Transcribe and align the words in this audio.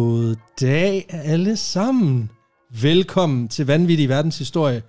God 0.00 0.36
dag 0.60 1.06
alle 1.08 1.56
sammen. 1.56 2.30
Velkommen 2.80 3.48
til 3.48 3.66
Vanvittig 3.66 4.08
Verdenshistorie. 4.08 4.82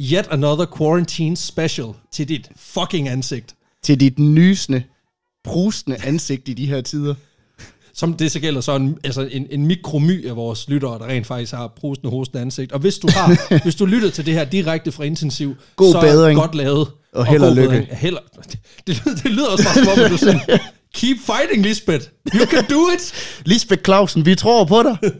Yet 0.00 0.26
another 0.30 0.66
quarantine 0.78 1.36
special 1.36 1.86
til 2.12 2.28
dit 2.28 2.50
fucking 2.56 3.08
ansigt. 3.08 3.54
Til 3.82 4.00
dit 4.00 4.18
nysende, 4.18 4.82
brusende 5.44 5.96
ansigt 6.04 6.48
i 6.48 6.54
de 6.54 6.66
her 6.66 6.80
tider. 6.80 7.14
Som 7.94 8.14
det 8.14 8.30
så 8.32 8.40
gælder 8.40 8.60
så 8.60 8.76
en, 8.76 8.98
altså 9.04 9.28
en, 9.30 9.46
en 9.50 9.66
mikromy 9.66 10.26
af 10.26 10.36
vores 10.36 10.68
lyttere, 10.68 10.98
der 10.98 11.06
rent 11.06 11.26
faktisk 11.26 11.52
har 11.52 11.68
brusende, 11.76 12.10
hostende 12.10 12.40
ansigt. 12.42 12.72
Og 12.72 12.78
hvis 12.80 12.98
du 12.98 13.08
har, 13.10 13.40
hvis 13.64 13.74
du 13.74 13.86
lytter 13.86 14.10
til 14.10 14.26
det 14.26 14.34
her 14.34 14.44
direkte 14.44 14.92
fra 14.92 15.04
intensiv, 15.04 15.54
God 15.76 15.92
så 15.92 16.00
bedring. 16.00 16.40
godt 16.40 16.54
lavet. 16.54 16.88
Og 17.12 17.26
held 17.26 17.42
og 17.42 17.54
lykke. 17.56 17.68
bedring. 17.68 17.86
Held, 17.90 18.14
og- 18.16 18.44
det, 18.44 18.58
det, 18.86 18.96
lyder- 19.06 19.16
det 19.22 19.30
lyder 19.30 19.48
også 19.48 19.64
bare 19.64 19.84
som 19.84 20.04
om, 20.04 20.10
du 20.10 20.16
sådan, 20.26 20.40
keep 20.98 21.16
fighting, 21.26 21.62
Lisbeth. 21.62 22.06
You 22.34 22.46
can 22.46 22.64
do 22.70 22.80
it. 22.94 23.12
Lisbeth 23.52 23.82
Clausen, 23.82 24.26
vi 24.26 24.34
tror 24.34 24.64
på 24.64 24.82
dig. 24.82 24.96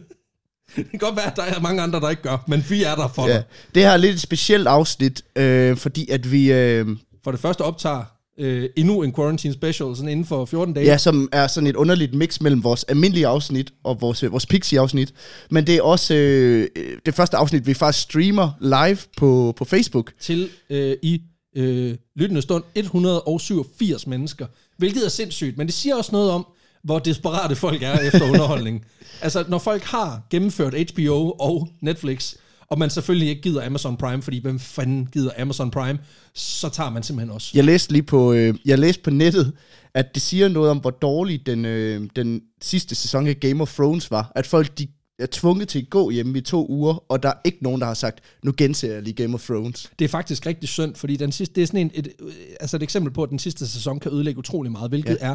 Det 0.77 0.91
kan 0.91 0.98
godt 0.98 1.16
være, 1.16 1.27
at 1.30 1.37
der 1.37 1.42
er 1.42 1.60
mange 1.60 1.82
andre, 1.82 2.01
der 2.01 2.10
ikke 2.10 2.23
gør, 2.23 2.45
men 2.48 2.64
vi 2.68 2.82
er 2.82 2.95
der 2.95 3.09
for 3.14 3.27
Ja. 3.28 3.32
dig. 3.34 3.42
Det 3.74 3.82
her 3.82 3.91
er 3.91 3.96
lidt 3.96 4.14
et 4.14 4.20
specielt 4.20 4.66
afsnit, 4.66 5.23
øh, 5.37 5.77
fordi 5.77 6.10
at 6.10 6.32
vi, 6.32 6.52
øh, 6.52 6.87
For 7.24 7.30
det 7.30 7.41
første 7.41 7.62
optager 7.62 8.02
øh, 8.38 8.68
endnu 8.77 9.02
en 9.02 9.14
quarantine 9.14 9.54
special, 9.54 9.96
sådan 9.96 10.09
inden 10.09 10.27
for 10.27 10.45
14 10.45 10.74
dage. 10.74 10.87
ja, 10.87 10.98
som 10.98 11.28
er 11.32 11.46
sådan 11.46 11.66
et 11.66 11.77
underligt 11.77 12.15
mix 12.15 12.40
mellem 12.40 12.65
vores 12.65 12.84
almindelige 12.84 13.26
afsnit 13.26 13.73
og 13.84 14.01
vores, 14.01 14.23
øh, 14.23 14.32
vores 14.32 14.46
Pixie-afsnit. 14.46 15.15
Men 15.51 15.66
det 15.66 15.76
er 15.76 15.82
også 15.82 16.15
øh, 16.15 16.68
det 17.06 17.15
første 17.15 17.37
afsnit, 17.37 17.66
vi 17.66 17.74
faktisk 17.74 18.02
streamer 18.02 18.51
live 18.60 18.98
på, 19.16 19.54
på 19.56 19.65
Facebook. 19.65 20.12
til 20.20 20.48
øh, 20.70 20.96
i 21.02 21.23
øh, 21.56 21.95
lyttende 22.16 22.42
stund 22.42 22.65
187 22.74 24.07
mennesker, 24.07 24.46
hvilket 24.79 25.04
er 25.04 25.09
sindssygt, 25.09 25.59
men 25.59 25.66
det 25.66 25.74
siger 25.74 25.96
også 25.96 26.12
noget 26.12 26.30
om, 26.30 26.46
hvor 26.84 26.98
desperate 26.98 27.57
folk 27.57 27.82
er 27.82 27.98
efter 27.98 28.24
underholdning. 28.30 28.85
altså, 29.20 29.45
når 29.48 29.59
folk 29.59 29.82
har 29.82 30.23
gennemført 30.30 30.74
HBO 30.74 31.30
og 31.30 31.68
Netflix, 31.80 32.35
og 32.70 32.79
man 32.79 32.90
selvfølgelig 32.90 33.29
ikke 33.29 33.43
gider 33.43 33.66
Amazon 33.66 33.96
Prime, 33.96 34.23
fordi 34.23 34.43
hvem 34.43 34.59
fanden 34.59 35.09
gider 35.12 35.30
Amazon 35.38 35.70
Prime, 35.70 35.98
så 36.35 36.68
tager 36.68 36.90
man 36.90 37.02
simpelthen 37.02 37.35
også. 37.35 37.51
Jeg 37.54 37.65
læste 37.65 37.93
lige 37.93 38.02
på, 38.02 38.32
øh, 38.32 38.54
jeg 38.65 38.79
læste 38.79 39.02
på 39.02 39.10
nettet, 39.10 39.52
at 39.95 40.15
det 40.15 40.23
siger 40.23 40.48
noget 40.48 40.70
om, 40.70 40.79
hvor 40.79 40.90
dårlig 40.90 41.46
den, 41.46 41.65
øh, 41.65 42.09
den 42.16 42.40
sidste 42.63 42.95
sæson 42.95 43.26
af 43.26 43.40
Game 43.40 43.63
of 43.63 43.74
Thrones 43.74 44.10
var. 44.10 44.32
At 44.35 44.46
folk 44.46 44.79
de 44.79 44.88
er 45.19 45.27
tvunget 45.30 45.69
til 45.69 45.79
at 45.79 45.91
gå 45.91 46.11
hjemme 46.11 46.38
i 46.38 46.41
to 46.41 46.66
uger, 46.69 47.05
og 47.09 47.23
der 47.23 47.29
er 47.29 47.35
ikke 47.45 47.59
nogen, 47.61 47.80
der 47.80 47.87
har 47.87 47.95
sagt, 47.95 48.19
nu 48.43 48.52
genser 48.57 48.93
jeg 48.93 49.02
lige 49.02 49.15
Game 49.15 49.35
of 49.35 49.43
Thrones. 49.47 49.91
Det 49.99 50.05
er 50.05 50.09
faktisk 50.09 50.47
rigtig 50.47 50.69
synd, 50.69 50.95
fordi 50.95 51.16
den 51.16 51.33
sidste, 51.33 51.55
det 51.55 51.63
er 51.63 51.66
sådan 51.66 51.80
en, 51.80 51.91
et, 51.95 52.09
øh, 52.21 52.33
altså 52.60 52.77
et 52.77 52.83
eksempel 52.83 53.13
på, 53.13 53.23
at 53.23 53.30
den 53.30 53.38
sidste 53.38 53.69
sæson 53.69 54.01
kan 54.01 54.13
ødelægge 54.13 54.38
utrolig 54.38 54.73
meget, 54.73 54.91
hvilket 54.91 55.19
ja. 55.21 55.27
er 55.27 55.35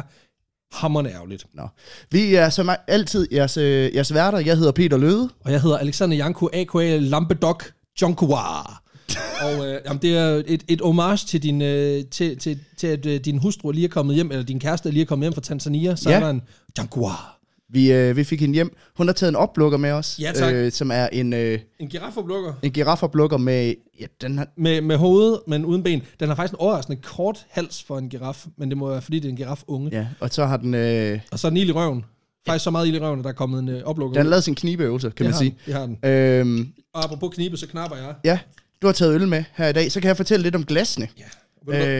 hammerende 0.72 1.10
ærgerligt. 1.10 1.46
Nå. 1.54 1.68
Vi 2.10 2.34
er 2.34 2.48
som 2.48 2.70
altid 2.88 3.28
jeres, 3.32 3.56
øh, 3.56 3.94
jeres 3.94 4.14
værter. 4.14 4.38
Jeg 4.38 4.56
hedder 4.56 4.72
Peter 4.72 4.96
Løde. 4.96 5.28
Og 5.40 5.52
jeg 5.52 5.60
hedder 5.62 5.78
Alexander 5.78 6.16
Janko, 6.16 6.48
a.k.a. 6.52 6.96
Lampedok 6.98 7.72
Jonkua. 8.02 8.62
Og 9.44 9.66
øh, 9.66 9.80
jamen, 9.86 10.02
det 10.02 10.16
er 10.16 10.42
et, 10.46 10.64
et 10.68 10.80
homage 10.80 11.26
til, 11.26 11.42
din, 11.42 11.62
øh, 11.62 12.04
til, 12.10 12.38
til, 12.38 12.58
til 12.76 12.86
at 12.86 13.06
øh, 13.06 13.20
din 13.20 13.38
hustru 13.38 13.70
lige 13.70 13.84
er 13.84 13.88
kommet 13.88 14.14
hjem, 14.14 14.30
eller 14.30 14.44
din 14.44 14.60
kæreste 14.60 14.90
lige 14.90 15.02
er 15.02 15.06
kommet 15.06 15.24
hjem 15.26 15.32
fra 15.32 15.40
Tanzania, 15.40 15.96
så 15.96 16.10
Ja. 16.10 16.16
er 16.16 16.20
der 16.20 16.30
en 16.30 16.42
Jonkua. 16.78 17.33
Vi, 17.68 17.92
øh, 17.92 18.16
vi 18.16 18.24
fik 18.24 18.40
hende 18.40 18.54
hjem. 18.54 18.76
Hun 18.96 19.06
har 19.08 19.14
taget 19.14 19.28
en 19.30 19.36
oplukker 19.36 19.78
med 19.78 19.90
os. 19.90 20.18
Ja, 20.20 20.32
tak. 20.34 20.54
Øh, 20.54 20.72
som 20.72 20.90
er 20.90 21.06
en, 21.12 21.32
øh, 21.32 21.58
En 21.78 21.88
giraffeblukker. 21.88 22.52
en 22.62 22.70
giraffoplukker 22.72 23.36
med... 23.36 23.74
Ja, 24.00 24.06
den 24.20 24.38
har, 24.38 24.48
Med, 24.56 24.80
med 24.80 24.96
hoved, 24.96 25.38
men 25.46 25.64
uden 25.64 25.82
ben. 25.82 26.02
Den 26.20 26.28
har 26.28 26.34
faktisk 26.36 26.52
en 26.52 26.58
overraskende 26.60 27.00
kort 27.02 27.46
hals 27.50 27.82
for 27.82 27.98
en 27.98 28.08
giraf, 28.08 28.46
men 28.58 28.68
det 28.68 28.78
må 28.78 28.88
være, 28.90 29.02
fordi 29.02 29.18
det 29.18 29.24
er 29.24 29.30
en 29.30 29.36
giraf 29.36 29.62
unge. 29.66 29.90
Ja. 29.92 30.06
og 30.20 30.30
så 30.30 30.46
har 30.46 30.56
den... 30.56 30.74
Øh, 30.74 31.20
Og 31.32 31.38
så 31.38 31.46
er 31.46 31.50
den 31.50 31.56
ild 31.56 31.68
i 31.68 31.72
røven. 31.72 32.04
Faktisk 32.46 32.64
så 32.64 32.70
meget 32.70 32.86
ild 32.86 32.96
i 32.96 32.98
røven, 33.00 33.18
at 33.18 33.24
der 33.24 33.30
er 33.30 33.34
kommet 33.34 33.58
en 33.62 33.68
øh, 33.68 33.82
oplukker 33.84 34.14
den 34.14 34.26
har 34.26 34.30
lavet 34.30 34.44
sin 34.44 34.54
knibeøvelse, 34.54 35.10
kan 35.10 35.14
Det 35.16 35.24
man 35.24 35.32
har 35.32 35.38
sige. 35.38 35.50
Den, 35.50 35.58
det 35.66 35.74
har 35.74 35.86
den. 35.86 36.58
Øhm, 36.60 36.68
Og 36.94 37.04
apropos 37.04 37.34
knibe, 37.34 37.56
så 37.56 37.66
knapper 37.66 37.96
jeg. 37.96 38.14
ja, 38.24 38.38
du 38.82 38.86
har 38.86 38.92
taget 38.94 39.14
øl 39.14 39.28
med 39.28 39.44
her 39.54 39.68
i 39.68 39.72
dag. 39.72 39.92
Så 39.92 40.00
kan 40.00 40.08
jeg 40.08 40.16
fortælle 40.16 40.42
lidt 40.42 40.54
om 40.54 40.64
glasene. 40.64 41.08
Ja. 41.18 41.24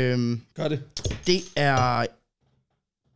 Øh, 0.09 0.13
Øhm, 0.13 0.41
gør 0.57 0.69
det? 0.69 0.81
det 1.27 1.41
er... 1.57 2.05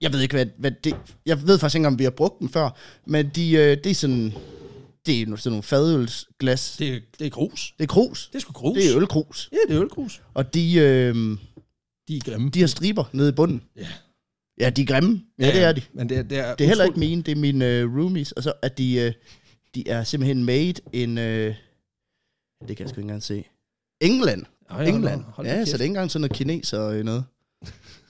Jeg 0.00 0.12
ved 0.12 0.20
ikke, 0.20 0.34
hvad, 0.36 0.46
hvad 0.58 0.70
det... 0.84 0.96
Jeg 1.26 1.46
ved 1.46 1.58
faktisk 1.58 1.76
ikke, 1.76 1.86
om 1.86 1.98
vi 1.98 2.04
har 2.04 2.10
brugt 2.10 2.40
dem 2.40 2.48
før. 2.48 2.70
Men 3.06 3.30
de, 3.34 3.50
øh, 3.52 3.76
det 3.84 3.86
er 3.86 3.94
sådan... 3.94 4.32
Det 5.06 5.20
er 5.22 5.36
sådan 5.36 5.50
nogle 5.50 5.62
fadølsglas. 5.62 6.76
Det, 6.78 6.78
Det, 6.78 6.96
er- 6.96 7.00
det 7.18 7.26
er 7.26 7.30
grus. 7.30 7.74
det 7.78 7.84
er 7.84 7.88
krus. 7.88 8.28
Det 8.32 8.36
er 8.36 8.40
sgu 8.40 8.52
grus. 8.52 8.76
Det 8.78 8.90
er 8.92 8.96
ølkrus. 8.96 9.48
Ja, 9.52 9.56
det 9.68 9.76
er 9.76 9.82
ølgrus. 9.82 10.22
Og 10.34 10.54
de, 10.54 10.74
øh, 10.74 11.14
De 12.08 12.16
er 12.16 12.20
grimme. 12.30 12.50
de 12.50 12.60
har 12.60 12.66
striber 12.66 13.04
nede 13.12 13.28
i 13.28 13.32
bunden. 13.32 13.62
Ja. 13.76 13.88
Ja, 14.60 14.70
de 14.70 14.82
er 14.82 14.86
grimme. 14.86 15.22
Ja, 15.38 15.46
ja 15.46 15.52
det 15.52 15.62
er 15.62 15.72
de. 15.72 15.82
Men 15.92 16.08
det 16.08 16.18
er, 16.18 16.22
det 16.22 16.38
er, 16.38 16.54
Det 16.54 16.64
er 16.64 16.68
heller 16.68 16.84
ikke 16.84 16.98
mine, 16.98 17.22
det 17.22 17.32
er 17.32 17.36
mine 17.36 17.84
uh, 17.86 17.96
roomies. 17.98 18.32
Og 18.32 18.42
så 18.42 18.52
er 18.62 18.68
de, 18.68 19.06
uh, 19.06 19.22
de 19.74 19.88
er 19.88 20.04
simpelthen 20.04 20.44
made 20.44 20.74
in, 20.92 21.18
uh, 21.18 21.24
det 21.24 21.54
kan 22.66 22.78
jeg 22.78 22.88
sgu 22.88 22.92
ikke 23.00 23.00
engang 23.00 23.22
se. 23.22 23.44
England. 24.00 24.44
Ej, 24.70 24.76
hold 24.76 24.88
England. 24.88 25.24
hold 25.24 25.46
da 25.46 25.54
Ja, 25.58 25.64
så 25.64 25.72
det 25.72 25.80
er 25.80 25.84
ikke 25.84 25.90
engang 25.90 26.10
sådan 26.10 26.20
noget 26.20 26.36
kineser 26.36 26.78
og 26.78 26.94
noget. 27.04 27.24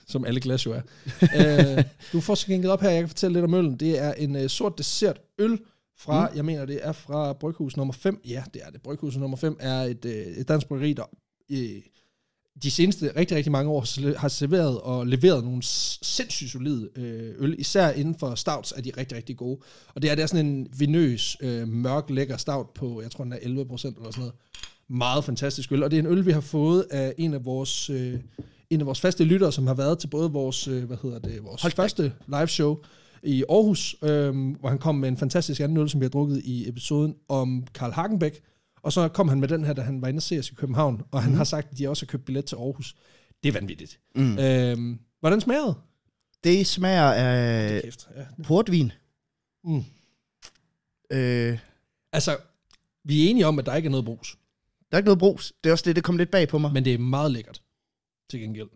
Som 0.09 0.25
alle 0.25 0.39
glas 0.39 0.65
jo 0.65 0.73
er. 0.73 0.81
øh, 1.77 1.83
du 2.13 2.21
får 2.21 2.35
skænket 2.35 2.71
op 2.71 2.81
her, 2.81 2.89
jeg 2.89 3.01
kan 3.01 3.09
fortælle 3.09 3.33
lidt 3.33 3.45
om 3.45 3.53
øllen. 3.53 3.77
Det 3.77 3.99
er 3.99 4.13
en 4.13 4.35
uh, 4.35 4.47
sort 4.47 4.77
dessert 4.77 5.21
øl 5.39 5.59
fra, 5.97 6.29
mm. 6.29 6.35
jeg 6.35 6.45
mener 6.45 6.65
det 6.65 6.79
er 6.81 6.91
fra 6.91 7.33
Bryghus 7.33 7.77
nummer 7.77 7.93
5. 7.93 8.21
Ja, 8.27 8.43
det 8.53 8.61
er 8.65 8.69
det. 8.69 8.81
Bryghus 8.81 9.17
nummer 9.17 9.37
5 9.37 9.57
er 9.59 9.81
et, 9.81 10.05
uh, 10.05 10.11
et 10.11 10.47
dansk 10.47 10.67
bryggeri, 10.67 10.93
der 10.93 11.03
øh, 11.51 11.81
de 12.63 12.71
seneste 12.71 13.11
rigtig, 13.15 13.37
rigtig 13.37 13.51
mange 13.51 13.71
år 13.71 14.17
har 14.17 14.27
serveret 14.27 14.81
og 14.81 15.07
leveret 15.07 15.43
nogle 15.43 15.63
sindssygt 15.63 16.51
solide 16.51 16.89
øh, 16.95 17.33
øl. 17.37 17.55
Især 17.59 17.89
inden 17.89 18.15
for 18.19 18.35
stouts 18.35 18.73
er 18.77 18.81
de 18.81 18.91
rigtig, 18.97 19.17
rigtig 19.17 19.37
gode. 19.37 19.59
Og 19.95 20.01
det 20.01 20.11
er, 20.11 20.15
det 20.15 20.21
er 20.21 20.27
sådan 20.27 20.45
en 20.45 20.67
vinøs, 20.77 21.37
øh, 21.41 21.67
mørk, 21.67 22.09
lækker 22.09 22.37
stout 22.37 22.69
på, 22.75 23.01
jeg 23.01 23.11
tror 23.11 23.23
den 23.23 23.33
er 23.33 23.37
11 23.41 23.65
procent 23.65 23.97
eller 23.97 24.11
sådan 24.11 24.21
noget. 24.21 24.33
Meget 24.87 25.23
fantastisk 25.23 25.71
øl. 25.71 25.83
Og 25.83 25.91
det 25.91 25.99
er 25.99 26.03
en 26.03 26.09
øl, 26.09 26.25
vi 26.25 26.31
har 26.31 26.41
fået 26.41 26.85
af 26.91 27.13
en 27.17 27.33
af 27.33 27.45
vores, 27.45 27.89
øh, 27.89 28.19
en 28.69 28.79
af 28.79 28.85
vores 28.85 29.01
faste 29.01 29.23
lyttere, 29.23 29.51
som 29.51 29.67
har 29.67 29.73
været 29.73 29.99
til 29.99 30.07
både 30.07 30.31
vores, 30.31 30.67
øh, 30.67 30.83
hvad 30.83 30.97
hedder 31.01 31.19
det, 31.19 31.43
vores 31.43 31.61
Hold 31.61 31.73
første 31.73 32.13
live 32.27 32.47
show 32.47 32.77
i 33.23 33.43
Aarhus, 33.49 33.95
øh, 34.01 34.55
hvor 34.59 34.69
han 34.69 34.77
kom 34.77 34.95
med 34.95 35.09
en 35.09 35.17
fantastisk 35.17 35.61
anden 35.61 35.77
øl, 35.77 35.89
som 35.89 35.99
vi 35.99 36.05
har 36.05 36.09
drukket 36.09 36.41
i 36.45 36.69
episoden 36.69 37.15
om 37.27 37.67
Karl 37.73 37.91
Hagenbæk. 37.91 38.41
Og 38.81 38.93
så 38.93 39.07
kom 39.07 39.29
han 39.29 39.39
med 39.39 39.47
den 39.47 39.65
her, 39.65 39.73
da 39.73 39.81
han 39.81 40.01
var 40.01 40.07
inde 40.07 40.17
og 40.17 40.23
se 40.23 40.39
os 40.39 40.49
i 40.49 40.53
København, 40.53 41.01
og 41.11 41.23
han 41.23 41.31
mm. 41.31 41.37
har 41.37 41.43
sagt, 41.43 41.71
at 41.71 41.77
de 41.77 41.89
også 41.89 42.05
har 42.05 42.07
købt 42.07 42.25
billet 42.25 42.45
til 42.45 42.55
Aarhus. 42.55 42.95
Det 43.43 43.49
er 43.49 43.53
vanvittigt. 43.53 43.99
Mm. 44.15 44.39
Øhm, 44.39 44.99
hvordan 45.19 45.41
smager 45.41 45.65
det? 45.65 45.75
Det 46.43 46.67
smager 46.67 47.11
af 47.11 47.81
Kæft. 47.81 48.07
Ja. 48.15 48.43
portvin. 48.43 48.91
Mm. 49.63 49.83
Øh, 51.11 51.59
Altså, 52.13 52.37
vi 53.03 53.25
er 53.25 53.29
enige 53.29 53.45
om, 53.45 53.59
at 53.59 53.65
der 53.65 53.75
ikke 53.75 53.87
er 53.87 53.91
noget 53.91 54.05
brus, 54.05 54.37
der 54.91 54.95
er 54.95 54.97
ikke 54.97 55.07
noget 55.07 55.19
brus. 55.19 55.53
Det 55.63 55.69
er 55.69 55.73
også 55.73 55.83
det, 55.87 55.95
det 55.95 56.03
kom 56.03 56.17
lidt 56.17 56.31
bag 56.31 56.47
på 56.47 56.57
mig. 56.57 56.73
men 56.73 56.85
det 56.85 56.93
er 56.93 56.97
meget 56.97 57.31
lækkert 57.31 57.61
til 58.29 58.39
gengæld. 58.39 58.69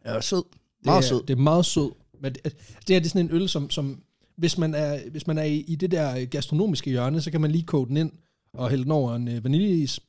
Er 0.00 0.20
sød. 0.20 0.42
Det 0.78 0.86
Meget 0.86 0.98
er, 0.98 1.08
sød. 1.08 1.22
Det 1.22 1.30
er 1.30 1.42
meget 1.42 1.66
sød. 1.66 1.90
Men 2.20 2.32
det, 2.32 2.44
det 2.44 2.54
her 2.88 2.98
det 2.98 3.06
er 3.06 3.08
sådan 3.08 3.26
en 3.26 3.34
øl, 3.34 3.48
som, 3.48 3.70
som 3.70 4.02
hvis 4.36 4.58
man 4.58 4.74
er, 4.74 5.10
hvis 5.10 5.26
man 5.26 5.38
er 5.38 5.42
i, 5.42 5.58
i 5.58 5.76
det 5.76 5.90
der 5.90 6.24
gastronomiske 6.24 6.90
hjørne, 6.90 7.20
så 7.20 7.30
kan 7.30 7.40
man 7.40 7.50
lige 7.50 7.64
koge 7.64 7.86
den 7.86 7.96
ind 7.96 8.12
og 8.52 8.70
hælde 8.70 8.84
den 8.84 8.92
over 8.92 9.14
en 9.14 9.28
øh, 9.28 9.44
vaniljeis. 9.44 10.00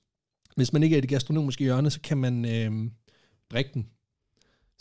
Hvis 0.55 0.73
man 0.73 0.83
ikke 0.83 0.93
er 0.93 0.97
i 0.97 1.01
det 1.01 1.09
gastronomiske 1.09 1.63
hjørne, 1.63 1.89
så 1.89 2.01
kan 2.01 2.17
man 2.17 2.45
øh, 2.45 2.91
drikke 3.51 3.71
den. 3.73 3.87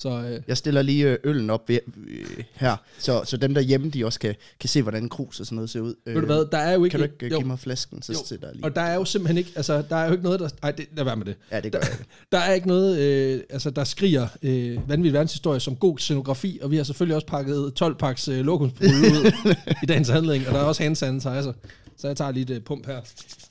Så 0.01 0.09
øh, 0.09 0.41
Jeg 0.49 0.57
stiller 0.57 0.83
lige 0.83 1.09
øh, 1.11 1.19
øllen 1.25 1.51
op 1.51 1.69
ved, 1.69 1.79
øh, 2.09 2.45
her, 2.55 2.77
så, 2.99 3.23
så 3.25 3.37
dem 3.37 3.55
der 3.55 3.61
hjemme, 3.61 3.91
de 3.91 4.05
også 4.05 4.21
kan, 4.21 4.35
kan 4.61 4.69
se, 4.69 4.83
hvordan 4.83 5.09
krus 5.09 5.41
og 5.41 5.47
sådan 5.47 5.57
noget 5.57 5.71
ser 5.71 5.81
ud. 5.81 5.95
ved 6.07 6.15
du 6.15 6.27
hvad, 6.27 6.45
der 6.53 6.59
er 6.59 6.73
jo 6.75 6.85
ikke... 6.85 6.91
Kan 6.99 7.01
du 7.01 7.05
ikke 7.05 7.27
øh, 7.27 7.31
jo, 7.33 7.37
give 7.37 7.47
mig 7.47 7.59
flasken, 7.59 8.03
så 8.03 8.13
Jo. 8.13 8.19
sætter 8.27 8.47
jeg 8.49 8.55
lige. 8.55 8.65
og 8.65 8.75
der 8.75 8.81
er 8.83 8.95
jo 8.95 9.05
simpelthen 9.05 9.39
ikke, 9.39 9.51
altså, 9.57 9.83
der 9.91 9.97
er 9.97 10.07
jo 10.07 10.13
ikke 10.13 10.25
noget, 10.25 10.41
der... 10.41 10.49
Ej, 10.63 10.71
det, 10.71 10.87
lad 10.97 11.05
være 11.05 11.17
med 11.17 11.27
det. 11.27 11.37
Ja, 11.53 11.61
det 11.61 11.73
gør 11.73 11.79
jeg. 11.79 11.89
Der 12.33 12.39
er 12.39 12.53
ikke 12.53 12.69
noget, 12.69 12.99
øh, 12.99 13.41
altså, 13.51 13.71
der 13.71 13.85
skriger 13.85 14.29
øh, 14.43 14.89
vanvittig 14.89 15.13
verdenshistorie 15.13 15.61
som 15.61 15.77
god 15.77 15.99
scenografi, 15.99 16.59
og 16.63 16.71
vi 16.71 16.77
har 16.77 16.85
selvfølgelig 16.85 17.15
også 17.15 17.27
pakket 17.27 17.73
12 17.75 17.95
paks 17.95 18.29
øh, 18.29 18.41
lokumsbrud 18.45 18.89
ud 18.89 19.33
i 19.83 19.87
dagens 19.87 20.09
handling, 20.09 20.49
og 20.49 20.55
der 20.55 20.61
er 20.61 20.65
også 20.65 20.83
hand 20.83 20.97
sanitizer. 20.97 21.53
Så 21.97 22.07
jeg 22.07 22.17
tager 22.17 22.31
lige 22.31 22.43
et 22.43 22.51
øh, 22.51 22.61
pump 22.63 22.87
her. 22.87 23.01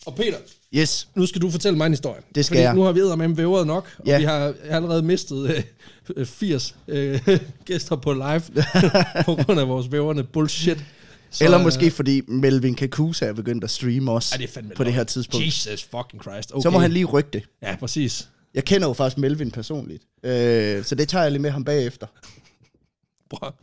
Og 0.05 0.15
Peter, 0.15 0.37
Yes. 0.75 1.07
nu 1.15 1.25
skal 1.25 1.41
du 1.41 1.49
fortælle 1.51 1.77
mig 1.77 1.85
en 1.85 1.91
historie. 1.91 2.21
Det 2.35 2.45
skal 2.45 2.55
Fordi 2.55 2.63
jeg. 2.63 2.75
nu 2.75 2.81
har 2.81 2.91
vi 2.91 3.01
med 3.17 3.35
vævret 3.35 3.67
nok, 3.67 3.95
og 3.99 4.05
Ja. 4.05 4.17
vi 4.17 4.23
har 4.23 4.53
allerede 4.69 5.01
mistet 5.01 5.49
øh, 5.55 5.63
øh, 6.15 6.25
80 6.25 6.75
øh, 6.87 7.21
gæster 7.65 7.95
på 7.95 8.13
live 8.13 8.41
på 9.25 9.35
grund 9.35 9.59
af 9.59 9.67
vores 9.67 9.91
væverne 9.91 10.23
bullshit. 10.23 10.77
Så, 11.31 11.43
Eller 11.43 11.57
øh, 11.59 11.63
måske 11.63 11.91
fordi 11.91 12.21
Melvin 12.27 12.75
Kakusa 12.75 13.25
er 13.25 13.33
begyndt 13.33 13.63
at 13.63 13.69
streame 13.69 14.11
også 14.11 14.35
Ej, 14.35 14.47
det 14.55 14.73
på 14.75 14.83
det 14.83 14.93
her 14.93 15.03
tidspunkt. 15.03 15.45
Jesus 15.45 15.83
fucking 15.83 16.21
Christ. 16.21 16.51
Okay. 16.51 16.61
Så 16.61 16.69
må 16.69 16.79
han 16.79 16.91
lige 16.91 17.05
rykke 17.05 17.29
det. 17.33 17.43
Ja, 17.61 17.75
præcis. 17.75 18.29
Jeg 18.53 18.65
kender 18.65 18.87
jo 18.87 18.93
faktisk 18.93 19.17
Melvin 19.17 19.51
personligt, 19.51 20.03
øh, 20.23 20.83
så 20.83 20.95
det 20.95 21.09
tager 21.09 21.23
jeg 21.23 21.31
lige 21.31 21.41
med 21.41 21.49
ham 21.51 21.63
bagefter. 21.63 22.07
Bror. 23.29 23.55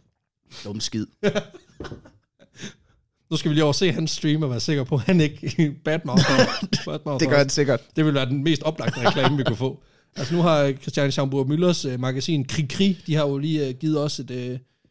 Dum 0.65 0.81
skid. 0.81 1.07
Nu 3.35 3.39
skal 3.39 3.49
vi 3.49 3.55
lige 3.55 3.65
over 3.65 3.73
se 3.73 3.93
hans 3.93 4.11
stream 4.11 4.43
og 4.43 4.51
være 4.51 4.61
sikker 4.61 4.85
på, 4.85 4.95
at 4.95 5.01
han 5.01 5.21
ikke 5.21 5.73
badmouth. 5.85 6.23
Det 7.21 7.29
gør 7.29 7.39
han 7.39 7.49
sikkert. 7.49 7.81
Det 7.97 8.05
vil 8.05 8.15
være 8.15 8.27
den 8.27 8.45
mest 8.45 8.63
oplagte 8.63 9.01
reklame, 9.09 9.37
vi 9.37 9.43
kunne 9.45 9.57
få. 9.57 9.83
Altså 10.17 10.35
nu 10.35 10.43
har 10.43 10.73
Christian 10.83 11.11
Schaumburg 11.13 11.47
Müllers 11.53 11.89
uh, 11.95 12.01
magasin 12.01 12.45
Krig, 12.45 12.99
de 13.07 13.15
har 13.15 13.27
jo 13.27 13.39
lige 13.39 13.69
uh, 13.69 13.75
givet 13.75 14.01
os 14.01 14.19
et, 14.19 14.31
uh, 14.31 14.37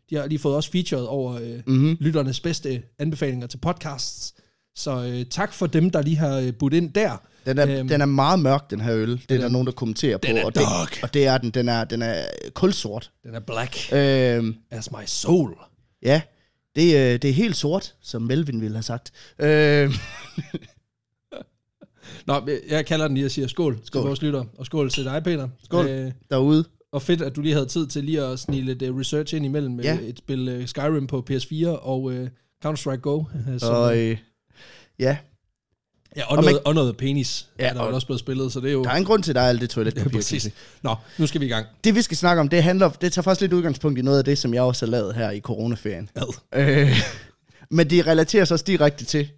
de 0.09 0.15
har 0.15 0.25
lige 0.27 0.39
fået 0.39 0.55
også 0.55 0.71
featured 0.71 1.03
over 1.05 1.33
øh, 1.35 1.59
Mm-hmm. 1.67 1.97
lytternes 1.99 2.39
bedste 2.39 2.81
anbefalinger 2.99 3.47
til 3.47 3.57
podcasts. 3.57 4.33
Så 4.75 5.03
øh, 5.05 5.25
tak 5.25 5.53
for 5.53 5.67
dem, 5.67 5.89
der 5.89 6.01
lige 6.01 6.17
har 6.17 6.37
øh, 6.37 6.53
budt 6.53 6.73
ind 6.73 6.93
der. 6.93 7.21
Den 7.45 7.57
er, 7.57 7.79
Øhm, 7.79 7.87
den 7.87 8.01
er 8.01 8.05
meget 8.05 8.39
mørk, 8.39 8.69
den 8.69 8.81
her 8.81 8.93
øl. 8.95 9.09
Det 9.11 9.21
er 9.21 9.25
den 9.27 9.39
der 9.39 9.45
er- 9.45 9.49
nogen, 9.51 9.67
der 9.67 9.73
kommenterer 9.73 10.17
på. 10.17 10.27
den 10.27 10.37
er 10.37 10.45
og, 10.45 10.55
det, 10.55 10.61
dark. 10.61 10.99
og 11.03 11.13
det 11.13 11.27
er 11.27 11.37
den. 11.37 11.49
Den 11.49 11.69
er, 11.69 11.83
den 11.83 12.01
er 12.01 12.23
kulsort. 12.53 13.11
Den 13.23 13.35
er 13.35 13.39
black 13.39 13.77
Øhm, 13.93 14.55
as 14.71 14.91
my 14.91 15.03
soul. 15.05 15.53
ja, 16.05 16.21
det, 16.75 16.95
øh, 16.95 17.21
det 17.21 17.25
er 17.25 17.33
helt 17.33 17.55
sort, 17.55 17.95
som 18.01 18.21
Melvin 18.21 18.61
ville 18.61 18.75
have 18.75 18.83
sagt. 18.83 19.11
Øhm, 19.39 19.91
Nå, 22.27 22.47
jeg 22.69 22.85
kalder 22.85 23.07
den 23.07 23.15
lige 23.15 23.25
og 23.25 23.31
siger 23.31 23.47
skål, 23.47 23.79
skål. 23.83 24.01
Til 24.01 24.07
vores 24.07 24.21
lytter. 24.21 24.43
Og 24.57 24.65
skål 24.65 24.89
til 24.89 25.03
dig, 25.03 25.23
Peter. 25.23 25.49
Skål. 25.63 25.87
Øh, 25.87 26.11
derude. 26.29 26.65
og 26.91 27.01
fedt, 27.01 27.21
at 27.21 27.35
du 27.35 27.41
lige 27.41 27.53
havde 27.53 27.65
tid 27.65 27.87
til 27.87 28.03
lige 28.03 28.21
at 28.23 28.39
snige 28.39 28.61
lidt 28.61 28.83
research 28.99 29.35
ind 29.35 29.45
imellem 29.45 29.79
Ja. 29.79 29.93
ja. 29.93 29.99
et 30.01 30.17
spil 30.17 30.57
uh, 30.59 30.65
Skyrim 30.65 31.07
på 31.07 31.25
PS4 31.31 31.67
og 31.67 32.03
uh, 32.03 32.27
Counter-Strike 32.65 32.95
Go. 32.95 33.23
Som, 33.57 33.75
Og 33.75 33.97
øh, 33.97 34.17
ja, 34.99 35.17
ja, 36.15 36.23
og, 36.25 36.29
og 36.37 36.43
noget, 36.43 36.53
man- 36.55 36.61
og 36.65 36.73
noget 36.75 36.97
penis, 36.97 37.47
Ja, 37.59 37.63
ja, 37.63 37.69
er 37.69 37.73
der 37.73 37.81
og- 37.81 37.87
og, 37.87 37.93
også 37.93 38.07
blevet 38.07 38.19
spillet, 38.19 38.51
så 38.53 38.59
det 38.59 38.67
er 38.69 38.73
jo... 38.73 38.83
der 38.83 38.89
er 38.89 38.95
en 38.95 39.05
grund 39.05 39.23
til, 39.23 39.31
at 39.31 39.35
der 39.35 39.41
er 39.41 39.47
alt 39.49 39.61
det 39.61 39.67
Ja, 39.71 39.73
toiletpapir. 39.73 40.03
man 40.11 40.19
præcis. 40.19 40.49
Nå, 40.81 40.95
nu 41.17 41.27
skal 41.27 41.41
vi 41.41 41.45
i 41.45 41.49
gang. 41.49 41.65
Det 41.83 41.95
vi 41.95 42.01
skal 42.01 42.17
snakke 42.17 42.39
om, 42.39 42.49
det 42.49 42.63
handler, 42.63 42.89
det 42.89 43.13
tager 43.13 43.23
faktisk 43.23 43.41
lidt 43.41 43.53
udgangspunkt 43.53 43.99
i 43.99 44.01
noget 44.01 44.17
af 44.17 44.25
det, 44.25 44.37
som 44.37 44.53
jeg 44.53 44.61
også 44.63 44.85
har 44.85 44.91
lavet 44.91 45.15
her 45.15 45.31
i 45.31 45.39
coronaferien. 45.39 46.09
Ad. 46.15 46.33
Øh, 46.55 46.97
men 47.71 47.89
det 47.89 48.07
relaterer 48.07 48.45
sig 48.45 48.55
også 48.55 48.65
direkte 48.65 49.05
til 49.05 49.29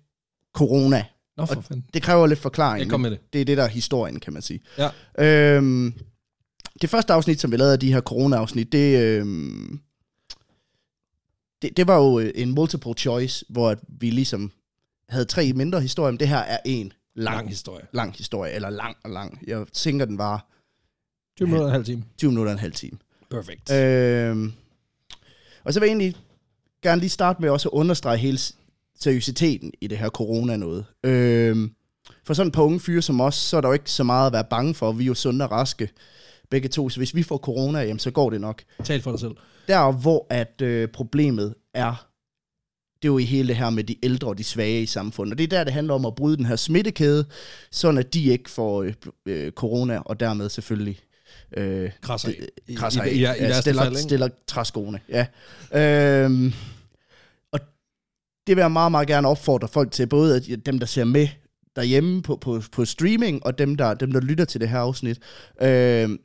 corona. 0.54 1.06
Nå, 1.38 1.46
for 1.46 1.62
fanden. 1.62 1.86
Det 1.94 2.02
kræver 2.04 2.28
lidt 2.28 2.40
forklaring. 2.40 2.80
Jeg 2.84 2.90
kom 2.90 3.00
med 3.02 3.12
det. 3.12 3.20
Det 3.34 3.42
er 3.42 3.46
det, 3.46 3.58
der 3.58 3.64
er 3.64 3.68
historien, 3.68 4.20
kan 4.20 4.34
man 4.34 4.42
sige. 4.42 4.60
Ja. 4.78 5.56
Øhm, 5.56 5.94
det 6.82 6.90
første 6.90 7.14
afsnit, 7.14 7.42
som 7.42 7.52
vi 7.52 7.58
lavede 7.58 7.74
af 7.74 7.80
de 7.80 7.94
her 7.94 8.02
corona-afsnit, 8.02 8.72
det, 8.72 9.00
øhm, 9.00 9.80
det, 11.62 11.78
det 11.78 11.88
var 11.88 11.96
jo 11.98 12.20
øh, 12.20 12.32
en 12.36 12.52
multiple 12.52 12.94
choice, 12.98 13.46
hvor 13.50 13.76
vi 14.00 14.10
ligesom 14.10 14.52
havde 15.10 15.26
tre 15.26 15.54
mindre 15.54 15.82
historier, 15.82 16.12
men 16.12 16.20
det 16.20 16.28
her 16.28 16.38
er 16.38 16.58
en 16.66 16.94
lang, 17.16 17.36
Lang 17.36 17.50
historie. 17.50 17.86
lang 17.92 18.16
historie, 18.16 18.52
eller 18.54 18.70
lang 18.70 18.98
og 19.04 19.10
lang. 19.10 19.40
Jeg 19.48 19.66
tænker, 19.74 20.06
den 20.06 20.18
var 20.18 20.48
20 21.38 21.48
minutter 21.48 21.64
og 21.66 21.70
en 21.70 21.74
halv 21.74 21.86
time. 21.86 22.04
20 22.18 22.32
minutter 22.32 22.50
og 22.52 22.54
en 22.54 22.60
halv 22.60 22.74
time. 22.74 22.98
Perfekt. 23.30 23.72
Øhm, 23.72 24.54
og 25.64 25.74
så 25.74 25.80
vil 25.80 25.88
jeg 25.88 25.92
egentlig 25.92 26.16
gerne 26.82 27.00
lige 27.00 27.10
starte 27.10 27.42
med 27.42 27.50
også 27.50 27.70
at 27.70 27.74
understrege 27.74 28.18
hele 28.18 28.38
seriøsiteten 29.00 29.72
i 29.82 29.88
det 29.88 29.98
her 29.98 30.10
corona 30.10 30.56
noget. 30.58 30.86
Øhm, 31.04 31.72
for 32.24 32.34
sådan 32.34 32.52
på 32.52 32.64
unge 32.66 32.80
fyre 32.80 33.02
som 33.02 33.22
os, 33.22 33.36
så 33.36 33.58
er 33.58 33.62
der 33.62 33.68
jo 33.68 33.74
ikke 33.74 33.92
så 33.92 34.04
meget 34.04 34.28
at 34.28 34.34
være 34.34 34.44
bange 34.50 34.74
for. 34.74 34.92
Vi 34.92 35.04
er 35.04 35.08
jo 35.08 35.14
sunde 35.14 35.46
og 35.46 35.52
raske 35.52 35.90
begge 36.50 36.70
to, 36.70 36.90
så 36.90 37.00
hvis 37.00 37.16
vi 37.16 37.24
får 37.24 37.38
corona, 37.38 37.80
jamen, 37.80 38.00
så 38.00 38.12
går 38.12 38.30
det 38.30 38.42
nok. 38.42 38.64
Tal 38.84 39.02
for 39.02 39.12
dig 39.12 39.20
selv. 39.20 39.36
Der 39.68 39.92
hvor 39.92 40.28
at 40.30 40.62
øh, 40.62 40.88
problemet 40.88 41.56
er, 41.74 42.05
det 43.06 43.10
er 43.10 43.14
jo 43.14 43.18
i 43.18 43.24
hele 43.24 43.48
det 43.48 43.56
her 43.56 43.70
med 43.70 43.84
de 43.84 43.96
ældre 44.04 44.28
og 44.28 44.38
de 44.38 44.44
svage 44.44 44.82
i 44.82 44.86
samfundet. 44.86 45.32
Og 45.32 45.38
det 45.38 45.44
er 45.44 45.48
der, 45.48 45.64
det 45.64 45.74
handler 45.74 45.94
om 45.94 46.06
at 46.06 46.16
bryde 46.16 46.38
den 46.38 46.46
her 46.46 46.56
smittekæde, 46.56 47.26
sådan 47.72 47.98
at 47.98 48.14
de 48.14 48.24
ikke 48.24 48.50
får 48.50 48.84
øh, 48.84 48.94
øh, 49.26 49.52
corona, 49.52 49.98
og 49.98 50.20
dermed 50.20 50.50
selvfølgelig 50.50 51.00
øh, 51.58 51.92
Krasser 52.02 52.30
af. 52.30 52.34
I, 52.68 52.74
krasser 52.74 53.04
i, 53.04 53.08
af. 53.08 53.12
i, 53.12 53.16
i, 53.16 53.18
i 53.18 53.22
ja, 53.22 53.34
værste 53.40 53.62
stiller, 53.62 53.84
fald, 53.84 53.96
stiller 53.96 54.30
træskoene, 54.48 55.00
ja. 55.10 55.26
Øhm, 56.24 56.54
og 57.52 57.60
det 58.48 58.56
vil 58.56 58.62
jeg 58.62 58.72
meget, 58.72 58.92
meget 58.92 59.08
gerne 59.08 59.28
opfordre 59.28 59.68
folk 59.68 59.92
til, 59.92 60.08
både 60.08 60.36
at 60.36 60.66
dem, 60.66 60.80
der 60.80 60.86
ser 60.86 61.04
med 61.04 61.28
derhjemme 61.76 62.22
på, 62.22 62.36
på, 62.36 62.62
på 62.72 62.86
streaming, 62.86 63.46
og 63.46 63.58
dem 63.58 63.76
der, 63.76 63.94
dem, 63.94 64.12
der 64.12 64.20
lytter 64.20 64.46
til 64.46 64.62
det 64.62 64.70
her 64.70 64.80
afsnit. 64.80 65.20
Øhm, 65.62 66.20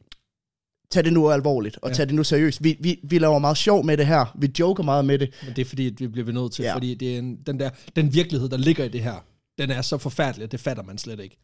tag 0.90 1.04
det 1.04 1.12
nu 1.12 1.30
alvorligt, 1.30 1.78
og 1.82 1.88
Ja. 1.90 1.94
tag 1.94 2.06
det 2.06 2.14
nu 2.14 2.24
seriøst. 2.24 2.64
Vi, 2.64 2.76
vi, 2.80 3.00
vi 3.02 3.18
laver 3.18 3.38
meget 3.38 3.56
sjov 3.56 3.84
med 3.84 3.96
det 3.96 4.06
her. 4.06 4.36
Vi 4.38 4.50
joker 4.58 4.82
meget 4.82 5.04
med 5.04 5.18
det. 5.18 5.30
Men 5.44 5.56
det 5.56 5.62
er 5.62 5.66
fordi, 5.66 5.86
at 5.86 6.00
vi 6.00 6.06
bliver 6.06 6.32
nødt 6.32 6.52
til, 6.52 6.62
ja. 6.62 6.74
fordi 6.74 6.94
det 6.94 7.14
er 7.14 7.18
en, 7.18 7.36
den, 7.46 7.60
der, 7.60 7.70
den 7.96 8.14
virkelighed, 8.14 8.48
der 8.48 8.56
ligger 8.56 8.84
i 8.84 8.88
det 8.88 9.00
her, 9.00 9.24
den 9.58 9.70
er 9.70 9.82
så 9.82 9.98
forfærdelig, 9.98 10.44
at 10.44 10.52
det 10.52 10.60
fatter 10.60 10.82
man 10.82 10.98
slet 10.98 11.20
ikke. 11.20 11.36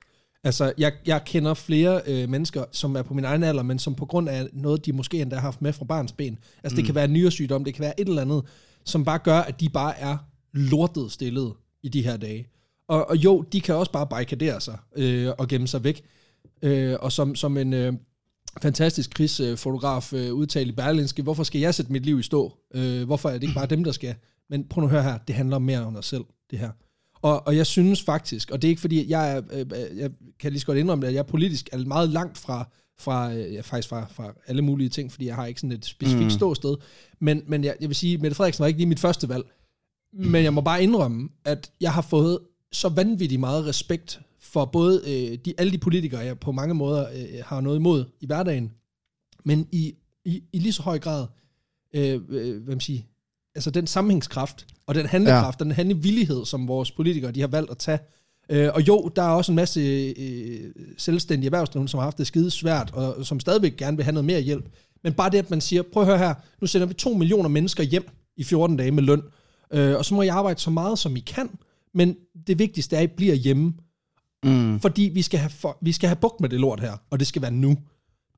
Altså, 0.45 0.73
jeg, 0.79 0.93
jeg 1.07 1.25
kender 1.27 1.55
flere 1.55 2.01
øh, 2.07 2.29
mennesker, 2.29 2.65
som 2.73 2.97
er 2.97 3.03
på 3.03 3.15
min 3.15 3.25
egen 3.25 3.43
alder, 3.43 3.63
men 3.63 3.79
som 3.79 3.95
på 3.95 4.07
grund 4.07 4.29
af 4.29 4.49
noget, 4.53 4.87
de 4.87 4.93
måske 4.93 5.21
endda 5.21 5.37
har 5.37 5.43
haft 5.43 5.63
med 5.63 5.73
fra 5.73 5.85
barns 5.85 6.13
ben. 6.13 6.39
Altså, 6.63 6.75
mm. 6.75 6.77
det 6.77 6.85
kan 6.85 6.95
være 6.95 7.05
en 7.05 7.13
nyresygdom, 7.13 7.65
det 7.65 7.75
kan 7.75 7.83
være 7.83 8.01
et 8.01 8.09
eller 8.09 8.23
andet, 8.23 8.43
som 8.85 9.05
bare 9.05 9.19
gør, 9.19 9.39
at 9.39 9.61
de 9.61 9.69
bare 9.69 9.99
er 9.99 10.17
lortet 10.53 11.13
stillet 11.13 11.53
i 11.83 11.89
de 11.89 12.03
her 12.03 12.17
dage. 12.17 12.49
Og, 12.89 13.11
og 13.11 13.17
jo, 13.17 13.43
de 13.53 13.61
kan 13.61 13.75
også 13.75 13.93
bare 13.93 14.07
barrikadere 14.07 14.61
sig 14.61 14.79
øh, 14.97 15.33
og 15.39 15.49
gemme 15.49 15.69
sig 15.69 15.85
væk. 15.85 16.03
Øh, 16.63 16.97
og 17.01 17.13
som, 17.13 17.35
som 17.35 17.57
en 17.57 17.73
øh, 17.73 17.93
fantastisk 18.63 19.11
krigsfotograf 19.11 20.13
øh, 20.13 20.35
udtalte 20.35 20.73
i 20.73 20.75
Berlinske, 20.75 21.23
hvorfor 21.23 21.43
skal 21.43 21.61
jeg 21.61 21.75
sætte 21.75 21.93
mit 21.93 22.07
liv 22.07 22.19
i 22.19 22.23
stå? 22.23 22.53
Øh, 22.75 23.05
hvorfor 23.05 23.29
er 23.29 23.33
det 23.33 23.43
ikke 23.43 23.55
bare 23.55 23.67
dem, 23.67 23.85
der 23.85 23.93
skal? 23.93 24.15
Men 24.51 24.65
prøv 24.65 24.81
nu 24.81 24.87
at 24.87 24.91
høre 24.91 25.03
her, 25.03 25.19
det 25.19 25.35
handler 25.35 25.59
mere 25.59 25.81
om 25.81 25.97
os 25.97 26.07
selv, 26.07 26.25
det 26.51 26.59
her. 26.59 26.71
Og, 27.23 27.47
og 27.47 27.57
jeg 27.57 27.67
synes 27.67 28.03
faktisk, 28.03 28.51
og 28.51 28.63
det 28.63 28.69
er 28.69 28.71
ikke 28.71 28.81
fordi, 28.81 29.11
jeg, 29.11 29.37
er, 29.37 29.43
øh, 29.53 29.99
jeg 29.99 30.11
kan 30.41 30.53
lige 30.53 30.61
så 30.61 30.67
godt 30.67 30.79
indrømme 30.79 31.03
det, 31.03 31.09
at 31.09 31.15
jeg 31.15 31.21
er 31.21 31.25
politisk 31.25 31.69
er 31.73 31.79
meget 31.79 32.09
langt 32.09 32.39
fra, 32.39 32.69
fra 32.99 33.35
øh, 33.35 33.55
ja, 33.55 33.61
faktisk 33.61 33.89
fra, 33.89 34.07
fra 34.11 34.33
alle 34.47 34.63
mulige 34.63 34.89
ting, 34.89 35.13
fordi 35.13 35.27
jeg 35.27 35.35
har 35.35 35.47
ikke 35.47 35.61
sådan 35.61 35.77
et 35.77 35.85
specifikt 35.85 36.25
mm. 36.25 36.31
ståsted. 36.31 36.77
Men, 37.21 37.43
men 37.47 37.65
jeg, 37.65 37.77
jeg 37.81 37.89
vil 37.89 37.97
sige, 37.97 38.19
Mette 38.19 38.35
Frederiksen 38.35 38.63
var 38.63 38.67
ikke 38.67 38.79
lige 38.79 38.89
mit 38.89 39.01
første 39.01 39.29
valg. 39.29 39.45
Men 40.13 40.45
jeg 40.45 40.55
må 40.55 40.61
bare 40.61 40.83
indrømme, 40.83 41.29
at 41.45 41.71
jeg 41.81 41.93
har 41.93 42.03
fået 42.03 42.39
så 42.73 42.89
vanvittigt 42.89 43.41
meget 43.41 43.67
respekt 43.67 44.21
for 44.53 44.65
både 44.65 45.03
øh, 45.07 45.39
de, 45.45 45.55
alle 45.59 45.73
de 45.73 45.79
politikere, 45.79 46.21
jeg 46.21 46.39
på 46.39 46.53
mange 46.53 46.75
måder 46.75 47.09
øh, 47.15 47.45
har 47.45 47.61
noget 47.61 47.77
imod 47.77 48.05
i 48.21 48.27
hverdagen, 48.27 48.73
men 49.45 49.69
i, 49.73 49.95
i, 50.25 50.43
i 50.53 50.59
lige 50.59 50.73
så 50.73 50.83
høj 50.83 50.99
grad, 50.99 51.27
øh, 51.95 52.21
øh, 52.29 52.63
hvad 52.63 52.75
man 52.75 52.81
siger, 52.81 53.01
altså 53.55 53.71
den 53.71 53.87
sammenhængskraft, 53.87 54.67
og 54.87 54.95
den 54.95 55.07
handlekraft, 55.07 55.61
ja. 55.61 55.65
den 55.65 55.73
handlevillighed, 55.73 56.45
som 56.45 56.69
vores 56.69 56.91
politikere, 56.91 57.33
de 57.33 57.41
har 57.41 57.49
valgt 57.49 57.71
at 57.71 57.79
tage. 57.79 57.99
Øh, 58.51 58.71
og 58.75 58.89
jo, 58.89 59.11
der 59.17 59.23
er 59.23 59.31
også 59.31 59.53
en 59.53 59.57
masse 59.57 59.81
øh, 60.19 60.73
selvstændige 60.99 61.47
erhvervsdrivende, 61.49 61.91
som 61.91 61.99
har 61.99 62.05
haft 62.05 62.19
det 62.19 62.27
skide 62.27 62.51
svært, 62.51 62.91
og 62.93 63.27
som 63.27 63.41
stadigvæk 63.41 63.77
gerne 63.77 63.97
vil 63.97 64.05
have 64.05 64.13
noget 64.13 64.25
mere 64.25 64.41
hjælp. 64.41 64.69
Men 65.05 65.13
bare 65.13 65.31
det, 65.31 65.39
at 65.39 65.51
man 65.51 65.61
siger, 65.61 65.83
prøv 65.93 66.03
at 66.03 66.09
høre 66.09 66.19
her, 66.19 66.35
nu 66.61 66.67
sender 66.67 66.87
vi 66.87 66.95
to 66.95 67.13
millioner 67.13 67.49
mennesker 67.49 67.83
hjem 67.83 68.09
i 68.37 68.45
14 68.45 68.77
dage 68.77 68.91
med 68.91 69.03
løn, 69.03 69.23
øh, 69.73 69.97
og 69.97 70.05
så 70.05 70.15
må 70.15 70.23
I 70.23 70.29
arbejde 70.29 70.61
så 70.61 70.71
meget, 70.71 70.99
som 70.99 71.17
I 71.17 71.21
kan, 71.21 71.51
men 71.95 72.17
det 72.47 72.59
vigtigste 72.59 72.97
er, 72.97 73.01
at 73.01 73.11
I 73.11 73.15
bliver 73.17 73.35
hjemme, 73.35 73.73
Mm. 74.45 74.81
fordi 74.81 75.11
vi 75.15 75.23
skal, 75.23 75.39
have 75.39 75.51
for, 75.51 75.79
vi 75.83 75.93
skal 75.93 76.09
have 76.09 76.17
bugt 76.17 76.41
med 76.41 76.49
det 76.49 76.61
lort 76.61 76.81
her, 76.81 76.93
og 77.11 77.19
det 77.19 77.27
skal 77.27 77.43
være 77.43 77.51
nu. 77.51 77.79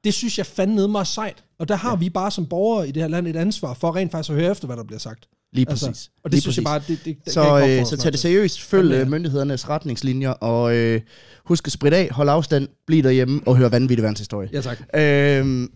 Det 0.05 0.15
synes 0.15 0.39
jeg 0.39 0.47
fandme 0.47 0.89
mig 0.89 1.07
sejt. 1.07 1.45
Og 1.59 1.69
der 1.69 1.77
har 1.77 1.91
ja. 1.91 1.97
vi 1.97 2.11
bare 2.11 2.31
som 2.31 2.47
borgere 2.47 2.89
i 2.89 2.93
det 2.93 3.03
her 3.03 3.09
land 3.09 3.29
et 3.29 3.37
ansvar 3.37 3.75
for 3.75 3.97
rent 3.97 4.13
faktisk 4.13 4.31
at 4.31 4.37
høre 4.37 4.51
efter, 4.51 4.67
hvad 4.67 4.77
der 4.77 4.85
bliver 4.85 4.99
sagt. 4.99 5.29
Lige 5.53 5.67
præcis. 5.67 5.87
Altså, 5.87 6.11
og 6.25 6.31
det 6.31 6.33
Lige 6.33 6.41
synes 6.41 6.57
jeg 6.57 6.65
præcis. 6.65 6.89
bare, 6.89 6.97
det, 6.97 7.05
det, 7.05 7.25
det 7.25 7.33
Så, 7.33 7.57
jeg 7.57 7.81
øh, 7.81 7.87
så 7.87 7.97
tag 7.97 8.13
det 8.13 8.21
seriøst, 8.21 8.63
følg 8.63 8.93
er 8.93 9.01
øh, 9.01 9.09
myndighedernes 9.11 9.69
retningslinjer, 9.69 10.31
og 10.31 10.77
øh, 10.77 11.01
husk 11.45 11.67
at 11.67 11.73
spritte 11.73 11.97
af, 11.97 12.09
hold 12.11 12.29
afstand, 12.29 12.69
bliv 12.87 13.03
derhjemme 13.03 13.41
og 13.47 13.57
hør 13.57 13.69
vanvittig 13.69 14.03
verdenshistorie. 14.03 14.49
Ja 14.53 14.61
tak. 14.61 14.79
Øhm, 14.95 15.71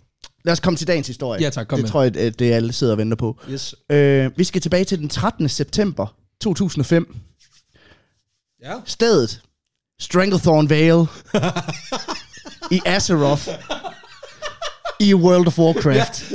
lad 0.45 0.52
os 0.52 0.61
komme 0.61 0.76
til 0.76 0.87
dagens 0.87 1.07
historie. 1.07 1.43
Ja 1.43 1.50
tak, 1.50 1.67
kom 1.69 1.76
det 1.76 1.83
med. 1.83 1.91
tror 1.91 2.02
jeg, 2.02 2.17
at 2.17 2.38
det 2.38 2.52
alle 2.52 2.73
sidder 2.73 2.93
og 2.93 2.99
venter 2.99 3.17
på. 3.17 3.41
Yes. 3.50 3.75
Øh, 3.91 4.31
vi 4.37 4.45
skal 4.45 4.61
tilbage 4.61 4.85
til 4.85 4.99
den 4.99 5.09
13. 5.09 5.49
september 5.49 6.17
2005. 6.41 7.17
Ja. 8.62 8.75
Stedet 8.85 9.43
Stranglethorn 10.03 10.71
Vale 10.71 11.07
i 12.77 12.81
Azeroth 12.87 13.49
i 15.01 15.15
World 15.15 15.47
of 15.47 15.59
Warcraft. 15.59 16.33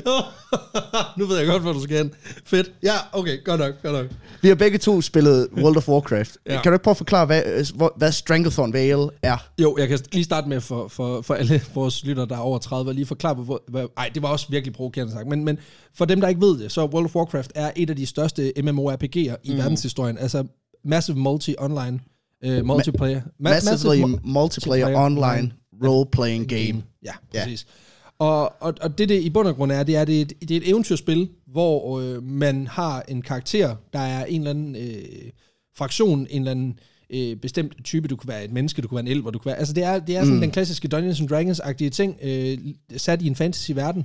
nu 1.18 1.26
ved 1.26 1.38
jeg 1.38 1.48
godt, 1.48 1.62
hvor 1.62 1.74
du 1.74 1.82
skal 1.84 1.98
hen. 1.98 2.12
Fedt. 2.46 2.72
Ja, 2.84 2.94
okay, 3.12 3.44
godt 3.44 3.60
nok, 3.60 3.74
godt 3.84 3.94
nok. 3.94 4.06
Vi 4.42 4.48
har 4.48 4.56
begge 4.56 4.78
to 4.78 5.02
spillet 5.02 5.48
World 5.58 5.78
of 5.78 5.90
Warcraft. 5.90 6.38
Ja. 6.46 6.62
Kan 6.62 6.72
du 6.72 6.74
ikke 6.76 6.84
prøve 6.84 6.92
at 6.92 6.98
forklare, 6.98 7.26
hvad, 7.26 7.44
øh, 7.46 7.66
hvad 7.98 8.12
Stranglethorn 8.12 8.74
Vale 8.74 9.10
er? 9.22 9.38
Jo, 9.62 9.76
jeg 9.80 9.88
kan 9.88 10.00
lige 10.12 10.24
starte 10.24 10.50
med 10.50 10.62
for, 10.62 10.88
for, 10.88 11.22
for 11.22 11.34
alle 11.34 11.62
vores 11.76 12.06
lytter, 12.06 12.26
der 12.26 12.36
er 12.36 12.40
over 12.40 12.58
30, 12.58 12.90
og 12.92 12.96
lige 12.96 13.06
forklare, 13.06 13.34
hvor, 13.34 13.64
hvad, 13.68 13.86
ej, 13.98 14.10
det 14.14 14.22
var 14.22 14.30
også 14.30 14.46
virkelig 14.50 14.74
provokerende 14.76 15.14
sagt, 15.14 15.28
men, 15.28 15.46
men 15.46 15.58
for 15.98 16.06
dem, 16.06 16.22
der 16.22 16.28
ikke 16.28 16.42
ved 16.42 16.60
det, 16.60 16.72
så 16.72 16.86
World 16.86 17.06
of 17.06 17.16
Warcraft 17.16 17.52
er 17.56 17.72
et 17.76 17.90
af 17.90 17.96
de 17.96 18.06
største 18.06 18.54
MMORPG'er 18.60 19.36
i 19.44 19.50
Mhm. 19.50 19.58
verdenshistorien, 19.58 20.18
altså 20.18 20.44
Massive 20.86 21.18
Multi-Online 21.18 22.17
uh, 22.46 22.66
Multiplayer. 22.66 23.22
Ma- 23.22 23.28
Massively 23.40 24.02
mo- 24.02 24.06
multiplayer 24.06 24.22
multiplayer 24.24 24.98
online 24.98 25.52
role-playing 25.84 26.48
game. 26.48 26.84
Ja, 27.06 27.12
Ja. 27.34 27.44
præcis. 27.44 27.68
Og, 28.20 28.62
og, 28.64 28.74
og 28.82 28.98
det, 28.98 29.10
det 29.10 29.22
i 29.22 29.30
bund 29.30 29.48
og 29.48 29.56
grund 29.56 29.72
er, 29.72 29.84
det 29.84 29.96
er, 29.96 30.06
det 30.06 30.18
er, 30.18 30.22
et, 30.22 30.34
det 30.42 30.52
er 30.52 30.58
et 30.58 30.70
eventyrspil, 30.70 31.30
hvor 31.48 32.00
øh, 32.00 32.24
man 32.24 32.68
har 32.68 33.04
en 33.08 33.22
karakter, 33.22 33.76
der 33.94 34.00
er 34.00 34.26
en 34.26 34.42
eller 34.42 34.50
anden 34.50 34.76
øh, 34.76 35.32
fraktion, 35.78 36.20
en 36.30 36.42
eller 36.42 36.52
anden 36.52 36.80
øh, 37.10 37.36
bestemt 37.36 37.74
type. 37.84 38.08
Du 38.08 38.16
kan 38.16 38.28
være 38.28 38.44
et 38.44 38.52
menneske, 38.52 38.82
du 38.82 38.88
kan 38.88 38.96
være 38.96 39.06
en 39.06 39.12
elv, 39.12 39.26
og 39.26 39.34
du 39.34 39.40
kan 39.40 39.50
være... 39.50 39.58
Altså, 39.58 39.74
det 39.74 39.84
er, 39.84 40.00
det 40.00 40.16
er 40.16 40.20
sådan 40.22 40.36
mm. 40.36 40.42
den 40.42 40.52
klassiske 40.52 40.88
Dungeons 40.88 41.22
and 41.22 41.30
Dragons-agtige 41.30 41.90
ting, 41.90 42.18
øh, 42.24 42.58
sat 42.98 43.22
i 43.22 43.28
en 43.28 43.36
fantasy-verden. 43.36 44.04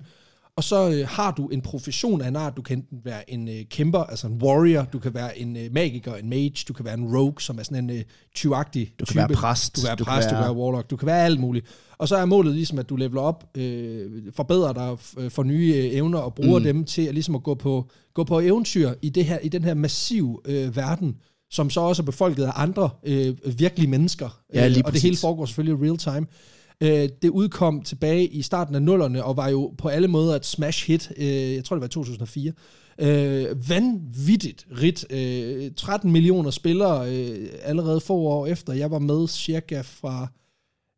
Og 0.57 0.65
så 0.65 0.91
øh, 0.91 1.09
har 1.09 1.31
du 1.31 1.49
en 1.49 1.61
profession 1.61 2.21
af 2.21 2.29
en 2.29 2.37
art. 2.37 2.57
Du 2.57 2.63
kan 2.63 2.79
enten 2.79 2.99
være 3.05 3.31
en 3.31 3.49
øh, 3.49 3.65
kæmper, 3.71 3.99
altså 3.99 4.27
en 4.27 4.43
warrior, 4.43 4.85
du 4.93 4.99
kan 4.99 5.15
være 5.15 5.39
en 5.39 5.57
øh, 5.57 5.69
magiker, 5.73 6.15
en 6.15 6.29
mage, 6.31 6.65
du 6.69 6.73
kan 6.73 6.85
være 6.85 6.95
en 6.95 7.17
rogue, 7.17 7.41
som 7.41 7.59
er 7.59 7.63
sådan 7.63 7.91
en 7.91 7.97
øh, 7.97 8.03
tyvagtig 8.35 8.93
Du 9.01 9.05
kan 9.05 9.17
være 9.17 9.29
præst, 9.29 9.77
Du 9.77 9.81
kan 9.81 9.87
være 9.89 9.97
du 9.97 10.05
kan 10.05 10.13
præst, 10.13 10.29
du 10.31 10.35
kan 10.35 10.41
være- 10.45 10.53
warlock, 10.57 10.91
du 10.91 10.97
kan 10.97 11.07
være 11.07 11.25
alt 11.25 11.41
muligt. 11.41 11.67
Og 11.99 12.09
så 12.09 12.17
er 12.17 12.25
målet 12.25 12.55
ligesom, 12.55 12.79
at 12.79 12.89
du 12.89 12.97
leveler 12.97 13.21
op, 13.21 13.57
øh, 13.57 14.23
forbedrer 14.37 14.73
dig, 14.73 14.93
f- 14.93 15.29
får 15.29 15.43
nye 15.43 15.75
øh, 15.77 15.97
evner 15.97 16.19
og 16.19 16.35
bruger 16.35 16.59
mm. 16.59 16.65
dem 16.65 16.85
til 16.85 17.03
at, 17.03 17.15
ligesom 17.15 17.35
at 17.35 17.43
gå 17.43 17.55
på, 17.55 17.89
gå 18.15 18.25
på 18.25 18.41
eventyr 18.41 18.93
i, 19.03 19.09
det 19.09 19.25
her, 19.25 19.39
i 19.39 19.49
den 19.49 19.65
her 19.65 19.75
massiv 19.75 20.43
øh, 20.45 20.77
verden, 20.77 21.17
som 21.51 21.71
så 21.71 21.81
også 21.81 22.03
er 22.03 22.07
befolket 22.07 22.45
af 22.45 22.51
andre 22.55 22.91
øh, 23.05 23.35
virkelige 23.59 23.91
mennesker. 23.91 24.41
Ja, 24.55 24.69
øh, 24.69 24.75
og 24.85 24.93
det 24.93 25.03
hele 25.03 25.17
foregår 25.17 25.47
selvfølgelig 25.47 25.83
real 25.89 25.99
time. 25.99 26.27
Øh, 26.83 27.09
det 27.23 27.29
udkom 27.29 27.83
tilbage 27.83 28.27
i 28.27 28.43
starten 28.43 28.75
af 28.75 28.83
nullerne, 28.83 29.25
og 29.25 29.37
var 29.37 29.49
jo 29.49 29.75
på 29.79 29.89
alle 29.89 30.09
måder 30.09 30.37
et 30.37 30.47
smash 30.47 30.87
hit. 30.87 31.13
Øh, 31.17 31.55
jeg 31.55 31.65
tror, 31.65 31.77
det 31.77 31.81
var 31.81 31.87
i 31.87 31.91
2004. 31.91 32.53
Øh, 32.99 33.71
vanvittigt 33.71 34.67
rigt. 34.81 35.13
Øh, 35.13 35.73
13 35.77 36.13
millioner 36.13 36.51
spillere 36.51 37.15
øh, 37.15 37.49
allerede 37.63 38.01
få 38.01 38.15
år 38.15 38.47
efter. 38.47 38.73
Jeg 38.73 38.91
var 38.91 38.99
med 38.99 39.29
cirka 39.29 39.81
fra, 39.81 40.29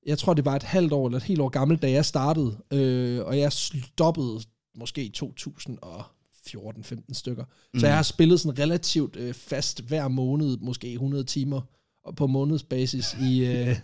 jeg 0.07 0.19
tror, 0.19 0.35
det 0.35 0.45
var 0.45 0.57
et 0.57 0.63
halvt 0.63 0.93
år 0.93 1.07
eller 1.07 1.17
et 1.17 1.23
helt 1.23 1.41
år 1.41 1.49
gammelt, 1.49 1.83
da 1.83 1.91
jeg 1.91 2.05
startede. 2.05 2.57
Øh, 2.73 3.25
og 3.25 3.39
jeg 3.39 3.53
stoppede 3.53 4.41
måske 4.75 5.05
i 5.05 5.13
2014-15 5.17 7.03
stykker. 7.13 7.45
Mm. 7.75 7.81
Så 7.81 7.87
jeg 7.87 7.97
har 7.97 8.03
spillet 8.03 8.41
sådan 8.41 8.59
relativt 8.59 9.17
øh, 9.17 9.35
fast 9.35 9.81
hver 9.81 10.09
måned, 10.09 10.57
måske 10.57 10.93
100 10.93 11.25
timer 11.25 11.61
på 12.17 12.27
månedsbasis 12.27 13.17
i... 13.23 13.45
Øh, 13.45 13.77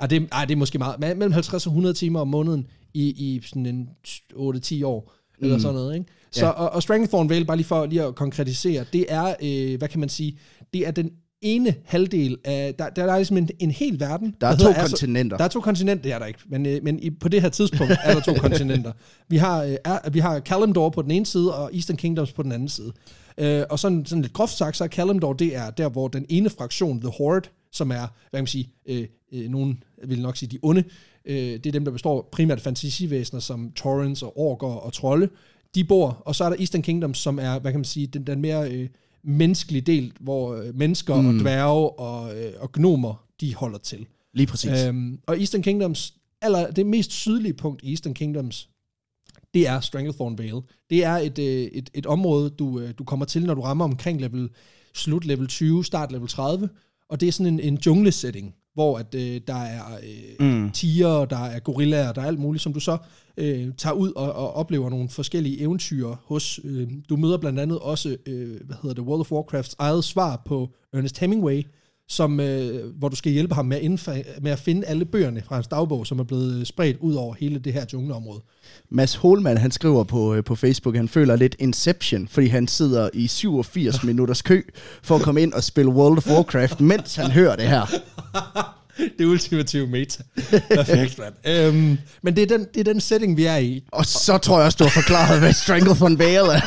ej, 0.00 0.06
det, 0.06 0.28
ej, 0.32 0.44
det 0.44 0.52
er 0.54 0.56
måske 0.58 0.78
meget. 0.78 1.00
Mellem 1.00 1.32
50 1.32 1.66
og 1.66 1.70
100 1.70 1.94
timer 1.94 2.20
om 2.20 2.28
måneden 2.28 2.66
i, 2.94 3.02
i 3.08 3.40
sådan 3.44 3.66
en 3.66 3.88
8-10 4.32 4.84
år, 4.84 5.12
eller 5.40 5.54
Mm. 5.56 5.60
sådan 5.60 5.74
noget, 5.74 5.94
ikke? 5.94 6.06
Så, 6.30 6.44
Ja. 6.46 6.50
og, 6.50 6.70
og 6.70 6.82
Stranglethorn 6.82 7.28
Vale, 7.30 7.44
bare 7.44 7.56
lige 7.56 7.66
for 7.66 7.86
lige 7.86 8.02
at 8.02 8.14
konkretisere, 8.14 8.84
det 8.92 9.06
er, 9.08 9.34
øh, 9.42 9.78
hvad 9.78 9.88
kan 9.88 10.00
man 10.00 10.08
sige, 10.08 10.38
det 10.74 10.86
er 10.86 10.90
den 10.90 11.10
ene 11.42 11.74
halvdel 11.84 12.36
af, 12.44 12.74
der, 12.78 12.88
der 12.90 13.04
er 13.12 13.16
ligesom 13.16 13.36
en, 13.36 13.48
en 13.58 13.70
hel 13.70 14.00
verden. 14.00 14.34
Der 14.40 14.46
er 14.46 14.50
hedder 14.50 14.72
to 14.72 14.78
Aso- 14.80 14.80
kontinenter. 14.88 15.36
Der 15.36 15.44
er 15.44 15.48
to 15.48 15.60
kontinenter, 15.60 16.02
det 16.02 16.12
er 16.12 16.18
der 16.18 16.26
ikke, 16.26 16.38
men, 16.48 16.66
øh, 16.66 16.80
men 16.82 16.98
i, 17.02 17.10
på 17.10 17.28
det 17.28 17.42
her 17.42 17.48
tidspunkt 17.48 17.92
er 18.04 18.14
der 18.14 18.20
to 18.20 18.34
kontinenter. 18.48 18.92
Vi 19.28 19.36
har, 19.36 19.62
øh, 19.62 19.76
er, 19.84 20.10
vi 20.10 20.18
har 20.18 20.38
Kalimdor 20.40 20.88
på 20.90 21.02
den 21.02 21.10
ene 21.10 21.26
side, 21.26 21.54
og 21.54 21.70
Eastern 21.74 21.96
Kingdoms 21.96 22.32
på 22.32 22.42
den 22.42 22.52
anden 22.52 22.68
side. 22.68 22.92
Øh, 23.38 23.62
og 23.70 23.78
sådan, 23.78 24.06
sådan 24.06 24.22
lidt 24.22 24.32
groft 24.32 24.52
sagt, 24.52 24.76
så 24.76 24.84
er 24.84 24.88
Kalimdor, 24.88 25.32
det 25.32 25.56
er 25.56 25.70
der, 25.70 25.88
hvor 25.88 26.08
den 26.08 26.26
ene 26.28 26.50
fraktion, 26.50 27.00
The 27.00 27.10
Horde, 27.10 27.48
som 27.72 27.90
er, 27.90 27.96
hvad 28.30 28.38
kan 28.38 28.40
man 28.40 28.46
sige, 28.46 28.68
øh, 28.86 29.06
øh, 29.32 29.50
nogen 29.50 29.82
vil 30.04 30.22
nok 30.22 30.36
sige 30.36 30.48
de 30.48 30.58
onde, 30.62 30.84
øh, 31.24 31.36
det 31.36 31.66
er 31.66 31.72
dem, 31.72 31.84
der 31.84 31.92
består 31.92 32.28
primært 32.32 32.58
af 32.58 32.62
fantasivæsener 32.62 33.40
som 33.40 33.72
Torrents 33.76 34.22
og 34.22 34.38
Orker 34.38 34.66
og 34.66 34.92
Trolde, 34.92 35.28
de 35.74 35.84
bor, 35.84 36.22
og 36.26 36.34
så 36.34 36.44
er 36.44 36.48
der 36.48 36.56
Eastern 36.58 36.82
Kingdoms, 36.82 37.18
som 37.18 37.38
er, 37.38 37.58
hvad 37.58 37.72
kan 37.72 37.80
man 37.80 37.84
sige, 37.84 38.06
den, 38.06 38.26
den 38.26 38.40
mere 38.40 38.72
øh, 38.72 38.88
menneskelige 39.24 39.82
del, 39.82 40.12
hvor 40.20 40.54
øh, 40.54 40.74
mennesker 40.74 41.20
mm. 41.20 41.28
og 41.28 41.34
dværge 41.34 41.90
og, 41.90 42.38
øh, 42.38 42.52
og 42.58 42.72
gnomer, 42.72 43.24
de 43.40 43.54
holder 43.54 43.78
til. 43.78 44.06
Lige 44.34 44.46
præcis. 44.46 44.84
Øhm, 44.84 45.18
og 45.26 45.38
Eastern 45.38 45.62
Kingdoms, 45.62 46.14
eller 46.42 46.70
det 46.70 46.86
mest 46.86 47.12
sydlige 47.12 47.54
punkt 47.54 47.82
i 47.82 47.90
Eastern 47.90 48.14
Kingdoms, 48.14 48.68
det 49.54 49.68
er 49.68 49.80
Stranglethorn 49.80 50.38
Vale. 50.38 50.62
Det 50.90 51.04
er 51.04 51.12
et, 51.12 51.38
øh, 51.38 51.62
et, 51.72 51.90
et 51.94 52.06
område, 52.06 52.50
du, 52.50 52.80
øh, 52.80 52.90
du 52.98 53.04
kommer 53.04 53.26
til, 53.26 53.46
når 53.46 53.54
du 53.54 53.60
rammer 53.60 53.84
omkring 53.84 54.20
level, 54.20 54.48
slut 54.94 55.24
level 55.24 55.46
20, 55.46 55.84
start 55.84 56.12
level 56.12 56.28
30, 56.28 56.68
og 57.08 57.20
det 57.20 57.28
er 57.28 57.32
sådan 57.32 57.52
en, 57.54 57.60
en 57.60 57.78
jungle-setting, 57.86 58.54
hvor 58.74 58.98
at, 58.98 59.14
øh, 59.14 59.40
der 59.46 59.54
er 59.54 59.82
øh, 60.40 60.46
mm. 60.46 60.70
tiger, 60.70 61.24
der 61.24 61.44
er 61.44 61.58
gorillaer, 61.58 62.12
der 62.12 62.22
er 62.22 62.26
alt 62.26 62.38
muligt, 62.38 62.62
som 62.62 62.72
du 62.72 62.80
så 62.80 62.98
øh, 63.36 63.68
tager 63.78 63.94
ud 63.94 64.12
og, 64.12 64.32
og 64.32 64.54
oplever 64.54 64.90
nogle 64.90 65.08
forskellige 65.08 65.60
eventyr 65.60 66.14
hos. 66.24 66.60
Øh, 66.64 66.88
du 67.08 67.16
møder 67.16 67.38
blandt 67.38 67.60
andet 67.60 67.78
også, 67.78 68.16
øh, 68.26 68.60
hvad 68.64 68.76
hedder 68.82 68.94
det, 68.94 69.04
World 69.04 69.20
of 69.20 69.32
Warcrafts 69.32 69.76
eget 69.78 70.04
svar 70.04 70.42
på 70.44 70.70
Ernest 70.92 71.18
Hemingway, 71.18 71.62
som, 72.08 72.40
øh, 72.40 72.94
hvor 72.98 73.08
du 73.08 73.16
skal 73.16 73.32
hjælpe 73.32 73.54
ham 73.54 73.66
med 73.66 73.76
at, 73.76 73.82
indfa- 73.82 74.40
med 74.40 74.52
at 74.52 74.58
finde 74.58 74.86
alle 74.86 75.04
bøgerne 75.04 75.42
fra 75.46 75.54
hans 75.54 75.66
dagbog, 75.66 76.06
som 76.06 76.18
er 76.18 76.24
blevet 76.24 76.66
spredt 76.66 76.96
ud 77.00 77.14
over 77.14 77.34
hele 77.40 77.58
det 77.58 77.72
her 77.72 77.84
jungleområde. 77.92 78.40
Mads 78.90 79.14
Holman, 79.14 79.58
han 79.58 79.70
skriver 79.70 80.04
på, 80.04 80.34
øh, 80.34 80.44
på 80.44 80.54
Facebook, 80.54 80.96
han 80.96 81.08
føler 81.08 81.36
lidt 81.36 81.56
Inception, 81.58 82.28
fordi 82.28 82.46
han 82.46 82.68
sidder 82.68 83.10
i 83.14 83.26
87 83.26 84.04
minutters 84.04 84.42
kø 84.42 84.62
for 85.02 85.16
at 85.16 85.22
komme 85.22 85.42
ind 85.42 85.52
og 85.52 85.64
spille 85.64 85.90
World 85.90 86.16
of 86.18 86.26
Warcraft, 86.30 86.80
mens 86.90 87.14
han 87.16 87.30
hører 87.30 87.56
det 87.56 87.68
her. 87.68 87.86
det 89.18 89.24
ultimative 89.24 89.86
meta. 89.86 90.22
Perfekt, 90.70 91.18
mand. 91.22 91.34
øhm, 91.46 91.98
men 92.22 92.36
det 92.36 92.42
er, 92.52 92.56
den, 92.58 92.66
det 92.74 92.80
er 92.80 92.92
den 92.92 93.00
setting, 93.00 93.36
vi 93.36 93.44
er 93.44 93.56
i. 93.56 93.84
Og 93.92 94.06
så 94.06 94.38
tror 94.38 94.58
jeg 94.58 94.64
også, 94.66 94.76
du 94.76 94.84
har 94.84 94.90
forklaret, 94.90 95.38
hvad 95.40 95.52
Stranglethorn 95.52 96.18
Vale 96.18 96.52
er. 96.52 96.60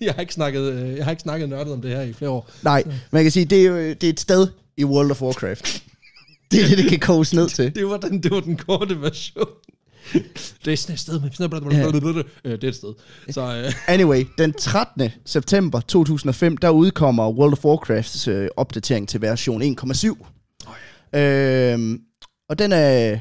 Jeg, 0.00 0.14
har 0.14 0.20
ikke 0.20 0.34
snakket, 0.34 0.72
øh, 0.72 0.96
jeg 0.96 1.04
har 1.04 1.10
ikke 1.10 1.22
snakket 1.22 1.48
nørdet 1.48 1.72
om 1.72 1.82
det 1.82 1.90
her 1.90 2.00
i 2.02 2.12
flere 2.12 2.30
år. 2.30 2.50
Nej, 2.62 2.84
man 3.10 3.22
kan 3.22 3.32
sige, 3.32 3.44
det 3.44 3.58
er 3.62 3.66
jo 3.66 3.76
det 3.76 4.04
er 4.04 4.08
et 4.10 4.20
sted 4.20 4.48
i 4.76 4.84
World 4.84 5.10
of 5.10 5.22
Warcraft. 5.22 5.82
Det 6.50 6.62
er 6.62 6.68
det, 6.68 6.78
det 6.78 6.88
kan 6.88 6.98
koges 7.00 7.34
ned 7.34 7.48
til. 7.48 7.74
Det 7.74 7.86
var 7.86 7.96
den, 7.96 8.22
det 8.22 8.30
var 8.30 8.40
den 8.40 8.56
korte 8.56 9.00
version. 9.00 9.46
Det 10.64 10.72
er 10.72 10.76
sådan 10.76 10.94
et 10.94 11.00
sted 11.00 11.20
med... 11.20 11.30
Øh, 12.44 12.52
Det 12.52 12.64
er 12.64 12.68
et 12.68 12.74
sted. 12.74 12.94
Så 13.30 13.40
øh, 13.66 13.72
Anyway, 13.86 14.24
den 14.38 14.52
13. 14.52 15.10
september 15.26 15.80
2005, 15.80 16.56
der 16.56 16.70
udkommer 16.70 17.30
World 17.30 17.52
of 17.52 17.64
Warcrafts 17.64 18.28
øh, 18.28 18.48
opdatering 18.56 19.08
til 19.08 19.20
version 19.22 19.62
1.7. 19.62 21.18
Øhm, 21.18 22.00
og 22.48 22.58
den 22.58 22.72
er... 22.72 23.18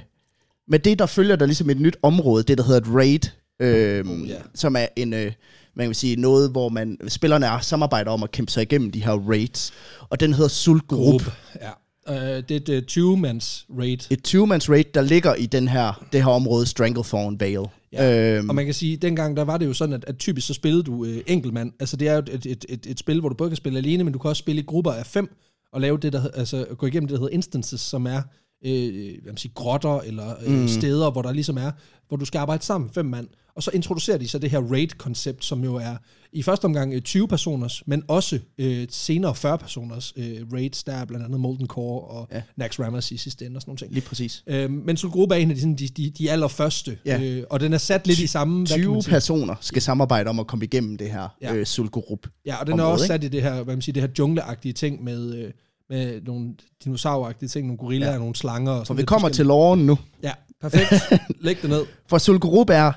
Med 0.68 0.80
det, 0.80 1.00
der 1.00 1.06
følger 1.06 1.36
der 1.36 1.46
ligesom 1.46 1.70
et 1.70 1.80
nyt 1.80 1.98
område, 2.04 2.44
det 2.44 2.58
der 2.58 2.64
hedder 2.64 2.82
et 2.82 2.88
raid, 2.96 3.20
øhm, 3.60 4.12
Oh, 4.24 4.30
ja. 4.30 4.36
som 4.56 4.76
er 4.76 4.86
en, 4.96 5.14
øh, 5.14 5.32
man 5.76 5.88
kan 5.88 5.96
sige, 5.96 6.16
noget, 6.16 6.52
hvor 6.52 6.70
man, 6.70 6.98
spillerne 7.08 7.46
er 7.46 7.60
samarbejder 7.60 8.12
om 8.12 8.24
at 8.24 8.32
kæmpe 8.32 8.52
sig 8.52 8.62
igennem 8.62 8.92
de 8.92 9.04
her 9.04 9.30
raids. 9.30 9.74
Og 10.10 10.20
den 10.20 10.34
hedder 10.34 10.50
Sulgrup. 10.50 11.22
ja. 11.62 11.70
Øh, 12.10 12.44
det 12.50 12.70
er 12.70 12.78
et 12.78 12.98
20-mands 12.98 13.66
raid. 13.80 13.98
Et 14.12 14.28
20-mands 14.28 14.70
raid, 14.70 14.84
der 14.94 15.02
ligger 15.02 15.36
i 15.36 15.46
den 15.46 15.68
her, 15.68 16.06
det 16.14 16.24
her 16.24 16.32
område, 16.32 16.66
Stranglethorn 16.66 17.40
Vale. 17.40 17.66
Ja. 17.94 18.38
Øhm, 18.38 18.50
Og 18.50 18.56
man 18.56 18.66
kan 18.66 18.74
sige, 18.74 18.94
at 18.94 19.02
dengang 19.02 19.38
der 19.38 19.44
var 19.44 19.58
det 19.58 19.66
jo 19.66 19.74
sådan, 19.74 19.94
at, 19.94 20.06
at 20.08 20.18
typisk 20.18 20.48
så 20.48 20.54
spillede 20.54 20.84
du 20.84 21.06
øh, 21.06 21.18
enkeltmand. 21.28 21.72
Altså 21.80 21.98
det 21.98 22.08
er 22.08 22.14
jo 22.14 22.20
et, 22.20 22.46
et, 22.46 22.66
et, 22.70 22.86
et 22.86 23.00
spil, 23.00 23.20
hvor 23.20 23.30
du 23.30 23.36
både 23.36 23.50
kan 23.50 23.58
spille 23.58 23.80
alene, 23.80 24.04
men 24.04 24.14
du 24.14 24.20
kan 24.20 24.30
også 24.30 24.40
spille 24.40 24.62
i 24.62 24.66
grupper 24.66 24.92
af 24.92 25.06
fem, 25.06 25.36
og 25.74 25.82
lave 25.82 25.98
det, 25.98 26.14
der, 26.14 26.28
altså 26.34 26.66
gå 26.78 26.86
igennem 26.86 27.08
det, 27.08 27.14
der 27.16 27.20
hedder 27.22 27.34
instances, 27.36 27.82
som 27.82 28.06
er 28.06 28.22
øh, 28.66 29.22
hvad 29.22 29.32
man 29.32 29.38
siger, 29.38 29.54
grotter 29.54 30.00
eller 30.00 30.36
øh, 30.46 30.52
mm. 30.62 30.68
steder, 30.68 31.12
hvor 31.12 31.22
der 31.22 31.32
ligesom 31.34 31.58
er, 31.58 31.72
hvor 32.08 32.18
du 32.18 32.26
skal 32.26 32.40
arbejde 32.40 32.64
sammen, 32.64 32.90
fem 32.90 33.06
mand. 33.06 33.28
Og 33.56 33.64
så 33.64 33.72
introducerer 33.74 34.18
de 34.18 34.28
så 34.28 34.40
det 34.40 34.50
her 34.52 34.60
raid-koncept, 34.60 35.46
som 35.46 35.64
jo 35.64 35.76
er 35.76 35.96
i 36.34 36.44
første 36.44 36.66
omgang 36.66 36.94
øh, 36.94 37.02
20 37.02 37.28
personers, 37.28 37.84
men 37.86 38.04
også 38.08 38.40
øh, 38.58 38.88
senere 38.90 39.36
40 39.36 39.58
personers 39.58 40.14
øh, 40.18 40.38
raids. 40.54 40.84
Der 40.84 40.94
er 40.94 41.06
blandt 41.06 41.26
andet 41.26 41.40
Molten 41.40 41.68
Core 41.68 42.02
og 42.08 42.28
ja. 42.32 42.42
Nax 42.58 42.80
Rammers 42.80 43.12
i 43.12 43.18
sidste 43.18 43.46
ende 43.46 43.58
og 43.58 43.62
sådan 43.62 43.70
nogle 43.70 43.78
ting. 43.78 43.94
lige 43.94 44.06
præcis. 44.06 44.44
Øhm, 44.48 44.74
men 44.86 44.98
Sulgruppe 44.98 45.36
er 45.36 45.40
en 45.40 45.50
af 45.50 45.56
de, 45.56 45.62
sådan, 45.62 45.76
de, 45.76 45.88
de, 45.88 46.10
de 46.10 46.32
allerførste, 46.32 46.98
Ja. 47.06 47.22
øh, 47.22 47.44
og 47.50 47.60
den 47.60 47.74
er 47.74 47.78
sat 47.78 48.08
lidt 48.08 48.20
i 48.20 48.28
samme... 48.28 48.58
hvad 48.58 48.68
kan 48.68 48.84
20 48.84 48.94
man 48.94 49.02
sige? 49.02 49.12
personer 49.12 49.56
skal 49.62 49.82
samarbejde 49.82 50.30
om 50.30 50.40
at 50.40 50.48
komme 50.48 50.66
igennem 50.66 50.98
det 50.98 51.12
her 51.12 51.28
Ja. 51.42 51.54
ja. 51.54 51.56
øh, 51.56 51.66
Sulgrup. 51.66 52.28
Ja, 52.46 52.56
og 52.56 52.68
den 52.68 52.80
er 52.80 52.84
område, 52.84 52.94
også 52.94 53.04
ikke? 53.06 53.14
sat 53.14 53.24
i 53.24 53.28
det 53.28 53.42
her, 53.42 53.64
hvad 53.64 53.76
man 53.76 53.82
siger, 53.82 53.94
det 53.94 54.02
her 54.04 54.10
jungleagtige 54.20 54.74
ting 54.74 55.04
med, 55.04 55.34
øh, 55.36 55.52
med 55.92 56.22
nogle 56.22 56.50
dinosauragtige 56.84 57.50
ting, 57.50 57.68
nogle 57.68 57.78
gorillaer, 57.78 58.10
ja. 58.10 58.14
Ja. 58.14 58.20
nogle 58.20 58.36
slanger. 58.36 58.72
Og 58.72 58.78
For 58.78 58.84
sådan 58.86 58.98
vi 58.98 59.02
lidt 59.02 59.08
kommer 59.08 59.30
til 59.30 59.46
loven 59.46 59.86
nu. 59.86 59.98
Ja, 60.24 60.32
perfekt. 60.62 60.94
Læg 61.46 61.62
det 61.62 61.70
ned. 61.70 61.86
For 62.10 62.18
Sulgrup 62.18 62.70
er, 62.70 62.92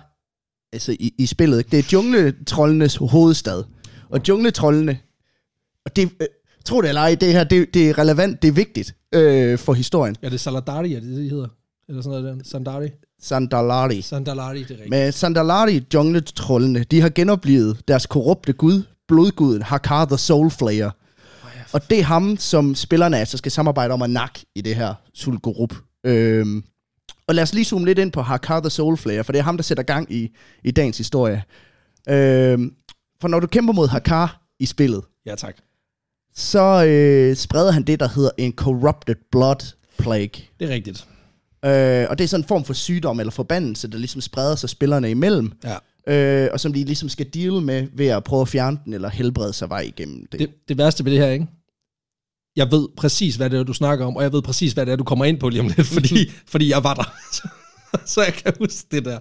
altså 0.73 0.93
i, 0.93 1.15
i 1.19 1.27
spillet, 1.27 1.59
ikke? 1.59 1.71
det 1.71 1.79
er 1.79 1.89
jungletrollenes 1.93 2.97
hovedstad. 2.97 3.63
Og 4.09 4.21
jungletrollene, 4.29 4.99
og 5.85 5.97
det, 5.97 6.11
øh, 6.21 6.27
tro 6.65 6.81
det 6.81 6.89
eller 6.89 7.01
ej, 7.01 7.15
det 7.15 7.33
her, 7.33 7.45
det, 7.45 7.75
det 7.75 7.91
er 7.91 7.99
relevant, 7.99 8.43
det 8.43 8.49
er 8.49 8.53
vigtigt 8.53 8.95
øh, 9.15 9.59
for 9.59 9.73
historien. 9.73 10.17
Ja, 10.23 10.29
det 10.29 10.35
er 10.35 10.39
Saladari, 10.39 10.95
er 10.95 11.01
det 11.01 11.09
det, 11.09 11.19
de 11.19 11.31
hedder? 11.31 11.49
Eller 11.89 12.03
sådan 12.03 12.23
noget 12.23 12.39
der. 12.39 12.45
Sandari? 12.45 12.89
Sandalari. 13.23 14.03
Sandalari, 14.03 14.59
det 14.59 14.65
er 14.65 14.71
rigtigt. 14.71 14.91
Med 14.91 15.13
Sandalari 15.13 15.85
jungletrollene, 15.95 16.85
de 16.85 17.01
har 17.01 17.09
genoplevet 17.09 17.83
deres 17.89 18.07
korrupte 18.07 18.53
gud, 18.53 18.83
blodguden 19.09 19.63
Hakar 19.63 20.05
the 20.05 20.19
Soulflayer. 20.19 20.91
Og 21.75 21.91
det 21.91 21.99
er 21.99 22.03
ham, 22.03 22.37
som 22.37 22.75
spillerne 22.75 23.19
altså 23.19 23.37
skal 23.37 23.53
samarbejde 23.53 23.95
om 23.95 24.03
at 24.03 24.11
nakke 24.11 24.47
i 24.55 24.61
det 24.61 24.77
her 24.77 24.95
Sulgurup. 25.15 25.75
Øhm, 26.07 26.65
og 27.27 27.35
lad 27.35 27.43
os 27.43 27.55
lige 27.55 27.65
zoome 27.65 27.87
lidt 27.87 27.99
ind 27.99 28.13
på 28.13 28.23
Hakar 28.23 28.61
the 28.61 28.71
Soulflayer, 28.71 29.23
for 29.23 29.33
det 29.33 29.39
er 29.39 29.43
ham, 29.43 29.57
der 29.57 29.63
sætter 29.63 29.83
gang 29.83 30.13
i, 30.13 30.31
i 30.65 30.71
dagens 30.71 30.99
historie. 30.99 31.43
Øhm, 32.09 32.75
for 33.21 33.29
når 33.29 33.41
du 33.41 33.47
kæmper 33.47 33.73
mod 33.73 33.89
Hakar 33.89 34.43
i 34.61 34.67
spillet, 34.67 35.03
Ja, 35.27 35.35
tak. 35.35 35.57
så 36.35 36.85
øh, 36.87 37.37
spreder 37.37 37.71
han 37.73 37.83
det, 37.83 38.01
der 38.01 38.09
hedder 38.09 38.31
en 38.39 38.53
Corrupted 38.53 39.15
Blood 39.33 39.75
Plague. 39.99 40.43
Det 40.61 40.71
er 40.71 40.75
rigtigt. 40.75 41.09
Øh, 41.65 42.07
og 42.11 42.19
det 42.19 42.25
er 42.25 42.29
sådan 42.29 42.45
en 42.45 42.49
form 42.49 42.65
for 42.65 42.73
sygdom 42.75 43.21
eller 43.21 43.31
forbandelse, 43.31 43.89
der 43.91 43.99
ligesom 43.99 44.21
spreder 44.21 44.57
sig 44.57 44.69
spillerne 44.71 45.11
imellem. 45.11 45.53
Ja. 45.65 45.77
Øh, 46.09 46.49
og 46.53 46.61
som 46.61 46.73
de 46.73 46.85
ligesom 46.85 47.09
skal 47.09 47.27
deal 47.35 47.53
med 47.53 47.87
ved 47.93 48.07
at 48.07 48.25
prøve 48.25 48.43
at 48.43 48.49
fjerne 48.49 48.79
den 48.85 48.93
eller 48.93 49.09
helbrede 49.09 49.53
sig 49.53 49.69
vej 49.69 49.81
igennem 49.81 50.27
det. 50.33 50.41
det. 50.41 50.51
Det 50.69 50.79
værste 50.79 51.05
ved 51.05 51.13
det 51.13 51.21
her, 51.21 51.29
ikke? 51.31 51.47
Jeg 52.57 52.71
ved 52.71 52.89
præcis, 52.97 53.37
hvad 53.37 53.51
det 53.51 53.59
er, 53.59 53.63
du 53.63 53.73
snakker 53.73 54.07
om, 54.07 54.17
og 54.17 54.23
jeg 54.23 54.33
ved 54.33 54.43
præcis, 54.43 54.73
hvad 54.73 54.87
det 54.87 54.93
er, 54.93 54.97
du 54.97 55.05
kommer 55.05 55.25
ind 55.25 55.41
på 55.41 55.49
lige 55.49 55.61
om 55.61 55.67
lidt, 55.77 55.87
fordi, 55.87 56.31
fordi 56.47 56.71
jeg 56.71 56.85
var 56.85 56.95
der. 56.95 57.15
så 58.07 58.23
jeg 58.23 58.35
kan 58.35 58.53
huske 58.59 58.87
det 58.91 59.05
der. 59.05 59.19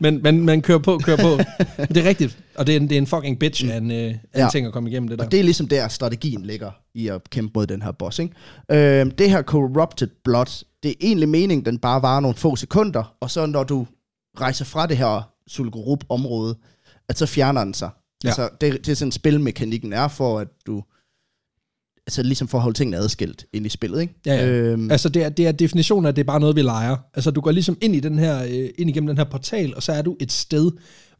Men, 0.00 0.22
men 0.22 0.46
man 0.46 0.62
kører 0.62 0.78
på, 0.78 0.98
kører 0.98 1.16
på. 1.16 1.36
Men 1.78 1.88
det 1.88 1.96
er 1.96 2.04
rigtigt, 2.08 2.38
og 2.54 2.66
det 2.66 2.76
er 2.76 2.80
en, 2.80 2.88
det 2.88 2.94
er 2.94 2.98
en 2.98 3.06
fucking 3.06 3.38
bitch 3.38 3.64
af 3.70 3.76
en, 3.76 3.90
øh, 3.90 4.14
Ja. 4.36 4.48
ting 4.52 4.66
at 4.66 4.72
komme 4.72 4.90
igennem 4.90 5.08
det 5.08 5.18
der. 5.18 5.24
Og 5.24 5.32
det 5.32 5.40
er 5.40 5.44
ligesom 5.44 5.68
der, 5.68 5.88
strategien 5.88 6.42
ligger 6.42 6.70
i 6.94 7.08
at 7.08 7.30
kæmpe 7.30 7.50
mod 7.54 7.66
den 7.66 7.82
her 7.82 7.92
boss. 7.92 8.18
Ikke? 8.18 8.34
Øh, 8.70 9.10
det 9.18 9.30
her 9.30 9.42
Corrupted 9.42 10.08
Blood, 10.24 10.64
det 10.82 10.90
er 10.90 10.94
egentlig 11.00 11.28
meningen, 11.28 11.64
den 11.64 11.78
bare 11.78 12.02
varer 12.02 12.20
nogle 12.20 12.36
få 12.36 12.56
sekunder, 12.56 13.14
og 13.20 13.30
så 13.30 13.46
når 13.46 13.64
du 13.64 13.86
rejser 14.40 14.64
fra 14.64 14.86
det 14.86 14.96
her 14.96 15.30
Sulgurup-område, 15.46 16.56
at 17.08 17.18
så 17.18 17.26
fjerner 17.26 17.64
den 17.64 17.74
sig. 17.74 17.90
Ja. 18.24 18.28
Altså, 18.28 18.48
det, 18.60 18.86
det 18.86 18.88
er 18.88 18.96
sådan 18.96 19.12
spilmekanikken 19.12 19.92
er 19.92 20.08
for, 20.08 20.38
at 20.38 20.48
du... 20.66 20.82
Altså 22.06 22.22
ligesom 22.22 22.48
for 22.48 22.58
at 22.58 22.62
holde 22.62 22.78
tingene 22.78 22.96
adskilt 22.96 23.46
ind 23.52 23.66
i 23.66 23.68
spillet, 23.68 24.00
ikke? 24.00 24.14
Ja, 24.26 24.34
ja. 24.34 24.46
Øhm, 24.46 24.90
Altså 24.90 25.08
det 25.08 25.24
er, 25.24 25.28
det 25.28 25.46
er 25.46 25.52
definitionen 25.52 26.06
af, 26.06 26.08
at 26.08 26.16
det 26.16 26.22
er 26.22 26.26
bare 26.26 26.40
noget, 26.40 26.56
vi 26.56 26.62
leger. 26.62 26.96
Altså 27.14 27.30
du 27.30 27.40
går 27.40 27.50
ligesom 27.50 27.78
ind 27.80 27.96
i 27.96 28.00
den 28.00 28.18
her, 28.18 28.42
øh, 28.42 28.68
ind 28.78 28.90
igennem 28.90 29.06
den 29.06 29.16
her 29.16 29.24
portal, 29.24 29.76
og 29.76 29.82
så 29.82 29.92
er 29.92 30.02
du 30.02 30.16
et 30.20 30.32
sted, 30.32 30.70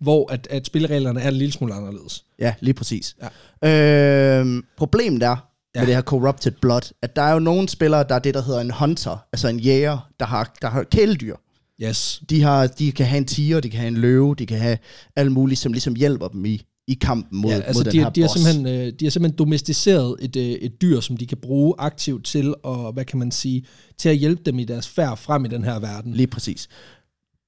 hvor 0.00 0.32
at, 0.32 0.46
at 0.50 0.66
spillereglerne 0.66 1.20
er 1.20 1.28
en 1.28 1.34
lille 1.34 1.52
smule 1.52 1.74
anderledes. 1.74 2.24
Ja, 2.38 2.54
lige 2.60 2.74
præcis. 2.74 3.16
Ja. 3.62 4.38
Øhm, 4.40 4.64
problemet 4.76 5.22
er 5.22 5.48
ja. 5.74 5.80
Med 5.80 5.86
det 5.86 5.94
her 5.94 6.02
Corrupted 6.02 6.52
Blood, 6.60 6.92
at 7.02 7.16
der 7.16 7.22
er 7.22 7.32
jo 7.32 7.38
nogle 7.38 7.68
spillere, 7.68 8.04
der 8.08 8.14
er 8.14 8.18
det, 8.18 8.34
der 8.34 8.42
hedder 8.42 8.60
en 8.60 8.70
hunter, 8.70 9.26
altså 9.32 9.48
en 9.48 9.60
jæger, 9.60 10.10
der 10.20 10.26
har, 10.26 10.54
der 10.62 10.68
har 10.68 10.82
kæledyr. 10.82 11.36
Yes. 11.82 12.22
De, 12.30 12.42
har, 12.42 12.66
de 12.66 12.92
kan 12.92 13.06
have 13.06 13.18
en 13.18 13.24
tiger, 13.24 13.60
de 13.60 13.70
kan 13.70 13.80
have 13.80 13.88
en 13.88 13.96
løve, 13.96 14.34
de 14.34 14.46
kan 14.46 14.58
have 14.58 14.78
alt 15.16 15.32
muligt, 15.32 15.60
som 15.60 15.72
ligesom 15.72 15.94
hjælper 15.94 16.28
dem 16.28 16.44
i, 16.44 16.66
i 16.92 16.98
kampen 17.00 17.38
mod, 17.40 17.50
Ja, 17.50 17.56
mod 17.56 17.64
altså 17.66 17.82
den 17.82 17.92
de, 17.92 17.96
her 17.96 18.04
har- 18.04 18.10
de, 18.10 18.20
har 18.20 18.28
boss. 18.28 18.40
simpelthen, 18.40 18.66
øh, 18.86 18.92
de 19.00 19.04
har 19.04 19.10
simpelthen 19.10 19.38
domesticeret 19.38 20.16
et, 20.20 20.36
øh, 20.36 20.42
et 20.44 20.82
dyr, 20.82 21.00
som 21.00 21.16
de 21.16 21.26
kan 21.26 21.38
bruge 21.38 21.74
aktivt 21.78 22.24
til, 22.24 22.54
og 22.62 22.92
hvad 22.92 23.04
kan 23.04 23.18
man 23.18 23.30
sige, 23.30 23.64
til 23.98 24.08
at 24.08 24.16
hjælpe 24.16 24.42
dem 24.46 24.58
i 24.58 24.64
deres 24.64 24.88
færd 24.88 25.16
frem 25.18 25.44
i 25.44 25.48
den 25.48 25.64
her 25.64 25.78
verden. 25.78 26.14
Lige 26.14 26.26
præcis. 26.26 26.68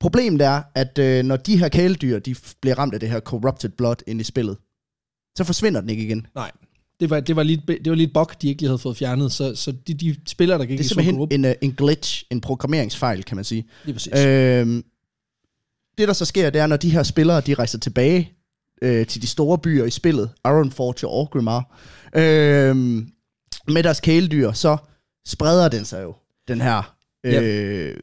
Problemet 0.00 0.40
er, 0.40 0.62
at 0.74 0.98
øh, 0.98 1.24
når 1.24 1.36
de 1.36 1.58
her 1.58 1.68
kæledyr, 1.68 2.18
de 2.18 2.34
bliver 2.60 2.78
ramt 2.78 2.94
af 2.94 3.00
det 3.00 3.08
her 3.10 3.20
Corrupted 3.20 3.70
Blood 3.70 3.96
ind 4.06 4.20
i 4.20 4.24
spillet, 4.24 4.56
så 5.36 5.44
forsvinder 5.44 5.80
den 5.80 5.90
ikke 5.90 6.04
igen. 6.04 6.26
Nej, 6.34 6.50
det 7.00 7.10
var, 7.10 7.20
det 7.20 7.36
var 7.36 7.42
lige, 7.42 7.62
det 7.68 7.88
var 7.90 7.94
lige 7.94 8.06
et 8.06 8.12
bug, 8.12 8.28
de 8.42 8.48
ikke 8.48 8.62
lige 8.62 8.68
havde 8.68 8.78
fået 8.78 8.96
fjernet, 8.96 9.32
så, 9.32 9.54
så 9.54 9.72
de, 9.86 9.94
de 9.94 10.16
spillere, 10.26 10.58
der 10.58 10.64
gik 10.64 10.78
Det 10.78 10.84
er 10.84 10.84
i 10.84 10.88
simpelthen 10.88 11.28
en, 11.30 11.44
øh, 11.44 11.54
en 11.62 11.72
glitch, 11.72 12.24
en 12.30 12.40
programmeringsfejl, 12.40 13.22
kan 13.22 13.36
man 13.36 13.44
sige. 13.44 13.64
lige 13.84 13.94
præcis. 13.94 14.12
Øhm, 14.24 14.84
det, 15.98 16.08
der 16.08 16.14
så 16.14 16.24
sker, 16.24 16.50
det 16.50 16.60
er, 16.60 16.66
når 16.66 16.76
de 16.76 16.90
her 16.90 17.02
spillere, 17.02 17.40
de 17.40 17.54
rejser 17.54 17.78
tilbage 17.78 18.32
øh, 18.84 19.06
til 19.06 19.22
de 19.22 19.26
store 19.26 19.58
byer 19.58 19.84
i 19.84 19.90
spillet, 19.90 20.30
Ironforge 20.44 21.06
og 21.08 21.12
Orgrimmar, 21.12 21.78
øh, 22.16 22.76
med 23.68 23.82
deres 23.82 24.00
kæledyr, 24.00 24.52
så 24.52 24.76
spreder 25.26 25.68
den 25.68 25.84
sig 25.84 26.02
jo, 26.02 26.14
den 26.48 26.60
her, 26.60 26.96
øh, 27.24 27.96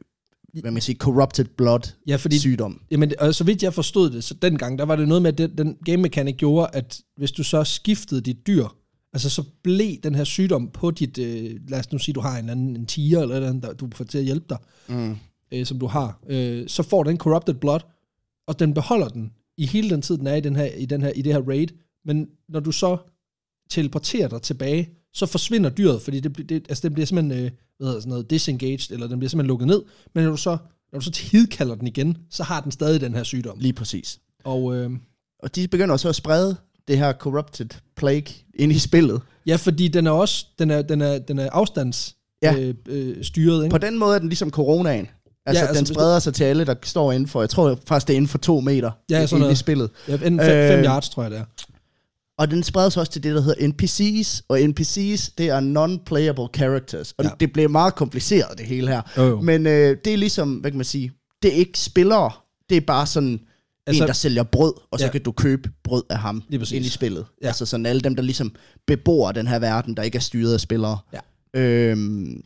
hvad 0.60 0.70
man 0.70 0.82
siger, 0.82 0.96
corrupted 0.96 1.44
blood 1.44 1.80
ja, 2.06 2.16
fordi 2.16 2.38
sygdom. 2.38 2.80
Jamen, 2.90 3.12
og 3.18 3.34
så 3.34 3.44
vidt 3.44 3.62
jeg 3.62 3.74
forstod 3.74 4.10
det, 4.10 4.24
så 4.24 4.34
dengang, 4.34 4.78
der 4.78 4.84
var 4.84 4.96
det 4.96 5.08
noget 5.08 5.22
med, 5.22 5.32
at 5.32 5.38
den, 5.38 5.58
den 5.58 5.76
game 5.84 5.96
mechanic 5.96 6.36
gjorde, 6.36 6.68
at 6.72 7.00
hvis 7.16 7.32
du 7.32 7.42
så 7.44 7.64
skiftede 7.64 8.20
dit 8.20 8.46
dyr, 8.46 8.66
altså 9.12 9.30
så 9.30 9.44
blev 9.62 9.96
den 10.02 10.14
her 10.14 10.24
sygdom 10.24 10.70
på 10.70 10.90
dit, 10.90 11.18
øh, 11.18 11.56
lad 11.68 11.78
os 11.78 11.92
nu 11.92 11.98
sige, 11.98 12.12
du 12.12 12.20
har 12.20 12.38
en 12.38 12.48
anden 12.50 12.76
en 12.76 12.86
tiger, 12.86 13.20
eller 13.20 13.34
eller 13.36 13.48
andet, 13.48 13.62
der 13.62 13.72
du 13.72 13.88
får 13.94 14.04
til 14.04 14.18
at 14.18 14.24
hjælpe 14.24 14.46
dig, 14.48 14.58
Mm. 14.88 15.16
øh, 15.52 15.66
som 15.66 15.78
du 15.78 15.86
har, 15.86 16.18
øh, 16.28 16.68
så 16.68 16.82
får 16.82 17.02
den 17.04 17.18
corrupted 17.18 17.54
blood, 17.54 17.80
og 18.46 18.58
den 18.58 18.74
beholder 18.74 19.08
den 19.08 19.32
i 19.62 19.66
hele 19.66 19.90
den 19.90 20.02
tid, 20.02 20.18
den 20.18 20.26
er 20.26 20.34
i, 20.34 20.40
den 20.40 20.56
her, 20.56 20.64
i, 20.64 20.84
den 20.86 21.02
her, 21.02 21.10
i 21.10 21.22
det 21.22 21.32
her 21.32 21.40
raid. 21.48 21.68
Men 22.04 22.28
når 22.48 22.60
du 22.60 22.72
så 22.72 22.96
teleporterer 23.70 24.28
dig 24.28 24.42
tilbage, 24.42 24.88
så 25.14 25.26
forsvinder 25.26 25.70
dyret, 25.70 26.02
fordi 26.02 26.20
det, 26.20 26.48
det, 26.48 26.66
altså 26.68 26.88
den 26.88 26.94
bliver 26.94 27.06
simpelthen 27.06 27.44
øh, 27.44 27.50
hvad 27.78 27.86
hedder 27.86 28.00
sådan 28.00 28.10
noget, 28.10 28.30
disengaged, 28.30 28.90
eller 28.90 29.06
den 29.06 29.18
bliver 29.18 29.28
simpelthen 29.28 29.48
lukket 29.48 29.66
ned. 29.68 29.82
Men 30.14 30.24
når 30.24 30.30
du 30.30 30.36
så, 30.36 30.56
når 30.92 30.98
du 30.98 31.04
så 31.04 31.20
hidkalder 31.32 31.74
den 31.74 31.86
igen, 31.86 32.16
så 32.30 32.42
har 32.42 32.60
den 32.60 32.72
stadig 32.72 33.00
den 33.00 33.14
her 33.14 33.22
sygdom. 33.22 33.58
Lige 33.58 33.72
præcis. 33.72 34.20
Og 34.44 34.76
øh, 34.76 34.90
Og 35.38 35.54
de 35.56 35.68
begynder 35.68 35.96
så 35.96 36.08
at 36.08 36.14
sprede 36.14 36.56
det 36.88 36.98
her 36.98 37.12
corrupted 37.12 37.68
plague 37.96 38.34
ind 38.54 38.72
i 38.72 38.78
spillet. 38.78 39.20
ja, 39.46 39.56
fordi 39.56 39.88
den 39.88 40.06
er 40.06 40.10
også, 40.10 40.46
den 40.58 40.70
er, 40.70 40.82
den 40.82 41.00
er, 41.00 41.18
den 41.18 41.38
er 41.38 41.50
afstands 41.50 42.16
Ja. 42.42 42.56
øh, 42.60 42.74
øh, 42.88 43.24
styret, 43.24 43.64
ikke? 43.64 43.72
På 43.74 43.78
den 43.78 43.98
måde 43.98 44.14
er 44.14 44.18
den 44.18 44.28
ligesom 44.28 44.50
coronaen. 44.50 45.06
Altså, 45.46 45.62
Ja, 45.62 45.66
altså, 45.68 45.78
den 45.78 45.84
hvis 45.84 45.88
du- 45.88 45.94
spreder 45.94 46.18
sig 46.18 46.34
til 46.34 46.44
alle, 46.44 46.64
der 46.64 46.74
står 46.82 47.12
inden 47.12 47.28
for, 47.28 47.42
jeg 47.42 47.50
tror 47.50 47.78
faktisk, 47.86 48.06
det 48.08 48.14
er 48.14 48.16
inden 48.16 48.28
for 48.28 48.38
to 48.38 48.60
meter 48.60 48.90
Ja, 49.10 49.22
i- 49.22 49.26
sådan 49.26 49.36
inde 49.36 49.44
i 49.44 49.46
noget. 49.46 49.58
spillet. 49.58 49.90
Ja, 50.08 50.12
enten 50.14 50.40
fem, 50.40 50.50
Øh, 50.56 50.68
fem 50.68 50.84
yards, 50.84 51.08
tror 51.08 51.22
jeg 51.22 51.30
det 51.30 51.38
er. 51.38 51.44
Og 52.38 52.50
den 52.50 52.62
spreder 52.62 52.88
sig 52.88 53.00
også 53.00 53.12
til 53.12 53.22
det, 53.22 53.34
der 53.34 53.40
hedder 53.40 53.66
NPC's, 53.68 54.40
og 54.48 54.58
NPC's, 54.60 55.34
det 55.38 55.48
er 55.48 55.60
non-playable 55.60 56.58
characters. 56.58 57.12
Og 57.18 57.24
Ja. 57.24 57.30
det 57.40 57.52
bliver 57.52 57.68
meget 57.68 57.94
kompliceret, 57.94 58.58
det 58.58 58.66
hele 58.66 58.88
her. 58.88 59.02
Jo, 59.16 59.22
jo. 59.22 59.40
Men 59.40 59.66
øh, 59.66 59.96
det 60.04 60.12
er 60.12 60.16
ligesom, 60.16 60.52
hvad 60.54 60.70
kan 60.70 60.78
man 60.78 60.84
sige, 60.84 61.12
det 61.42 61.52
er 61.52 61.56
ikke 61.56 61.78
spillere, 61.78 62.30
det 62.68 62.76
er 62.76 62.80
bare 62.80 63.06
sådan 63.06 63.40
Altså- 63.86 64.02
en, 64.04 64.08
der 64.08 64.14
sælger 64.14 64.42
brød, 64.42 64.72
og 64.90 64.98
så 64.98 65.04
Ja. 65.04 65.10
kan 65.12 65.22
du 65.22 65.32
købe 65.32 65.70
brød 65.84 66.02
af 66.10 66.18
ham 66.18 66.42
ind 66.50 66.62
i 66.84 66.88
spillet. 66.88 67.24
Ja. 67.42 67.46
Altså 67.46 67.66
sådan 67.66 67.86
alle 67.86 68.00
dem, 68.00 68.16
der 68.16 68.22
ligesom 68.22 68.52
bebor 68.86 69.32
den 69.32 69.46
her 69.46 69.58
verden, 69.58 69.96
der 69.96 70.02
ikke 70.02 70.16
er 70.16 70.20
styret 70.20 70.54
af 70.54 70.60
spillere. 70.60 70.98
Ja. 71.12 71.60
Øhm, 71.60 72.42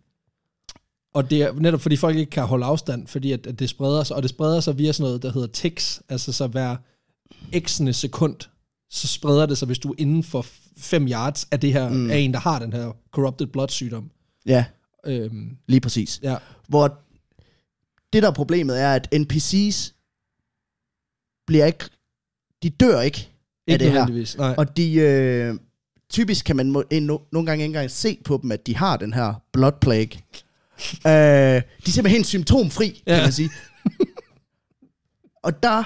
Og 1.17 1.31
det 1.31 1.43
er 1.43 1.53
netop 1.53 1.81
fordi 1.81 1.97
folk 1.97 2.17
ikke 2.17 2.31
kan 2.31 2.43
holde 2.45 2.65
afstand, 2.65 3.07
fordi 3.07 3.33
at, 3.33 3.47
at 3.47 3.59
det 3.59 3.69
spreder 3.69 4.05
sig, 4.05 4.17
og 4.17 4.23
det 4.23 4.31
spreder 4.31 4.61
sig 4.61 4.79
via 4.79 4.93
sådan 4.93 5.09
noget, 5.09 5.23
der 5.23 5.33
hedder 5.33 5.47
ticks, 5.49 6.03
altså 6.09 6.33
så 6.33 6.47
hver 6.47 6.77
x'ende 7.57 7.93
sekund, 7.93 8.37
så 8.91 9.07
spreder 9.07 9.47
det 9.47 9.59
sig, 9.59 9.67
hvis 9.67 9.79
du 9.79 9.91
er 9.91 9.95
inden 9.99 10.23
for 10.23 10.47
5 10.77 11.09
yards 11.09 11.49
af 11.51 11.61
det 11.61 11.73
her, 11.73 11.89
mm. 11.89 12.11
Af 12.11 12.19
en, 12.19 12.33
der 12.33 12.39
har 12.41 12.59
den 12.59 12.73
her 12.73 12.93
corrupted 13.11 13.47
blood 13.47 13.69
sygdom. 13.69 14.11
ja, 14.47 14.65
Øhm, 15.07 15.57
lige 15.67 15.81
præcis. 15.81 16.21
ja, 16.23 16.37
Hvor 16.69 16.99
det 18.13 18.23
der 18.23 18.29
er 18.29 18.33
problemet 18.35 18.81
er, 18.81 18.93
at 18.93 19.15
NPC's 19.15 19.93
bliver 21.47 21.67
ikke, 21.67 21.85
de 22.63 22.71
dør 22.71 23.01
ikke 23.01 23.29
af 23.67 23.73
ikke 23.73 23.85
det 23.85 23.93
her. 23.93 24.37
Nej. 24.39 24.55
Og 24.59 24.77
de, 24.77 24.93
øh, 24.95 25.55
typisk 26.11 26.45
kan 26.45 26.57
man 26.57 26.71
må, 26.71 26.85
en, 26.91 27.03
no, 27.03 27.19
nogle 27.33 27.47
gange 27.47 27.65
ikke 27.65 27.71
engang 27.71 27.91
se 27.91 28.19
på 28.25 28.39
dem, 28.43 28.53
at 28.53 28.67
de 28.67 28.77
har 28.77 28.97
den 28.97 29.13
her 29.13 29.35
blood 29.53 29.73
plague. 29.81 30.21
Øh, 31.07 31.13
de 31.13 31.63
er 31.87 31.91
simpelthen 31.91 32.25
symptomfri, 32.25 32.89
kan 33.07 33.17
Ja. 33.17 33.23
man 33.23 33.33
sige. 33.33 33.51
og 35.43 35.63
der 35.63 35.85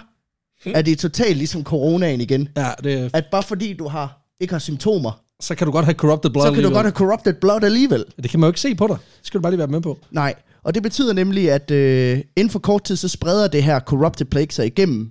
er 0.66 0.82
det 0.82 0.98
totalt 0.98 1.36
ligesom 1.36 1.64
coronaen 1.64 2.20
igen. 2.20 2.48
Ja, 2.56 2.70
det, 2.84 3.10
At 3.14 3.24
bare 3.30 3.42
fordi 3.42 3.72
du 3.72 3.88
har 3.88 4.26
ikke 4.40 4.54
har 4.54 4.58
symptomer, 4.58 5.20
så 5.40 5.54
kan 5.54 5.66
du 5.66 5.72
godt 5.72 5.84
have 5.84 5.94
corrupted 5.94 6.30
blood 6.30 6.46
så 6.46 6.52
kan 6.52 6.54
du 6.54 6.56
alligevel. 6.58 6.74
godt 6.74 6.86
have 6.86 6.92
corrupted 6.92 7.32
blood 7.34 7.64
alligevel. 7.64 8.04
Det 8.22 8.30
kan 8.30 8.40
man 8.40 8.46
jo 8.46 8.50
ikke 8.50 8.60
se 8.60 8.74
på 8.74 8.86
dig. 8.86 8.96
Det 9.18 9.26
skal 9.26 9.38
du 9.38 9.42
bare 9.42 9.52
lige 9.52 9.58
være 9.58 9.68
med 9.68 9.80
på. 9.80 9.98
Nej, 10.10 10.34
og 10.62 10.74
det 10.74 10.82
betyder 10.82 11.12
nemlig, 11.12 11.50
at 11.52 11.70
øh, 11.70 12.20
inden 12.36 12.50
for 12.50 12.58
kort 12.58 12.84
tid, 12.84 12.96
så 12.96 13.08
spreder 13.08 13.48
det 13.48 13.62
her 13.62 13.80
corrupted 13.80 14.26
plague 14.26 14.50
sig 14.52 14.66
igennem 14.66 15.10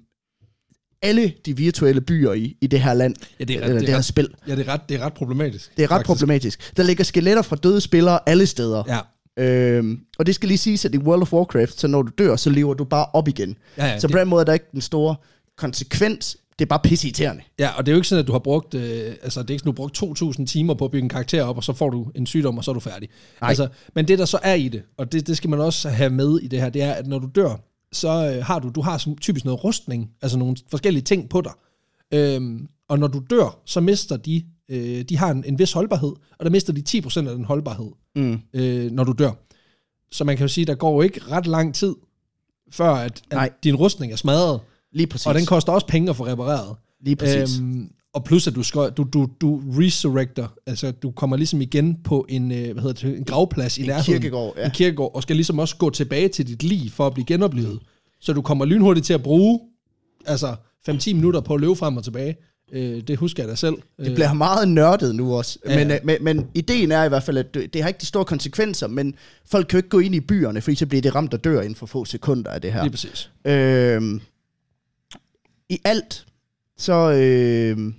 alle 1.02 1.34
de 1.46 1.58
virtuelle 1.58 2.02
byer 2.02 2.34
i, 2.34 2.58
i 2.62 2.68
det 2.68 2.82
her 2.82 2.94
land, 2.94 3.16
Ja, 3.40 3.44
det 3.46 3.56
er 3.56 3.60
ret, 3.60 3.64
eller 3.64 3.74
det 3.74 3.82
det 3.82 3.90
er 3.90 3.92
her 3.94 3.98
ret, 3.98 4.06
spil. 4.06 4.28
ja, 4.48 4.56
det 4.56 4.68
er 4.68 4.74
ret, 4.74 4.82
det 4.90 4.98
er 5.02 5.06
ret 5.06 5.14
problematisk. 5.14 5.78
Det 5.78 5.84
er 5.84 5.88
ret 5.92 5.96
faktisk. 5.96 6.08
problematisk. 6.08 6.78
Der 6.78 6.84
ligger 6.84 7.04
skeletter 7.04 7.42
fra 7.42 7.56
døde 7.56 7.82
spillere 7.82 8.20
alle 8.30 8.46
steder. 8.48 8.84
Ja, 8.88 9.00
Øhm, 9.40 10.00
og 10.20 10.26
det 10.26 10.36
skal 10.36 10.48
lige 10.48 10.58
siges, 10.58 10.86
at 10.86 10.96
i 10.96 10.98
World 10.98 11.22
of 11.22 11.34
Warcraft, 11.34 11.80
så 11.80 11.88
når 11.88 12.02
du 12.02 12.12
dør, 12.18 12.36
så 12.36 12.50
lever 12.50 12.74
du 12.74 12.84
bare 12.84 13.06
op 13.14 13.28
igen. 13.28 13.58
ja, 13.78 13.86
ja, 13.86 14.00
så 14.00 14.08
det, 14.08 14.14
på 14.14 14.20
den 14.20 14.28
måde 14.28 14.42
er 14.42 14.46
der 14.46 14.54
ikke 14.54 14.66
den 14.72 14.82
store 14.82 15.16
konsekvens. 15.58 16.38
Det 16.60 16.66
er 16.66 16.70
bare 16.70 16.80
pisseirriterende. 16.84 17.44
ja, 17.60 17.70
og 17.78 17.86
det 17.86 17.92
er 17.92 17.94
jo 17.94 17.98
ikke 17.98 18.08
sådan, 18.08 18.24
at 18.24 18.28
du 18.28 18.32
har 18.32 18.40
brugt, 18.40 18.74
øh, 18.74 19.14
altså 19.24 19.42
det 19.42 19.50
er 19.50 19.54
ikke 19.54 19.60
sådan, 19.60 19.76
du 19.76 19.82
har 19.82 19.90
brugt 19.90 20.38
2.000 20.40 20.46
timer 20.46 20.74
på 20.74 20.86
at 20.86 20.92
bygge 20.92 21.04
en 21.04 21.10
karakter 21.10 21.44
op, 21.44 21.58
og 21.58 21.64
så 21.64 21.74
får 21.74 21.90
du 21.90 22.12
en 22.16 22.26
sygdom, 22.26 22.58
og 22.58 22.64
så 22.64 22.72
er 22.72 22.74
du 22.74 22.80
færdig. 22.80 23.10
Nej. 23.42 23.50
Altså, 23.50 23.68
men 23.96 24.08
det, 24.08 24.20
der 24.20 24.26
så 24.26 24.40
er 24.44 24.54
i 24.54 24.68
det, 24.68 24.82
og 24.98 25.12
det, 25.12 25.28
det 25.28 25.38
skal 25.38 25.50
man 25.50 25.60
også 25.60 25.90
have 25.90 26.10
med 26.10 26.40
i 26.40 26.48
det 26.48 26.62
her, 26.62 26.70
det 26.70 26.82
er, 26.82 26.92
at 26.92 27.08
når 27.08 27.20
du 27.20 27.30
dør, 27.36 27.56
så 27.92 28.34
øh, 28.36 28.46
har 28.46 28.60
du, 28.60 28.70
du 28.70 28.82
har 28.82 29.08
typisk 29.22 29.46
noget 29.46 29.64
rustning, 29.64 30.10
altså 30.22 30.38
nogle 30.38 30.56
forskellige 30.70 31.04
ting 31.04 31.30
på 31.30 31.42
dig. 31.42 31.52
Øhm, 32.14 32.68
og 32.90 33.00
når 33.00 33.08
du 33.08 33.24
dør, 33.30 33.60
så 33.66 33.82
mister 33.82 34.18
de, 34.18 34.44
øh, 34.70 35.02
de 35.02 35.18
har 35.18 35.32
en, 35.32 35.44
en 35.48 35.60
vis 35.60 35.72
holdbarhed, 35.72 36.12
og 36.40 36.46
der 36.46 36.50
mister 36.50 36.74
de 36.74 36.84
10% 36.90 37.18
af 37.30 37.36
den 37.36 37.46
holdbarhed, 37.46 37.90
Mm. 38.16 38.40
øh, 38.54 38.92
når 38.92 39.04
du 39.04 39.12
dør. 39.12 39.32
Så 40.12 40.24
man 40.24 40.38
kan 40.38 40.44
jo 40.44 40.48
sige, 40.48 40.66
der 40.66 40.76
går 40.76 40.94
jo 40.94 41.02
ikke 41.02 41.22
ret 41.32 41.48
lang 41.48 41.76
tid, 41.76 41.96
før 42.72 42.90
at, 42.94 43.22
Nej. 43.34 43.46
at 43.46 43.64
din 43.64 43.76
rustning 43.76 44.12
er 44.12 44.16
smadret, 44.16 44.60
Lige 44.94 45.08
præcis. 45.08 45.26
og 45.28 45.36
den 45.36 45.46
koster 45.46 45.74
også 45.74 45.88
penge 45.88 46.10
at 46.10 46.16
få 46.16 46.26
repareret. 46.26 46.76
Lige 47.02 47.16
præcis. 47.16 47.60
Øhm, 47.60 47.90
og 48.14 48.24
plus 48.24 48.48
at 48.48 48.56
du, 48.56 48.64
skal, 48.64 48.82
du, 48.98 49.04
du, 49.14 49.28
du 49.42 49.62
resurrecter, 49.78 50.48
altså 50.66 50.92
du 50.92 51.12
kommer 51.12 51.38
ligesom 51.38 51.62
igen 51.62 51.98
på 52.04 52.26
en, 52.30 52.52
øh, 52.52 52.72
hvad 52.74 52.84
hedder 52.84 53.08
det, 53.10 53.18
en 53.18 53.24
gravplads 53.24 53.78
i 53.78 53.82
en 53.82 53.88
nærheden. 53.88 54.14
kirkegård, 54.22 54.54
ja. 54.58 54.66
En 54.66 54.72
kirkegård, 54.72 55.12
og 55.16 55.24
skal 55.24 55.36
ligesom 55.36 55.60
også 55.60 55.76
gå 55.78 55.90
tilbage 55.90 56.28
til 56.28 56.48
dit 56.48 56.64
liv 56.64 56.90
for 56.90 57.08
at 57.08 57.14
blive 57.14 57.26
genoplevet. 57.26 57.80
Så 58.22 58.34
du 58.34 58.42
kommer 58.42 58.66
lynhurtigt 58.66 59.06
til 59.06 59.14
at 59.14 59.24
bruge 59.24 59.60
altså 60.26 60.56
5-10 60.90 61.14
minutter 61.14 61.40
på 61.42 61.54
at 61.54 61.62
løbe 61.62 61.76
frem 61.76 61.98
og 61.98 62.04
tilbage. 62.04 62.36
Øh, 62.72 63.02
det 63.02 63.18
husker 63.18 63.44
jeg 63.44 63.50
da 63.50 63.56
selv. 63.56 63.76
Det 63.98 64.16
bliver 64.16 64.34
meget 64.34 64.68
nørdet 64.68 65.16
nu 65.16 65.36
også. 65.36 65.60
Ja, 65.66 65.78
men, 65.78 65.92
øh, 65.92 66.00
men, 66.04 66.18
men 66.24 66.48
ideen 66.54 66.92
er 66.92 67.04
i 67.04 67.10
hvert 67.10 67.24
fald, 67.24 67.38
at 67.38 67.54
det, 67.54 67.82
har 67.82 67.88
ikke 67.88 68.00
de 68.00 68.06
store 68.06 68.26
konsekvenser, 68.26 68.88
men 68.88 69.16
folk 69.46 69.68
kan 69.68 69.78
jo 69.78 69.80
ikke 69.80 69.90
gå 69.90 70.00
ind 70.00 70.16
i 70.16 70.20
byerne, 70.20 70.62
fordi 70.62 70.76
så 70.76 70.86
bliver 70.86 71.02
det 71.02 71.16
ramt 71.16 71.34
og 71.34 71.44
dør 71.44 71.62
inden 71.62 71.76
for 71.76 71.86
få 71.86 72.06
sekunder 72.06 72.52
af 72.52 72.62
det 72.62 72.74
her. 72.74 72.84
Lige 72.84 72.92
præcis. 72.92 73.32
Øhm, 73.46 74.22
I 75.70 75.80
alt, 75.84 76.26
så... 76.78 76.94
Øhm, 76.94 77.96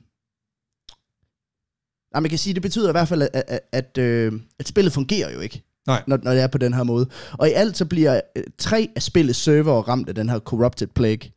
nej, 2.13 2.21
man 2.21 2.29
kan 2.29 2.39
sige, 2.39 2.55
det 2.55 2.63
betyder 2.63 2.89
i 2.89 2.93
hvert 2.93 3.09
fald, 3.09 3.23
at, 3.23 3.31
at, 3.33 3.61
at, 3.73 3.99
øh, 3.99 4.33
at 4.59 4.69
spillet 4.69 4.93
fungerer 4.93 5.33
jo 5.33 5.41
ikke. 5.41 5.63
Nej. 5.87 6.03
Når, 6.07 6.19
når 6.23 6.31
det 6.31 6.43
er 6.43 6.47
på 6.47 6.59
den 6.59 6.75
her 6.75 6.83
måde. 6.83 7.09
Og 7.33 7.49
i 7.49 7.53
alt 7.53 7.77
så 7.77 7.85
bliver 7.85 8.21
øh, 8.37 8.45
tre 8.59 8.89
af 8.97 9.03
spillets 9.03 9.39
server 9.39 9.83
ramt 9.89 10.09
af 10.09 10.15
den 10.15 10.29
her 10.29 10.39
Corrupted 10.39 10.87
Plague 10.87 11.31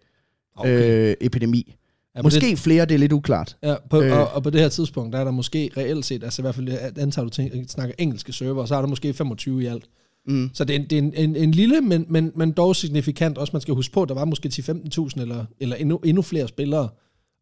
Okay. 0.55 1.09
øh, 1.09 1.15
epidemi. 1.21 1.75
Ja, 2.15 2.21
Måske 2.21 2.39
det, 2.39 2.59
flere, 2.59 2.85
det 2.85 2.95
er 2.95 2.99
lidt 2.99 3.11
uklart. 3.11 3.57
ja, 3.63 3.75
på, 3.89 4.01
øh. 4.01 4.17
og, 4.19 4.27
og 4.27 4.43
på 4.43 4.49
det 4.49 4.61
her 4.61 4.69
tidspunkt, 4.69 5.13
der 5.13 5.19
er 5.19 5.23
der 5.23 5.31
måske 5.31 5.69
reelt 5.77 6.05
set, 6.05 6.23
altså 6.23 6.41
i 6.41 6.43
hvert 6.43 6.55
fald 6.55 6.97
antager 6.97 7.23
du 7.23 7.29
tænker, 7.29 7.63
snakker 7.67 7.95
engelske 7.97 8.33
server, 8.33 8.65
så 8.65 8.75
er 8.75 8.81
der 8.81 8.87
måske 8.87 9.13
25 9.13 9.63
i 9.63 9.65
alt. 9.65 9.89
Mm. 10.27 10.49
Så 10.53 10.63
det 10.63 10.75
er 10.75 10.79
en, 10.79 10.85
det 10.89 10.97
er 10.97 11.01
en, 11.01 11.13
en, 11.15 11.35
en 11.35 11.51
lille, 11.51 11.81
men, 11.81 12.05
men, 12.09 12.31
men 12.35 12.51
dog 12.51 12.75
signifikant. 12.75 13.37
Også 13.37 13.51
man 13.53 13.61
skal 13.61 13.73
huske 13.73 13.93
på, 13.93 14.05
der 14.05 14.13
var 14.13 14.25
måske 14.25 14.49
10-15.000 14.53 15.21
eller, 15.21 15.45
eller 15.59 15.75
endnu, 15.75 15.97
endnu 15.97 16.21
flere 16.21 16.47
spillere 16.47 16.89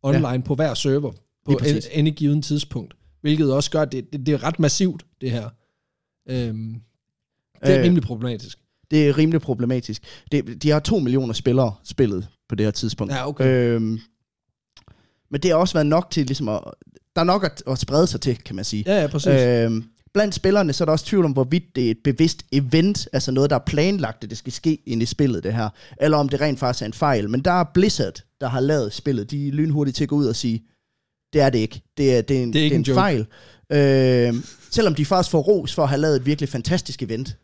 online 0.03 0.27
ja. 0.29 0.37
på 0.37 0.55
hver 0.55 0.73
server 0.73 1.11
på 1.45 1.59
en, 1.91 2.05
en 2.07 2.13
given 2.13 2.41
tidspunkt. 2.41 2.93
Hvilket 3.21 3.53
også 3.53 3.71
gør, 3.71 3.81
at 3.81 3.91
det, 3.91 4.13
det, 4.13 4.25
det 4.25 4.33
er 4.33 4.43
ret 4.43 4.59
massivt, 4.59 5.05
det 5.21 5.31
her. 5.31 5.49
Øhm, 6.29 6.75
det 7.65 7.69
er 7.73 7.79
Øh. 7.79 7.83
rimelig 7.85 8.03
problematisk. 8.03 8.57
Det 8.91 9.07
er 9.07 9.17
rimelig 9.17 9.41
problematisk. 9.41 10.03
Det, 10.31 10.63
de 10.63 10.69
har 10.69 10.79
to 10.79 10.99
millioner 10.99 11.33
spillere 11.33 11.73
spillet 11.83 12.27
på 12.49 12.55
det 12.55 12.65
her 12.65 12.71
tidspunkt. 12.71 13.13
Ja, 13.13 13.27
okay. 13.27 13.45
Øhm, 13.45 13.99
men 15.31 15.41
det 15.41 15.51
har 15.51 15.57
også 15.57 15.73
været 15.73 15.87
nok 15.87 16.11
til 16.11 16.25
ligesom 16.25 16.49
at... 16.49 16.59
Der 17.15 17.21
er 17.21 17.25
nok 17.25 17.43
at, 17.43 17.63
at 17.67 17.79
sprede 17.79 18.07
sig 18.07 18.21
til, 18.21 18.37
kan 18.37 18.55
man 18.55 18.65
sige. 18.65 18.83
Ja, 18.87 19.01
ja, 19.01 19.07
præcis. 19.07 19.27
Øhm, 19.27 19.83
blandt 20.13 20.35
spillerne, 20.35 20.73
så 20.73 20.83
er 20.83 20.85
der 20.85 20.91
også 20.91 21.05
tvivl 21.05 21.25
om, 21.25 21.31
hvorvidt 21.31 21.75
det 21.75 21.87
er 21.87 21.91
et 21.91 21.97
bevidst 22.03 22.45
event, 22.51 23.07
altså 23.13 23.31
noget, 23.31 23.49
der 23.49 23.55
er 23.55 23.63
planlagt, 23.65 24.23
at 24.23 24.29
det 24.29 24.37
skal 24.37 24.53
ske 24.53 24.75
ind 24.85 25.01
i 25.01 25.05
spillet, 25.05 25.43
det 25.43 25.53
her. 25.53 25.69
Eller 26.01 26.17
om 26.17 26.29
det 26.29 26.41
rent 26.41 26.59
faktisk 26.59 26.81
er 26.81 26.85
en 26.85 26.93
fejl. 26.93 27.29
Men 27.29 27.41
der 27.41 27.51
er 27.51 27.63
Blizzard, 27.73 28.23
der 28.41 28.47
har 28.47 28.59
lavet 28.59 28.93
spillet. 28.93 29.31
De 29.31 29.47
er 29.47 29.51
lynhurtigt 29.51 29.97
til 29.97 30.03
at 30.03 30.09
gå 30.09 30.15
ud 30.15 30.25
og 30.25 30.35
sige, 30.35 30.63
det 31.33 31.41
er 31.41 31.49
det 31.49 31.59
ikke. 31.59 31.81
Det 31.97 32.17
er, 32.17 32.21
det 32.21 32.37
er 32.37 32.43
en, 32.43 32.53
Det 32.53 32.59
er 32.59 32.63
ikke 32.63 32.77
det 32.77 32.87
er 32.87 32.93
en 32.93 32.97
en, 32.97 33.25
fejl. 33.69 34.27
Øhm, 34.27 34.43
selvom 34.71 34.95
de 34.95 35.05
faktisk 35.05 35.31
får 35.31 35.41
ros 35.41 35.73
for 35.73 35.83
at 35.83 35.89
have 35.89 36.01
lavet 36.01 36.15
et 36.15 36.25
virkelig 36.25 36.49
fantastisk 36.49 37.03
event. 37.03 37.37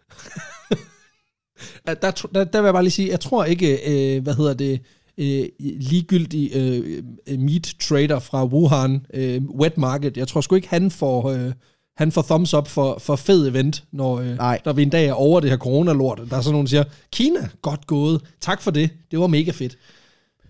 der, 1.88 1.94
der, 1.94 2.44
der 2.44 2.62
vil 2.62 2.68
jeg 2.68 2.74
bare 2.74 2.84
lige 2.84 2.92
sige, 2.92 3.10
jeg 3.10 3.20
tror 3.20 3.46
ikke, 3.46 3.78
øh, 4.16 4.24
hvad 4.24 4.34
hedder 4.34 4.54
det, 4.54 4.82
øh, 5.18 5.46
ligegyldig 5.60 6.52
øh, 6.56 7.04
øh, 7.28 7.40
meat 7.40 7.76
trader 7.80 8.20
fra 8.20 8.46
Wuhan, 8.46 9.06
øh, 9.14 9.42
wet 9.44 9.78
market, 9.78 10.18
jeg 10.18 10.28
tror 10.28 10.42
sgu 10.42 10.56
ikke, 10.56 10.68
han 10.70 10.92
får, 10.92 11.30
øh, 11.30 11.52
han 11.98 12.12
får 12.12 12.22
thumbs 12.22 12.54
up 12.54 12.68
for, 12.68 12.98
for 13.00 13.16
fed 13.16 13.48
event, 13.48 13.84
når, 13.92 14.20
øh, 14.20 14.36
Nej. 14.38 14.62
når 14.66 14.74
vi 14.74 14.82
en 14.82 14.90
dag 14.90 15.06
er 15.06 15.14
over 15.14 15.40
det 15.40 15.50
her 15.50 15.58
corona-lort. 15.58 16.18
Der 16.30 16.38
er 16.38 16.42
sådan 16.42 16.52
nogen, 16.52 16.66
der 16.66 16.70
siger, 16.70 16.84
Kina, 17.12 17.50
godt 17.62 17.88
gået, 17.88 18.22
tak 18.42 18.62
for 18.62 18.72
det, 18.72 18.90
det 19.12 19.20
var 19.20 19.28
mega 19.28 19.52
fedt. 19.52 19.78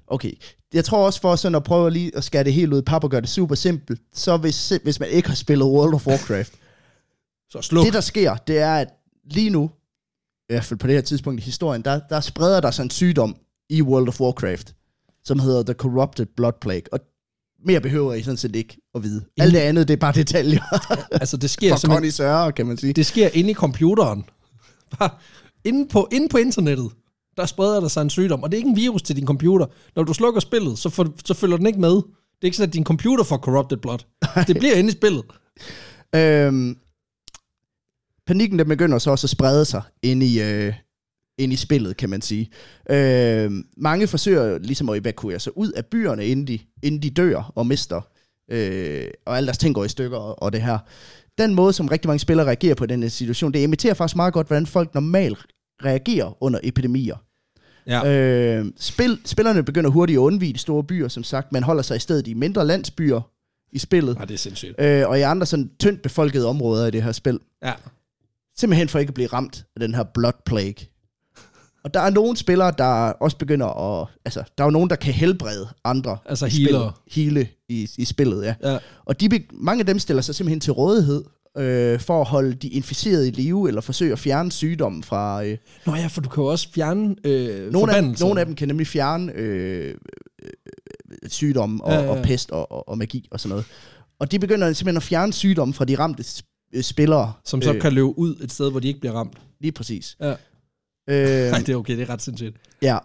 Okay. 0.07 0.31
Jeg 0.73 0.85
tror 0.85 1.05
også 1.05 1.21
for 1.21 1.35
sådan 1.35 1.55
at 1.55 1.63
prøve 1.63 1.91
lige 1.91 2.11
at 2.15 2.23
skære 2.23 2.43
det 2.43 2.53
helt 2.53 2.73
ud 2.73 2.79
i 2.79 2.81
pap 2.81 3.03
og 3.03 3.09
gøre 3.09 3.21
det 3.21 3.29
super 3.29 3.55
simpelt, 3.55 4.01
så 4.13 4.37
hvis, 4.37 4.73
hvis 4.83 4.99
man 4.99 5.09
ikke 5.09 5.27
har 5.27 5.35
spillet 5.35 5.67
World 5.67 5.93
of 5.93 6.07
Warcraft, 6.07 6.53
Så 7.51 7.61
sluk. 7.61 7.85
det 7.85 7.93
der 7.93 8.01
sker, 8.01 8.35
det 8.35 8.57
er, 8.57 8.75
at 8.75 8.87
lige 9.31 9.49
nu, 9.49 9.71
i 10.49 10.53
hvert 10.53 10.63
fald 10.63 10.79
på 10.79 10.87
det 10.87 10.95
her 10.95 11.01
tidspunkt 11.01 11.41
i 11.41 11.43
historien, 11.43 11.81
der, 11.81 11.99
der 12.09 12.19
spreder 12.21 12.61
der 12.61 12.71
sig 12.71 12.83
en 12.83 12.89
sygdom 12.89 13.35
i 13.69 13.81
World 13.81 14.07
of 14.07 14.21
Warcraft, 14.21 14.75
som 15.23 15.39
hedder 15.39 15.63
The 15.63 15.73
Corrupted 15.73 16.25
Blood 16.25 16.53
Plague. 16.61 16.93
Og 16.93 16.99
mere 17.65 17.81
behøver 17.81 18.13
I 18.13 18.23
sådan 18.23 18.37
set 18.37 18.55
ikke 18.55 18.77
at 18.95 19.03
vide. 19.03 19.25
Alt 19.37 19.53
det 19.53 19.59
andet, 19.59 19.87
det 19.87 19.93
er 19.93 19.97
bare 19.97 20.13
detaljer 20.13 20.63
altså, 21.11 21.37
det 21.37 21.49
sker 21.49 21.69
for 21.73 21.77
simpelthen, 21.77 21.95
connoisseurer, 21.95 22.51
kan 22.51 22.65
man 22.65 22.77
sige. 22.77 22.93
det 22.93 23.05
sker 23.05 23.29
inde 23.33 23.51
i 23.51 23.53
computeren. 23.53 24.25
Bare 24.99 25.09
inde 25.69 25.87
på, 25.87 26.07
inde 26.11 26.29
på 26.29 26.37
internettet, 26.37 26.91
der 27.37 27.45
spreder 27.45 27.79
der 27.79 27.87
sig 27.87 28.01
en 28.01 28.09
sygdom, 28.09 28.43
og 28.43 28.51
det 28.51 28.57
er 28.57 28.59
ikke 28.59 28.69
en 28.69 28.75
virus 28.75 29.01
til 29.01 29.15
din 29.15 29.25
computer. 29.27 29.65
Når 29.95 30.03
du 30.03 30.13
slukker 30.13 30.41
spillet, 30.41 30.79
så, 30.79 30.89
får, 30.89 31.07
så 31.25 31.33
følger 31.33 31.57
den 31.57 31.65
ikke 31.65 31.79
med. 31.79 31.95
Det 31.95 32.43
er 32.43 32.45
ikke 32.45 32.57
sådan, 32.57 32.69
at 32.69 32.73
din 32.73 32.83
computer 32.83 33.23
får 33.23 33.37
corrupted 33.37 33.77
blood. 33.77 33.99
Det 34.47 34.57
bliver 34.57 34.75
inde 34.75 34.89
i 34.89 34.91
spillet. 34.91 35.23
Øhm, 36.15 36.77
panikken, 38.27 38.59
den 38.59 38.67
begynder 38.67 38.97
så 38.97 39.11
også 39.11 39.25
at 39.25 39.29
sprede 39.29 39.65
sig 39.65 39.81
ind 40.03 40.23
i, 40.23 40.41
øh, 40.41 40.73
ind 41.37 41.53
i 41.53 41.55
spillet, 41.55 41.97
kan 41.97 42.09
man 42.09 42.21
sige. 42.21 42.49
Øhm, 42.89 43.65
mange 43.77 44.07
forsøger 44.07 44.57
ligesom 44.57 44.89
at 44.89 44.97
evakuere 45.01 45.39
sig 45.39 45.57
ud 45.57 45.71
af 45.71 45.85
byerne, 45.85 46.25
inden 46.27 46.47
de, 46.47 46.59
inden 46.83 47.01
de 47.01 47.09
dør 47.09 47.51
og 47.55 47.67
mister, 47.67 48.01
øh, 48.51 49.07
og 49.25 49.37
alle 49.37 49.47
deres 49.47 49.57
ting 49.57 49.75
går 49.75 49.83
i 49.83 49.89
stykker 49.89 50.17
og, 50.17 50.41
og 50.43 50.53
det 50.53 50.61
her. 50.61 50.77
Den 51.37 51.55
måde, 51.55 51.73
som 51.73 51.87
rigtig 51.87 52.07
mange 52.07 52.19
spillere 52.19 52.47
reagerer 52.47 52.75
på 52.75 52.85
den 52.85 53.01
her 53.03 53.09
situation, 53.09 53.53
det 53.53 53.63
imiterer 53.63 53.93
faktisk 53.93 54.15
meget 54.15 54.33
godt, 54.33 54.47
hvordan 54.47 54.65
folk 54.65 54.93
normalt 54.93 55.39
reagerer 55.85 56.43
under 56.43 56.59
epidemier. 56.63 57.15
Ja. 57.87 58.07
Øh, 58.59 58.65
spil, 58.77 59.19
spillerne 59.25 59.63
begynder 59.63 59.89
hurtigt 59.89 60.17
at 60.17 60.21
undvige 60.21 60.53
de 60.53 60.57
store 60.59 60.83
byer, 60.83 61.07
som 61.07 61.23
sagt. 61.23 61.51
Man 61.51 61.63
holder 61.63 61.81
sig 61.83 61.95
i 61.97 61.99
stedet 61.99 62.27
i 62.27 62.33
mindre 62.33 62.65
landsbyer 62.65 63.21
i 63.71 63.79
spillet, 63.79 64.17
Ja, 64.19 64.25
det 64.25 64.33
er 64.33 64.37
sindssygt. 64.37 64.81
øh, 64.81 65.07
og 65.09 65.19
i 65.19 65.21
andre 65.21 65.45
sådan 65.45 65.71
tyndt 65.79 66.01
befolkede 66.01 66.47
områder 66.47 66.87
i 66.87 66.91
det 66.91 67.03
her 67.03 67.11
spil. 67.11 67.39
Ja. 67.63 67.73
Simpelthen 68.57 68.89
for 68.89 68.99
ikke 68.99 69.09
at 69.09 69.13
blive 69.13 69.27
ramt 69.27 69.65
af 69.75 69.79
den 69.79 69.95
her 69.95 70.03
blood 70.03 70.33
plague. 70.45 70.75
Og 71.87 71.93
der 71.93 71.99
er 71.99 72.09
nogle 72.09 72.37
spillere, 72.37 72.73
der 72.77 72.85
også 73.09 73.37
begynder 73.37 73.67
at... 74.01 74.07
Altså, 74.25 74.43
der 74.57 74.63
er 74.63 74.67
jo 74.67 74.71
nogen, 74.71 74.89
der 74.89 74.95
kan 74.95 75.13
helbrede 75.13 75.67
andre. 75.83 76.17
Altså. 76.25 76.49
Spillet. 76.49 76.91
Hele 77.11 77.47
i, 77.69 77.89
i 77.97 78.05
spillet, 78.05 78.43
ja. 78.45 78.55
Ja. 78.71 78.77
Og 79.05 79.21
de, 79.21 79.29
mange 79.51 79.79
af 79.81 79.85
dem 79.85 79.99
stiller 79.99 80.21
sig 80.21 80.35
simpelthen 80.35 80.59
til 80.59 80.73
rådighed 80.73 81.23
øh, 81.57 81.99
for 81.99 82.21
at 82.21 82.27
holde 82.27 82.53
de 82.53 82.67
inficerede 82.67 83.27
i 83.27 83.31
live, 83.31 83.67
eller 83.67 83.81
forsøge 83.81 84.11
at 84.11 84.19
fjerne 84.19 84.51
sygdommen 84.51 85.03
fra... 85.03 85.45
Øh, 85.45 85.57
Nå 85.85 85.95
ja, 85.95 86.07
for 86.07 86.21
du 86.21 86.29
kan 86.29 86.43
jo 86.43 86.47
også 86.47 86.67
fjerne 86.75 87.15
øh, 87.23 87.71
nogle, 87.71 87.95
af, 87.95 88.19
nogle 88.19 88.39
af 88.39 88.45
dem 88.45 88.55
kan 88.55 88.67
nemlig 88.67 88.87
fjerne 88.87 89.31
øh, 89.31 89.95
øh, 90.43 90.49
sygdomme 91.29 91.83
og, 91.83 91.91
Ja, 91.91 92.01
ja, 92.01 92.09
og 92.09 92.23
pest 92.23 92.51
og, 92.51 92.71
og, 92.71 92.89
og 92.89 92.97
magi 92.97 93.27
og 93.31 93.39
sådan 93.39 93.49
noget. 93.49 93.65
Og 94.19 94.31
de 94.31 94.39
begynder 94.39 94.73
simpelthen 94.73 94.97
at 94.97 95.03
fjerne 95.03 95.33
sygdomme 95.33 95.73
fra 95.73 95.85
de 95.85 95.99
ramte 95.99 96.23
sp- 96.23 96.69
øh, 96.73 96.83
spillere. 96.83 97.33
Som 97.45 97.61
så 97.61 97.73
kan 97.81 97.93
løbe 97.93 98.19
ud 98.19 98.35
et 98.41 98.51
sted, 98.51 98.71
hvor 98.71 98.79
de 98.79 98.87
ikke 98.87 98.99
bliver 98.99 99.13
ramt. 99.13 99.37
Lige 99.61 99.71
præcis. 99.71 100.17
Ja. 100.21 100.33
Øh, 101.07 101.51
Nej, 101.51 101.59
det 101.59 101.69
er 101.69 101.75
okay, 101.75 101.97
det 101.97 102.01
er 102.01 102.09
ret 102.13 102.21
sindssygt. 102.21 102.57
Ja. 102.81 102.97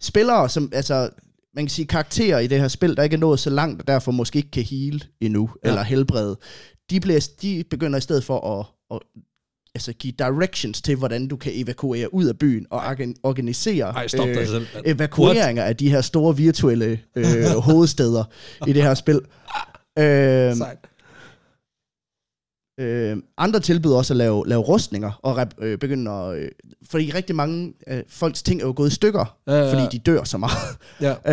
Spillere, 0.00 0.48
som, 0.48 0.70
altså, 0.74 1.10
man 1.54 1.64
kan 1.64 1.70
sige 1.70 1.86
karakterer 1.86 2.38
i 2.38 2.46
det 2.46 2.60
her 2.60 2.68
spil, 2.68 2.96
der 2.96 3.02
ikke 3.02 3.14
er 3.14 3.18
nået 3.20 3.40
så 3.40 3.50
langt, 3.50 3.80
og 3.80 3.86
derfor 3.86 4.12
måske 4.12 4.36
ikke 4.36 4.50
kan 4.50 4.62
heal 4.62 5.04
endnu, 5.20 5.50
Ja. 5.64 5.68
eller 5.68 5.82
helbrede, 5.82 6.38
de, 6.90 7.00
bliver, 7.00 7.28
de 7.42 7.64
begynder 7.70 7.98
i 7.98 8.00
stedet 8.02 8.24
for 8.24 8.58
at, 8.60 8.66
at 8.96 9.00
altså, 9.74 9.92
give 9.92 10.12
directions 10.18 10.82
til, 10.82 10.96
hvordan 10.96 11.28
du 11.28 11.36
kan 11.36 11.52
evakuere 11.54 12.14
ud 12.14 12.24
af 12.24 12.38
byen, 12.38 12.66
og 12.70 12.80
organ- 12.80 13.14
organisere 13.22 13.88
øh, 13.88 13.94
Ej, 13.94 14.08
stop 14.08 14.26
dig 14.28 14.48
selv. 14.48 14.66
evakueringer 14.84 15.64
af 15.64 15.76
de 15.76 15.90
her 15.90 16.00
store 16.00 16.36
virtuelle 16.36 17.00
øh, 17.16 17.44
hovedsteder 17.68 18.24
i 18.66 18.72
det 18.72 18.82
her 18.82 18.94
spil. 18.94 19.20
Øh, 19.98 20.56
Sejt. 20.56 20.78
Øh, 22.82 23.16
andre 23.38 23.60
tilbyder 23.60 23.96
også 23.96 24.12
at 24.12 24.16
lave, 24.16 24.44
lave 24.48 24.60
rustninger, 24.60 25.20
og 25.22 25.36
rep, 25.36 25.48
øh, 25.58 25.78
begynde 25.78 26.10
at... 26.10 26.38
Øh, 26.38 26.48
fordi 26.90 27.12
rigtig 27.14 27.36
mange 27.36 27.72
øh, 27.88 28.02
folks 28.08 28.42
ting 28.42 28.60
er 28.62 28.66
jo 28.66 28.72
gået 28.76 28.90
i 28.90 28.94
stykker, 28.94 29.36
Ja, 29.46 29.52
ja, 29.52 29.58
ja. 29.68 29.72
fordi 29.74 29.98
de 29.98 30.02
dør 30.02 30.24
så 30.24 30.38
meget. 30.38 30.78
Ja. 31.00 31.14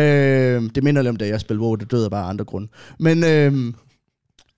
øh, 0.56 0.70
det 0.74 0.84
minder 0.84 1.02
lidt 1.02 1.10
om, 1.10 1.16
da 1.16 1.26
jeg 1.26 1.40
spillede 1.40 1.62
WoW, 1.64 1.74
det 1.76 1.90
døde 1.90 2.10
bare 2.10 2.24
af 2.24 2.28
andre 2.28 2.44
grunde. 2.44 2.68
Men... 2.98 3.24
Øh, 3.24 3.74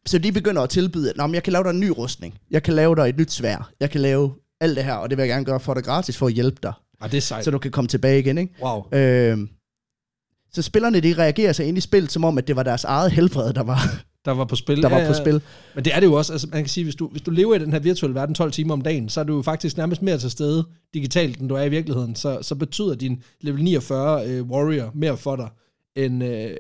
så 0.07 0.19
de 0.19 0.33
begynder 0.33 0.63
at 0.63 0.69
tilbyde, 0.71 1.11
at 1.11 1.17
"Nå, 1.17 1.27
men 1.27 1.35
jeg 1.35 1.43
kan 1.43 1.53
lave 1.53 1.65
dig 1.65 1.71
en 1.71 1.81
ny 1.81 1.89
rustning. 1.89 2.39
Jeg 2.51 2.63
kan 2.63 2.75
lave 2.75 2.97
dig 2.97 3.09
et 3.09 3.17
nyt 3.17 3.33
svær. 3.33 3.71
Jeg 3.81 3.91
kan 3.91 4.01
lave 4.01 4.33
alt 4.61 4.77
det 4.77 4.85
her, 4.85 4.93
og 4.95 5.11
det 5.11 5.19
vil 5.19 5.23
jeg 5.23 5.29
gerne 5.31 5.45
gøre 5.45 5.61
for 5.61 5.75
dig 5.75 5.85
gratis, 5.85 6.17
for 6.17 6.27
at 6.27 6.33
hjælpe 6.33 6.57
dig. 6.63 6.73
Ej, 7.01 7.09
det 7.09 7.17
er 7.17 7.21
sejt. 7.21 7.45
Så 7.45 7.51
du 7.51 7.59
kan 7.59 7.71
komme 7.71 7.89
tilbage 7.89 8.19
igen, 8.19 8.39
ikke? 8.39 8.55
Wow. 8.63 8.83
Øh, 8.93 9.39
så 10.53 10.63
spillerne, 10.63 11.01
de 11.01 11.15
reagerer 11.19 11.53
sig 11.53 11.67
ind 11.67 11.79
i 11.79 11.81
spillet, 11.81 12.13
som 12.13 12.25
om, 12.25 12.39
at 12.39 12.49
det 12.49 12.57
var 12.57 12.63
deres 12.63 12.85
eget 12.85 13.13
helbred, 13.13 13.53
der 13.53 13.63
var, 13.63 14.03
Der 14.25 14.31
var 14.31 14.45
på 14.45 14.57
spil. 14.57 14.83
der 14.83 14.89
var 14.89 15.07
på 15.07 15.15
spil. 15.15 15.41
Men 15.75 15.85
det 15.85 15.95
er 15.95 16.01
det 16.01 16.07
jo 16.07 16.13
også. 16.13 16.33
Altså, 16.33 16.49
man 16.53 16.63
kan 16.63 16.69
sige, 16.69 16.85
hvis 16.85 16.95
du, 16.95 17.09
hvis 17.09 17.23
du 17.23 17.31
lever 17.31 17.55
i 17.55 17.59
den 17.59 17.73
her 17.73 17.79
virtuelle 17.81 18.15
verden 18.15 18.35
12 18.35 18.53
timer 18.53 18.73
om 18.75 18.83
dagen, 18.83 19.09
så 19.09 19.21
er 19.21 19.25
du 19.25 19.37
jo 19.37 19.43
faktisk 19.43 19.77
nærmest 19.77 20.03
mere 20.03 20.19
til 20.19 20.31
stede 20.31 20.65
digitalt, 20.95 21.39
end 21.41 21.49
du 21.49 21.55
er 21.55 21.63
i 21.63 21.69
virkeligheden. 21.69 22.17
Så, 22.17 22.39
så 22.43 22.55
betyder 22.55 22.95
din 22.95 23.23
level 23.41 23.63
49 23.63 24.29
øh, 24.29 24.43
warrior 24.51 24.91
mere 24.95 25.17
for 25.17 25.37
dig, 25.37 25.49
end, 25.97 26.25
øh, 26.25 26.51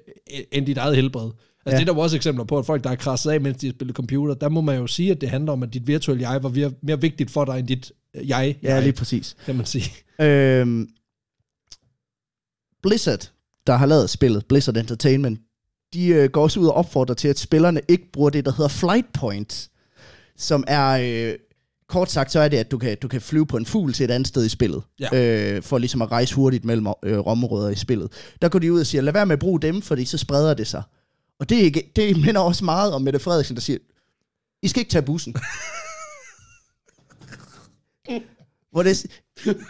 end 0.53 0.66
dit 0.66 0.79
eget 0.79 0.96
helbred. 0.96 1.22
Altså, 1.25 1.37
Ja. 1.66 1.70
ja. 1.70 1.77
det 1.77 1.83
er 1.83 1.87
der 1.92 1.94
jo 1.98 2.03
også 2.03 2.16
eksempler 2.16 2.44
på, 2.44 2.59
at 2.59 2.66
folk, 2.66 2.85
der 2.85 2.90
er 2.90 2.94
krasset 2.94 3.31
af, 3.31 3.40
mens 3.40 3.57
de 3.57 3.66
har 3.66 3.72
spillet 3.75 3.96
computer, 3.96 4.35
der 4.35 4.48
må 4.48 4.61
man 4.61 4.77
jo 4.79 4.87
sige, 4.87 5.11
at 5.11 5.20
det 5.20 5.29
handler 5.29 5.53
om, 5.53 5.62
at 5.62 5.75
dit 5.75 5.87
virtuelle 5.87 6.31
jeg 6.31 6.42
var 6.42 6.70
mere, 6.83 7.01
vigtigt 7.01 7.31
for 7.31 7.44
dig, 7.44 7.59
end 7.59 7.66
dit 7.68 7.92
øh, 8.16 8.29
jeg, 8.29 8.57
Ja, 8.62 8.75
jeg 8.75 8.83
lige 8.83 8.92
præcis. 8.92 9.37
kan 9.46 9.57
man 9.57 9.66
sige. 9.66 9.85
Øhm, 10.20 10.88
Blizzard, 12.83 13.31
der 13.66 13.72
har 13.77 13.87
lavet 13.87 14.11
spillet, 14.11 14.46
Blizzard 14.46 14.77
Entertainment, 14.77 15.40
de 15.94 16.07
øh, 16.07 16.31
går 16.31 16.42
også 16.42 16.61
ud 16.61 16.66
og 16.66 16.74
opfordrer 16.74 17.14
til, 17.14 17.28
at 17.28 17.38
spillerne 17.38 17.81
ikke 17.88 18.12
bruger 18.12 18.31
det, 18.31 18.44
der 18.44 18.52
hedder 18.52 18.68
flight 18.68 19.12
points, 19.12 19.70
som 20.37 20.64
er, 20.66 20.88
øh, 21.33 21.38
kort 21.88 22.11
sagt, 22.11 22.33
så 22.33 22.40
er 22.40 22.48
det, 22.48 22.57
at 22.57 22.70
du 22.70 22.78
kan, 22.78 22.96
du 23.02 23.09
kan 23.09 23.20
flyve 23.20 23.46
på 23.46 23.57
en 23.57 23.66
fugl 23.66 23.92
til 23.92 24.05
et 24.05 24.11
andet 24.11 24.28
sted 24.28 24.44
i 24.44 24.48
spillet, 24.48 24.83
Ja. 25.00 25.09
øh, 25.57 25.62
for 25.62 25.78
ligesom 25.78 26.02
at 26.02 26.11
rejse 26.11 26.35
hurtigt 26.35 26.64
mellem 26.64 26.87
øh, 27.02 27.18
områder 27.26 27.68
i 27.70 27.74
spillet. 27.74 28.12
Der 28.42 28.48
går 28.48 28.59
de 28.59 28.72
ud 28.72 28.81
og 28.81 28.87
siger, 28.87 29.02
lad 29.02 29.12
være 29.12 29.26
med 29.26 29.33
at 29.33 29.38
bruge 29.38 29.61
dem, 29.61 29.83
fordi 29.83 30.05
så 30.05 30.18
spreder 30.18 30.55
det 30.55 30.66
sig. 30.66 30.83
Og 31.40 31.48
det, 31.48 31.59
er 31.59 31.62
ikke, 31.62 31.92
det 31.96 32.16
minder 32.16 32.40
også 32.40 32.64
meget 32.64 32.92
om 32.92 33.02
Mette 33.02 33.18
Frederiksen, 33.18 33.57
der 33.57 33.62
siger, 33.62 33.78
I 34.62 34.68
skal 34.68 34.81
ikke 34.81 34.90
tage 34.90 35.02
bussen. 35.02 35.35
Hvor 38.73 38.83
det, 38.83 39.07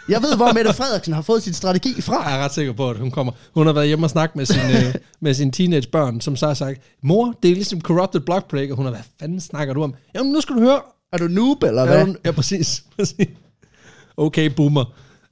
jeg 0.09 0.21
ved, 0.21 0.35
hvor 0.35 0.53
Mette 0.53 0.73
Frederiksen 0.73 1.13
har 1.13 1.21
fået 1.21 1.43
sin 1.43 1.53
strategi 1.53 2.01
fra. 2.01 2.27
Jeg 2.29 2.39
er 2.39 2.43
ret 2.43 2.53
sikker 2.53 2.73
på, 2.73 2.89
at 2.89 2.97
hun 2.97 3.11
kommer. 3.11 3.31
Hun 3.53 3.65
har 3.65 3.73
været 3.73 3.87
hjemme 3.87 4.05
og 4.05 4.09
snakket 4.09 4.35
med 4.35 4.45
sine, 4.45 4.87
øh, 4.87 4.95
med 5.21 5.33
sine 5.33 5.51
teenagebørn, 5.51 6.21
som 6.21 6.35
så 6.35 6.47
har 6.47 6.53
sagt, 6.53 6.81
mor, 7.03 7.33
det 7.43 7.51
er 7.51 7.55
ligesom 7.55 7.81
corrupted 7.81 8.19
block 8.21 8.49
plague, 8.49 8.71
og 8.71 8.75
hun 8.75 8.85
har, 8.85 8.91
hvad 8.91 9.01
fanden 9.19 9.39
snakker 9.39 9.73
du 9.73 9.83
om? 9.83 9.93
Jamen, 10.15 10.31
nu 10.31 10.41
skal 10.41 10.55
du 10.55 10.61
høre, 10.61 10.81
Er 11.13 11.17
du 11.17 11.27
noob, 11.27 11.63
eller 11.63 11.85
hvad? 11.85 12.05
du- 12.05 12.15
ja 12.25 12.31
præcis. 12.31 12.83
præcis. 12.97 13.27
Okay, 14.17 14.49
boomer. 14.49 14.85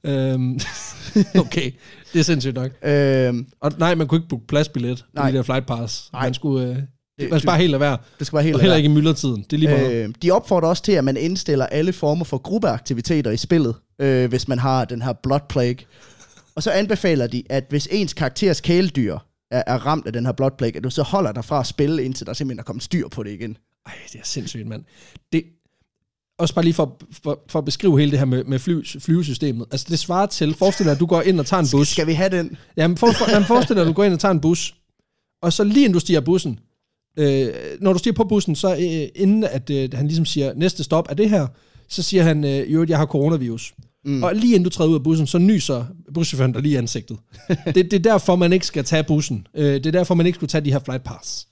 Øhm, 0.04 0.60
okay, 1.44 1.70
det 2.12 2.18
er 2.18 2.22
sindssygt 2.24 2.54
nok. 2.54 2.70
Øhm, 2.84 3.46
Og 3.60 3.72
nej, 3.78 3.94
man 3.94 4.08
kunne 4.08 4.18
ikke 4.18 4.28
booke 4.28 4.46
pladsbillet 4.46 4.98
på 4.98 5.04
Nej. 5.14 5.30
de 5.30 5.36
der 5.36 5.42
flight 5.42 5.66
pass. 5.66 6.08
Nej. 6.12 6.22
Man 6.22 6.34
skulle... 6.34 6.68
Øh, 6.68 6.76
Det- 7.20 7.28
skal 7.40 7.46
bare 7.46 7.58
helt 7.58 7.70
lade 7.70 7.80
være. 7.80 7.98
det 8.18 8.26
skal 8.26 8.36
være 8.36 8.44
helt 8.44 8.54
Og 8.54 8.60
heller 8.60 8.76
ikke 8.76 8.86
i 8.86 8.92
myldretiden. 8.92 9.42
Det 9.50 9.52
er 9.52 9.58
lige 9.58 9.70
meget. 9.70 9.92
Øh, 9.92 10.14
de 10.22 10.30
opfordrer 10.30 10.68
også 10.68 10.82
til, 10.82 10.92
at 10.92 11.04
man 11.04 11.16
indstiller 11.16 11.66
alle 11.66 11.92
former 11.92 12.24
for 12.24 12.38
gruppeaktiviteter 12.38 13.30
i 13.30 13.36
spillet, 13.36 13.74
øh, 13.98 14.28
hvis 14.28 14.48
man 14.48 14.58
har 14.58 14.84
den 14.84 15.02
her 15.02 15.12
Blood 15.12 15.40
Plague. 15.48 15.76
Og 16.54 16.62
så 16.62 16.70
anbefaler 16.70 17.26
de, 17.26 17.42
at 17.50 17.64
hvis 17.68 17.88
ens 17.90 18.12
karakteres 18.14 18.60
kæledyr 18.60 19.18
er, 19.50 19.62
er 19.66 19.78
ramt 19.86 20.06
af 20.06 20.12
den 20.12 20.26
her 20.26 20.32
Blood 20.32 20.50
Plague, 20.58 20.76
at 20.76 20.84
du 20.84 20.90
så 20.90 21.02
holder 21.02 21.32
dig 21.32 21.44
fra 21.44 21.60
at 21.60 21.66
spille, 21.66 22.04
indtil 22.04 22.26
der 22.26 22.32
simpelthen 22.32 22.58
er 22.58 22.64
kommet 22.64 22.82
styr 22.82 23.08
på 23.08 23.22
det 23.22 23.30
igen. 23.30 23.56
Ej, 23.86 23.92
det 24.12 24.18
er 24.18 24.24
sindssygt, 24.24 24.66
mand. 24.66 24.84
Det, 25.32 25.44
også 26.38 26.54
bare 26.54 26.64
lige 26.64 26.74
for, 26.74 27.00
for, 27.22 27.42
for 27.48 27.58
at 27.58 27.64
beskrive 27.64 27.98
hele 27.98 28.10
det 28.10 28.18
her 28.18 28.26
med, 28.26 28.44
med 28.44 28.58
fly, 28.58 28.86
flyvesystemet. 29.00 29.66
Altså, 29.70 29.86
det 29.90 29.98
svarer 29.98 30.26
til, 30.26 30.54
forestil 30.54 30.86
dig, 30.86 30.92
at 30.92 31.00
du 31.00 31.06
går 31.06 31.22
ind 31.22 31.40
og 31.40 31.46
tager 31.46 31.60
en 31.62 31.68
bus. 31.72 31.88
Skal 31.88 32.06
vi 32.06 32.12
have 32.12 32.30
den? 32.30 32.56
Jamen, 32.76 32.96
for, 32.96 33.12
for, 33.12 33.30
jamen, 33.30 33.46
forestil 33.46 33.76
dig, 33.76 33.82
at 33.82 33.88
du 33.88 33.92
går 33.92 34.04
ind 34.04 34.14
og 34.14 34.20
tager 34.20 34.32
en 34.32 34.40
bus, 34.40 34.74
og 35.42 35.52
så 35.52 35.64
lige 35.64 35.78
inden 35.84 35.92
du 35.92 36.00
stiger 36.00 36.20
bussen, 36.20 36.58
øh, 37.16 37.48
når 37.80 37.92
du 37.92 37.98
stiger 37.98 38.14
på 38.14 38.24
bussen, 38.24 38.54
så 38.54 38.72
øh, 38.72 39.22
inden 39.22 39.44
at 39.44 39.70
øh, 39.70 39.88
han 39.94 40.06
ligesom 40.06 40.24
siger, 40.24 40.54
næste 40.54 40.84
stop 40.84 41.06
er 41.10 41.14
det 41.14 41.30
her, 41.30 41.46
så 41.88 42.02
siger 42.02 42.22
han, 42.22 42.44
øh, 42.44 42.72
jo, 42.72 42.86
jeg 42.88 42.98
har 42.98 43.06
coronavirus. 43.06 43.74
Mm. 44.04 44.22
Og 44.22 44.34
lige 44.34 44.54
inden 44.54 44.64
du 44.64 44.70
træder 44.70 44.90
ud 44.90 44.94
af 44.94 45.02
bussen, 45.02 45.26
så 45.26 45.38
nyser 45.38 45.84
buschaufføren 46.14 46.52
dig 46.52 46.62
lige 46.62 46.72
i 46.72 46.76
ansigtet. 46.76 47.18
det, 47.74 47.74
det 47.74 47.92
er 47.92 47.98
derfor, 47.98 48.36
man 48.36 48.52
ikke 48.52 48.66
skal 48.66 48.84
tage 48.84 49.04
bussen. 49.04 49.46
Øh, 49.56 49.74
det 49.74 49.86
er 49.86 49.90
derfor, 49.90 50.14
man 50.14 50.26
ikke 50.26 50.36
skulle 50.36 50.48
tage 50.48 50.64
de 50.64 50.72
her 50.72 50.78
flight 50.78 51.04
pass. 51.04 51.46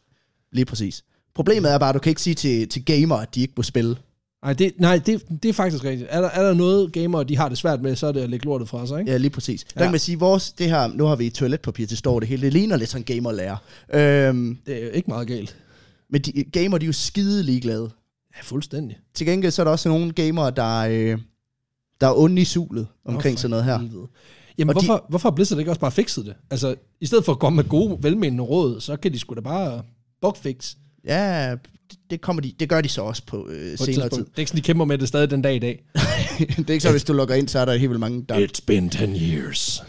Lige 0.53 0.64
præcis. 0.64 1.05
Problemet 1.35 1.73
er 1.73 1.79
bare, 1.79 1.88
at 1.88 1.94
du 1.94 1.99
kan 1.99 2.11
ikke 2.11 2.23
sige 2.23 2.35
til, 2.35 2.68
til 2.68 2.85
gamere, 2.85 3.23
at 3.23 3.35
de 3.35 3.40
ikke 3.40 3.55
må 3.57 3.62
spille. 3.62 3.96
Nej, 4.42 4.53
det, 4.53 4.72
nej 4.79 4.98
det, 4.98 5.22
det 5.42 5.48
er 5.48 5.53
faktisk 5.53 5.85
rigtigt. 5.85 6.09
Er 6.12 6.20
der, 6.20 6.29
er 6.29 6.42
der 6.42 6.55
noget 6.55 6.92
gamere, 6.92 7.24
de 7.24 7.37
har 7.37 7.48
det 7.48 7.59
svært 7.59 7.83
med, 7.83 7.96
så 7.96 8.07
er 8.07 8.12
det 8.12 8.20
at 8.20 8.31
lægge 8.31 8.44
lortet 8.46 8.68
fra 8.68 8.87
sig, 8.87 8.98
ikke? 9.00 9.11
Ja, 9.12 9.16
lige 9.16 9.31
præcis. 9.31 9.64
Der 9.64 9.70
Ja. 9.76 9.83
kan 9.85 9.90
man 9.90 10.00
sige, 10.00 10.18
vores, 10.18 10.53
det 10.53 10.66
her, 10.70 10.87
nu 10.87 11.05
har 11.05 11.16
vi 11.16 11.31
toiletpapir 11.31 11.87
til 11.87 11.96
står 11.96 12.20
det 12.20 12.29
hele, 12.29 12.42
det 12.42 12.53
ligner 12.53 12.76
lidt 12.76 12.90
sådan 12.90 13.00
en 13.03 13.05
gamerlærer. 13.16 13.57
Øhm, 13.94 14.59
Det 14.66 14.83
er 14.83 14.85
jo 14.87 14.90
ikke 14.90 15.11
meget 15.11 15.29
galt. 15.29 15.57
men 16.11 16.22
de, 16.22 16.44
gamer, 16.44 16.79
de 16.79 16.85
er 16.85 16.87
jo 16.87 16.92
skide 16.92 17.42
ligeglade. 17.42 17.90
Ja, 18.37 18.40
fuldstændig. 18.42 18.98
Til 19.14 19.26
gengæld 19.26 19.53
så 19.53 19.62
er 19.62 19.64
der 19.64 19.70
også 19.70 19.88
nogle 19.88 20.12
gamere, 20.12 20.50
der, 20.50 20.79
øh, 20.81 21.18
der 22.00 22.07
er 22.07 22.14
onde 22.18 22.42
i 22.42 22.44
sulet 22.44 22.87
omkring 23.05 23.37
for 23.37 23.40
sådan 23.40 23.50
noget 23.50 23.64
her. 23.64 23.79
helvede. 23.79 24.07
Jamen, 24.59 24.76
Og 24.76 24.83
de- 24.83 24.87
hvorfor, 24.87 25.07
hvorfor 25.09 25.29
har 25.31 25.35
Blizzard 25.35 25.59
ikke 25.59 25.70
også 25.70 25.81
bare 25.81 25.92
fikset 25.92 26.26
det? 26.26 26.35
Altså, 26.50 26.74
i 27.00 27.07
stedet 27.07 27.24
for 27.24 27.33
at 27.33 27.38
komme 27.38 27.57
med 27.57 27.64
gode, 27.64 27.98
velmenende 28.03 28.44
råd, 28.44 28.81
så 28.81 28.96
kan 28.96 29.12
de 29.12 29.18
sgu 29.18 29.35
da 29.35 29.40
bare 29.40 29.83
bugfix 30.22 30.74
Ja, 31.05 31.55
det, 32.11 32.20
kommer 32.20 32.42
de, 32.42 32.53
det 32.61 32.68
gør 32.68 32.81
de 32.81 32.88
så 32.88 33.03
også 33.03 33.23
på 33.27 33.49
øh, 33.49 33.79
på 33.79 33.85
senere 33.85 34.09
tid. 34.09 34.18
Det 34.25 34.31
er 34.35 34.38
ikke 34.38 34.49
sådan, 34.49 34.62
de 34.62 34.66
kæmper 34.66 34.85
med 34.85 34.99
det 34.99 35.09
stadig 35.09 35.31
den 35.31 35.42
dag 35.42 35.57
i 35.57 35.59
dag. 35.59 35.85
det 36.38 36.70
er 36.70 36.73
ikke 36.75 36.81
så, 36.81 36.90
hvis 36.90 37.05
du 37.05 37.12
logger 37.12 37.35
ind, 37.35 37.49
så 37.49 37.59
er 37.59 37.64
der 37.64 37.73
helt 37.73 37.90
vildt 37.90 38.01
mange, 38.01 38.25
der... 38.29 38.46
It's 38.46 38.61
been 38.66 38.90
10 38.90 38.99
years. 39.35 39.83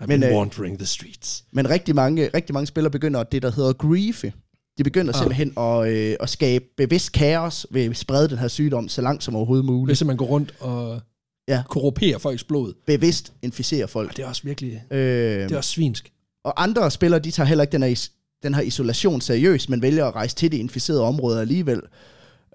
I've 0.00 0.06
Men, 0.06 0.20
been 0.20 0.24
øh, 0.32 0.36
wandering 0.38 0.78
the 0.78 0.86
streets. 0.86 1.44
Men 1.52 1.70
rigtig 1.70 1.94
mange, 1.94 2.30
rigtig 2.34 2.54
mange 2.54 2.66
spillere 2.66 2.90
begynder 2.90 3.22
det, 3.22 3.42
der 3.42 3.50
hedder 3.52 3.72
griefe. 3.72 4.32
De 4.78 4.84
begynder 4.84 5.12
Ah. 5.14 5.18
simpelthen 5.18 5.52
at, 5.58 5.88
øh, 5.88 6.16
at 6.20 6.28
skabe 6.30 6.64
bevidst 6.76 7.12
kaos 7.12 7.66
ved 7.70 7.84
at 7.90 7.96
sprede 7.96 8.28
den 8.28 8.38
her 8.38 8.48
sygdom 8.48 8.88
så 8.88 9.02
langt 9.02 9.24
som 9.24 9.36
overhovedet 9.36 9.64
muligt. 9.66 9.98
Hvis 9.98 10.04
man 10.06 10.16
går 10.16 10.26
rundt 10.26 10.54
og 10.60 11.00
Ja. 11.48 11.62
korrumperer 11.68 12.18
folks 12.18 12.44
blod. 12.44 12.72
Bevidst 12.86 13.32
inficere 13.42 13.88
folk. 13.88 14.10
Og 14.10 14.16
det 14.16 14.22
er 14.22 14.26
også 14.28 14.42
virkelig, 14.44 14.82
Øh, 14.90 14.98
det 15.44 15.52
er 15.52 15.56
også 15.56 15.70
svinsk. 15.70 16.12
Og 16.44 16.62
andre 16.62 16.90
spillere, 16.90 17.20
de 17.20 17.30
tager 17.30 17.46
heller 17.46 17.62
ikke 17.62 17.72
den 17.72 17.82
her, 17.82 17.88
is- 17.90 18.12
den 18.42 18.54
her 18.54 18.62
isolation 18.62 19.20
seriøst, 19.20 19.68
men 19.68 19.82
vælger 19.82 20.06
at 20.06 20.14
rejse 20.14 20.36
til 20.36 20.52
det 20.52 20.58
inficerede 20.58 21.02
område 21.02 21.40
alligevel. 21.40 21.80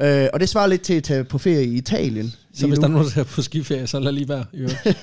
Øh, 0.01 0.27
og 0.33 0.39
det 0.39 0.49
svarer 0.49 0.67
lidt 0.67 0.81
til 0.81 0.93
at 0.93 1.03
tage 1.03 1.23
på 1.23 1.37
ferie 1.37 1.65
i 1.65 1.75
Italien. 1.75 2.33
Så 2.53 2.67
hvis 2.67 2.77
nu. 2.77 2.81
der 2.81 2.87
er 2.87 2.91
nogen, 2.91 3.07
der 3.15 3.19
er 3.19 3.23
på 3.23 3.41
skiferie, 3.41 3.87
så 3.87 3.99
lad 3.99 4.11
lige 4.11 4.29
være. 4.29 4.45
øvrigt. 4.53 4.77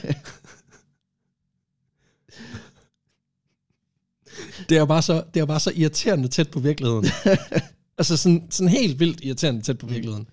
det 4.68 4.78
er 4.78 4.84
bare 4.84 5.02
så, 5.02 5.22
det 5.34 5.40
er 5.40 5.46
bare 5.46 5.60
så 5.60 5.72
irriterende 5.74 6.28
tæt 6.28 6.50
på 6.50 6.60
virkeligheden. 6.60 7.06
altså 7.98 8.16
sådan, 8.16 8.46
sådan 8.50 8.68
helt 8.68 9.00
vildt 9.00 9.20
irriterende 9.22 9.62
tæt 9.62 9.78
på 9.78 9.86
virkeligheden. 9.86 10.26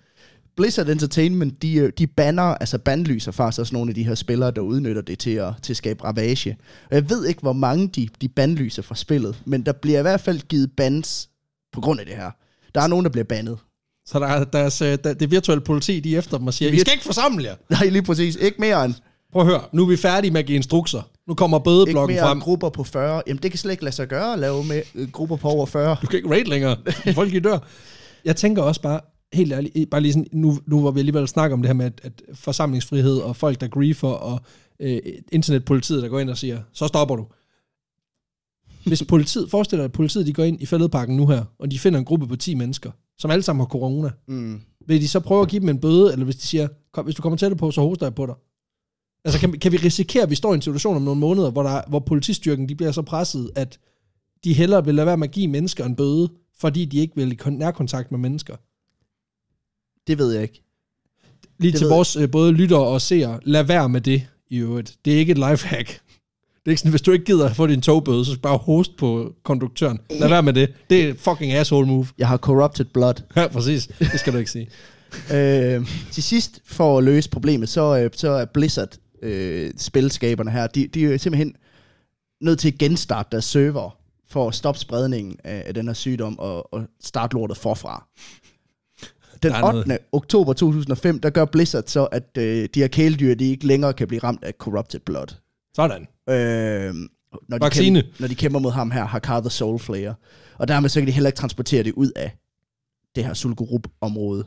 Blizzard 0.60 0.88
Entertainment, 0.88 1.62
de, 1.62 1.74
øh, 1.74 1.92
de 1.98 2.06
banner, 2.06 2.42
altså 2.42 2.78
bandlyser 2.78 3.32
faktisk 3.32 3.60
også 3.60 3.74
nogle 3.74 3.90
af 3.90 3.94
de 3.94 4.04
her 4.04 4.14
spillere, 4.14 4.50
der 4.50 4.60
udnytter 4.60 5.02
det 5.02 5.18
til 5.18 5.30
at, 5.30 5.52
til 5.62 5.72
at 5.72 5.76
skabe 5.76 6.04
ravage. 6.04 6.56
Og 6.90 6.94
jeg 6.94 7.10
ved 7.10 7.26
ikke, 7.26 7.40
hvor 7.40 7.52
mange 7.52 7.88
de, 7.88 8.08
de 8.20 8.28
bandlyser 8.28 8.82
fra 8.82 8.94
spillet, 8.94 9.42
men 9.44 9.66
der 9.66 9.72
bliver 9.72 9.98
i 9.98 10.02
hvert 10.02 10.20
fald 10.20 10.40
givet 10.40 10.70
bans 10.76 11.28
på 11.72 11.80
grund 11.80 12.00
af 12.00 12.06
det 12.06 12.14
her. 12.14 12.30
Der 12.74 12.80
er 12.80 12.86
nogen, 12.86 13.04
der 13.04 13.10
bliver 13.10 13.24
bandet. 13.24 13.58
Så 14.06 14.18
der 14.18 14.26
er 14.26 14.44
deres, 14.44 14.82
øh, 14.82 14.98
der, 15.04 15.14
det 15.14 15.30
virtuelle 15.30 15.64
politi, 15.64 16.00
de 16.00 16.14
er 16.14 16.18
efter 16.18 16.38
dem 16.38 16.46
og 16.46 16.54
siger, 16.54 16.72
I 16.72 16.78
skal 16.78 16.92
ikke 16.92 17.04
forsamle 17.04 17.44
jer. 17.44 17.54
Nej, 17.70 17.88
lige 17.88 18.02
præcis. 18.02 18.36
Ikke 18.36 18.56
mere 18.60 18.84
end, 18.84 18.94
Prøv 19.32 19.42
at 19.42 19.48
høre, 19.48 19.62
nu 19.72 19.82
er 19.82 19.88
vi 19.88 19.96
færdige 19.96 20.30
med 20.30 20.40
at 20.40 20.46
give 20.46 20.56
instrukser. 20.56 21.02
Nu 21.28 21.34
kommer 21.34 21.58
ikke 21.58 21.64
bødeblokken 21.64 22.14
mere 22.14 22.24
frem. 22.24 22.36
end 22.36 22.42
grupper 22.42 22.68
på 22.68 22.84
40. 22.84 23.22
Jamen, 23.26 23.42
det 23.42 23.50
kan 23.50 23.58
slet 23.58 23.72
ikke 23.72 23.84
lade 23.84 23.94
sig 23.94 24.08
gøre 24.08 24.32
at 24.32 24.38
lave 24.38 24.64
med 24.64 24.82
øh, 24.94 25.10
grupper 25.10 25.36
på 25.36 25.48
over 25.48 25.66
40. 25.66 25.96
Du 26.02 26.06
kan 26.06 26.16
ikke 26.16 26.30
rate 26.30 26.48
længere. 26.48 26.76
Folk 27.14 27.32
de 27.32 27.40
dør. 27.40 27.58
Jeg 28.24 28.36
tænker 28.36 28.62
også 28.62 28.80
bare, 28.80 29.00
helt 29.32 29.52
ærligt, 29.52 29.90
bare 29.90 30.00
lige 30.00 30.12
sådan, 30.12 30.26
nu, 30.32 30.58
nu 30.66 30.80
hvor 30.80 30.90
vi 30.90 31.00
alligevel 31.00 31.28
snakker 31.28 31.56
om 31.56 31.62
det 31.62 31.68
her 31.68 31.74
med, 31.74 31.86
at, 31.86 32.00
at 32.04 32.22
forsamlingsfrihed 32.34 33.16
og 33.18 33.36
folk, 33.36 33.60
der 33.60 33.68
griefer, 33.68 34.08
og 34.08 34.40
øh, 34.80 34.98
internetpolitiet, 35.32 36.02
der 36.02 36.08
går 36.08 36.20
ind 36.20 36.30
og 36.30 36.38
siger, 36.38 36.62
så 36.72 36.86
stopper 36.86 37.16
du. 37.16 37.26
Hvis 38.86 39.02
politiet, 39.08 39.50
forestil 39.50 39.78
dig, 39.78 39.84
at 39.84 39.92
politiet 39.92 40.26
de 40.26 40.32
går 40.32 40.44
ind 40.44 40.62
i 40.62 40.66
fældeparken 40.66 41.16
nu 41.16 41.26
her, 41.26 41.44
og 41.58 41.70
de 41.70 41.78
finder 41.78 41.98
en 41.98 42.04
gruppe 42.04 42.26
på 42.26 42.36
10 42.36 42.54
mennesker, 42.54 42.90
som 43.18 43.30
alle 43.30 43.42
sammen 43.42 43.60
har 43.60 43.66
corona, 43.68 44.10
Mm. 44.28 44.60
vil 44.86 45.00
de 45.00 45.08
så 45.08 45.20
prøve 45.20 45.42
at 45.42 45.48
give 45.48 45.60
dem 45.60 45.68
en 45.68 45.78
bøde, 45.80 46.12
eller 46.12 46.24
hvis 46.24 46.36
de 46.36 46.46
siger, 46.46 46.68
Kom, 46.92 47.04
hvis 47.04 47.14
du 47.14 47.22
kommer 47.22 47.36
tættere 47.36 47.58
på, 47.58 47.70
så 47.70 47.80
hoster 47.80 48.06
jeg 48.06 48.14
på 48.14 48.26
dig? 48.26 48.34
Altså, 49.24 49.40
kan, 49.40 49.52
kan 49.52 49.72
vi 49.72 49.76
risikere, 49.76 50.22
at 50.22 50.30
vi 50.30 50.34
står 50.34 50.52
i 50.52 50.54
en 50.54 50.62
situation 50.62 50.96
om 50.96 51.02
nogle 51.02 51.20
måneder, 51.20 51.50
hvor, 51.50 51.62
der, 51.62 51.82
hvor 51.88 51.98
politistyrken 51.98 52.68
de 52.68 52.74
bliver 52.74 52.92
så 52.92 53.02
presset, 53.02 53.50
at 53.54 53.78
de 54.44 54.52
hellere 54.52 54.84
vil 54.84 54.94
lade 54.94 55.06
være 55.06 55.16
med 55.16 55.28
at 55.28 55.34
give 55.34 55.48
mennesker 55.48 55.84
en 55.84 55.96
bøde, 55.96 56.28
fordi 56.58 56.84
de 56.84 56.98
ikke 56.98 57.16
vil 57.16 57.32
i 57.32 57.38
kon- 57.42 57.50
nærkontakt 57.50 58.10
med 58.10 58.18
mennesker? 58.18 58.56
Det 60.10 60.18
ved 60.18 60.32
jeg 60.32 60.42
ikke. 60.42 60.62
Lige 61.58 61.72
Det 61.72 61.78
til 61.78 61.84
ved 61.84 61.90
jeg. 61.90 61.96
vores 61.96 62.16
øh, 62.16 62.30
både 62.30 62.52
lyttere 62.52 62.80
og 62.86 63.00
seere, 63.00 63.40
lad 63.42 63.62
være 63.62 63.88
med 63.88 64.00
det 64.00 64.26
i 64.48 64.56
øvrigt. 64.56 64.96
Det 65.04 65.14
er 65.14 65.18
ikke 65.18 65.30
et 65.32 65.38
lifehack. 65.38 65.88
Det 65.88 66.66
er 66.66 66.70
ikke 66.70 66.80
sådan, 66.80 66.90
hvis 66.90 67.02
du 67.02 67.12
ikke 67.12 67.24
gider 67.24 67.48
at 67.48 67.56
få 67.56 67.66
din 67.66 67.80
togbøde, 67.82 68.24
så 68.24 68.30
skal 68.32 68.40
bare 68.42 68.56
host 68.56 68.96
på 68.96 69.32
konduktøren. 69.44 70.00
Lad 70.10 70.28
være 70.28 70.42
med 70.42 70.52
det. 70.52 70.72
Det 70.90 71.08
er 71.08 71.14
fucking 71.18 71.52
asshole 71.52 71.86
move. 71.86 72.06
Jeg 72.18 72.28
har 72.28 72.36
corrupted 72.36 72.84
blood. 72.84 73.14
Ja, 73.36 73.46
præcis. 73.48 73.86
Det 73.98 74.20
skal 74.20 74.32
du 74.32 74.38
ikke 74.38 74.50
sige. 74.50 74.68
øh, 75.36 75.86
til 76.12 76.22
sidst, 76.22 76.60
for 76.64 76.98
at 76.98 77.04
løse 77.04 77.30
problemet, 77.30 77.68
så, 77.68 77.98
øh, 77.98 78.10
så 78.14 78.30
er 78.30 78.44
Blizzard, 78.44 78.88
øh, 79.22 79.70
spilskaberne 79.76 80.50
her, 80.50 80.66
de, 80.66 80.86
de 80.86 81.04
er 81.14 81.18
simpelthen 81.18 81.54
nødt 82.40 82.58
til 82.58 82.68
at 82.68 82.78
genstarte 82.78 83.28
deres 83.32 83.44
server, 83.44 83.96
for 84.30 84.48
at 84.48 84.54
stoppe 84.54 84.80
spredningen 84.80 85.36
af, 85.44 85.62
af 85.66 85.74
den 85.74 85.86
her 85.86 85.94
sygdom, 85.94 86.38
og, 86.38 86.74
og 86.74 86.82
starte 87.04 87.34
lortet 87.34 87.56
forfra. 87.56 88.06
Den 89.42 89.52
Der 89.52 89.58
er 89.58 89.74
8. 89.74 89.98
oktober 90.12 90.52
2005, 90.52 91.20
der 91.20 91.30
gør 91.30 91.44
Blizzard 91.44 91.84
så, 91.86 92.04
at 92.04 92.38
øh, 92.38 92.68
de 92.74 92.80
her 92.80 92.88
kæledyr, 92.88 93.34
de 93.34 93.44
ikke 93.50 93.66
længere 93.66 93.92
kan 93.92 94.08
blive 94.08 94.20
ramt 94.24 94.44
af 94.44 94.52
corrupted 94.58 95.00
blood. 95.00 95.34
Sådan. 95.76 96.02
Øh, 96.28 96.94
når, 97.48 97.58
de 97.58 97.64
Vaccine. 97.64 98.02
kæmper, 98.02 98.16
når 98.20 98.28
de 98.28 98.34
kæmper 98.34 98.58
mod 98.60 98.70
ham 98.70 98.90
her, 98.90 99.04
Hakar 99.04 99.40
the 99.40 99.50
Soulflayer. 99.50 100.14
Og 100.58 100.68
dermed 100.68 100.88
så 100.88 101.00
kan 101.00 101.06
de 101.06 101.12
heller 101.12 101.28
ikke 101.28 101.36
transportere 101.38 101.82
det 101.82 101.92
ud 101.92 102.10
af 102.16 102.36
det 103.14 103.24
her 103.24 103.34
Sulgurup-område. 103.34 104.44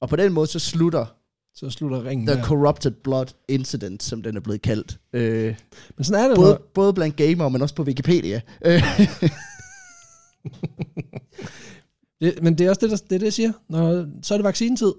Og 0.00 0.08
på 0.08 0.16
den 0.16 0.32
måde 0.32 0.46
så 0.46 0.58
slutter 0.58 1.06
Så 1.54 1.70
slutter 1.70 2.04
ringen 2.04 2.26
The 2.26 2.36
der. 2.36 2.44
Corrupted 2.44 2.90
Blood 2.90 3.26
Incident, 3.48 4.02
som 4.02 4.22
den 4.22 4.36
er 4.36 4.40
blevet 4.40 4.62
kaldt. 4.62 4.98
Øh, 5.12 5.54
Men 5.96 6.04
sådan 6.04 6.24
er 6.24 6.28
det, 6.28 6.36
både, 6.36 6.60
både 6.74 6.92
blandt 6.94 7.16
gamere, 7.16 7.50
men 7.50 7.62
også 7.62 7.74
på 7.74 7.82
Wikipedia. 7.82 8.40
Øh, 8.64 8.82
det, 12.20 12.42
men 12.42 12.58
det 12.58 12.66
er 12.66 12.70
også 12.70 12.80
det, 12.80 12.90
der, 12.90 12.96
det, 12.96 13.14
er 13.14 13.18
det 13.18 13.24
jeg 13.24 13.32
siger. 13.32 13.52
Når, 13.68 14.06
så 14.22 14.34
er 14.34 14.38
det 14.38 14.44
vaccinetid. 14.44 14.92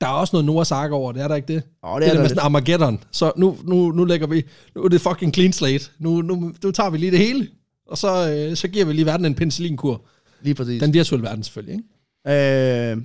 Der 0.00 0.06
er 0.06 0.10
også 0.10 0.36
noget 0.36 0.44
Noahs 0.44 0.72
Ark 0.72 0.90
over 0.90 1.12
det, 1.12 1.22
er 1.22 1.28
der 1.28 1.34
ikke 1.34 1.54
det? 1.54 1.62
og 1.82 2.00
Det 2.00 2.06
er 2.06 2.10
det 2.10 2.16
der 2.16 2.22
med 2.22 2.28
sådan 2.28 2.44
Armageddon. 2.44 3.00
Så 3.10 3.32
nu, 3.36 3.56
nu, 3.64 3.90
nu 3.92 4.04
lægger 4.04 4.26
vi, 4.26 4.44
nu 4.74 4.82
er 4.82 4.88
det 4.88 5.00
fucking 5.00 5.34
clean 5.34 5.52
slate. 5.52 5.84
Nu, 5.98 6.22
nu, 6.22 6.52
nu 6.64 6.70
tager 6.70 6.90
vi 6.90 6.98
lige 6.98 7.10
det 7.10 7.18
hele, 7.18 7.48
og 7.86 7.98
så, 7.98 8.30
øh, 8.30 8.56
så 8.56 8.68
giver 8.68 8.84
vi 8.84 8.92
lige 8.92 9.06
verden 9.06 9.26
en 9.26 9.34
penicillinkur. 9.34 10.02
Lige 10.42 10.54
præcis. 10.54 10.82
Den 10.82 10.94
virtuelle 10.94 11.26
verden 11.26 11.44
selvfølgelig, 11.44 11.74
ikke? 12.26 12.90
Øh, 12.92 12.96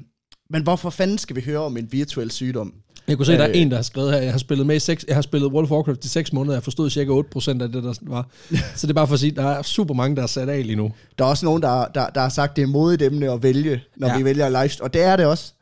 men 0.49 0.63
hvorfor 0.63 0.89
fanden 0.89 1.17
skal 1.17 1.35
vi 1.35 1.41
høre 1.41 1.59
om 1.59 1.77
en 1.77 1.87
virtuel 1.91 2.31
sygdom? 2.31 2.73
Jeg 3.07 3.17
kunne 3.17 3.25
se, 3.25 3.33
at 3.33 3.39
der 3.39 3.45
er 3.45 3.49
Øh. 3.49 3.57
en, 3.61 3.69
der 3.69 3.75
har 3.75 3.83
skrevet 3.83 4.11
her, 4.13 4.19
jeg 4.21 4.31
har 4.31 4.37
spillet 4.39 4.67
med 4.67 4.75
i 4.75 4.79
seks, 4.79 5.05
jeg 5.07 5.15
har 5.15 5.21
spillet 5.21 5.51
World 5.51 5.65
of 5.65 5.71
Warcraft 5.71 6.05
i 6.05 6.07
6 6.07 6.33
måneder, 6.33 6.55
jeg 6.55 6.63
forstod 6.63 6.89
cirka 6.89 7.11
8% 7.11 7.49
af 7.63 7.71
det, 7.71 7.83
der 7.83 7.93
var. 8.01 8.27
så 8.75 8.87
det 8.87 8.89
er 8.89 8.93
bare 8.95 9.07
for 9.07 9.13
at 9.13 9.19
sige, 9.19 9.31
der 9.31 9.43
er 9.47 9.61
super 9.61 9.93
mange, 9.93 10.15
der 10.15 10.23
er 10.23 10.27
sat 10.27 10.49
af 10.49 10.65
lige 10.65 10.75
nu. 10.75 10.91
Der 11.17 11.25
er 11.25 11.29
også 11.29 11.45
nogen, 11.45 11.61
der, 11.61 11.85
der, 11.95 12.09
der 12.09 12.21
har 12.21 12.29
sagt, 12.29 12.55
det 12.55 12.61
er 12.61 12.67
modigt 12.67 13.01
emne 13.01 13.31
at 13.31 13.43
vælge, 13.43 13.81
når 13.97 14.07
Ja. 14.07 14.17
vi 14.17 14.25
vælger 14.25 14.49
live. 14.49 14.71
Og 14.81 14.93
det 14.93 15.01
er 15.01 15.15
det 15.15 15.25
også. 15.25 15.53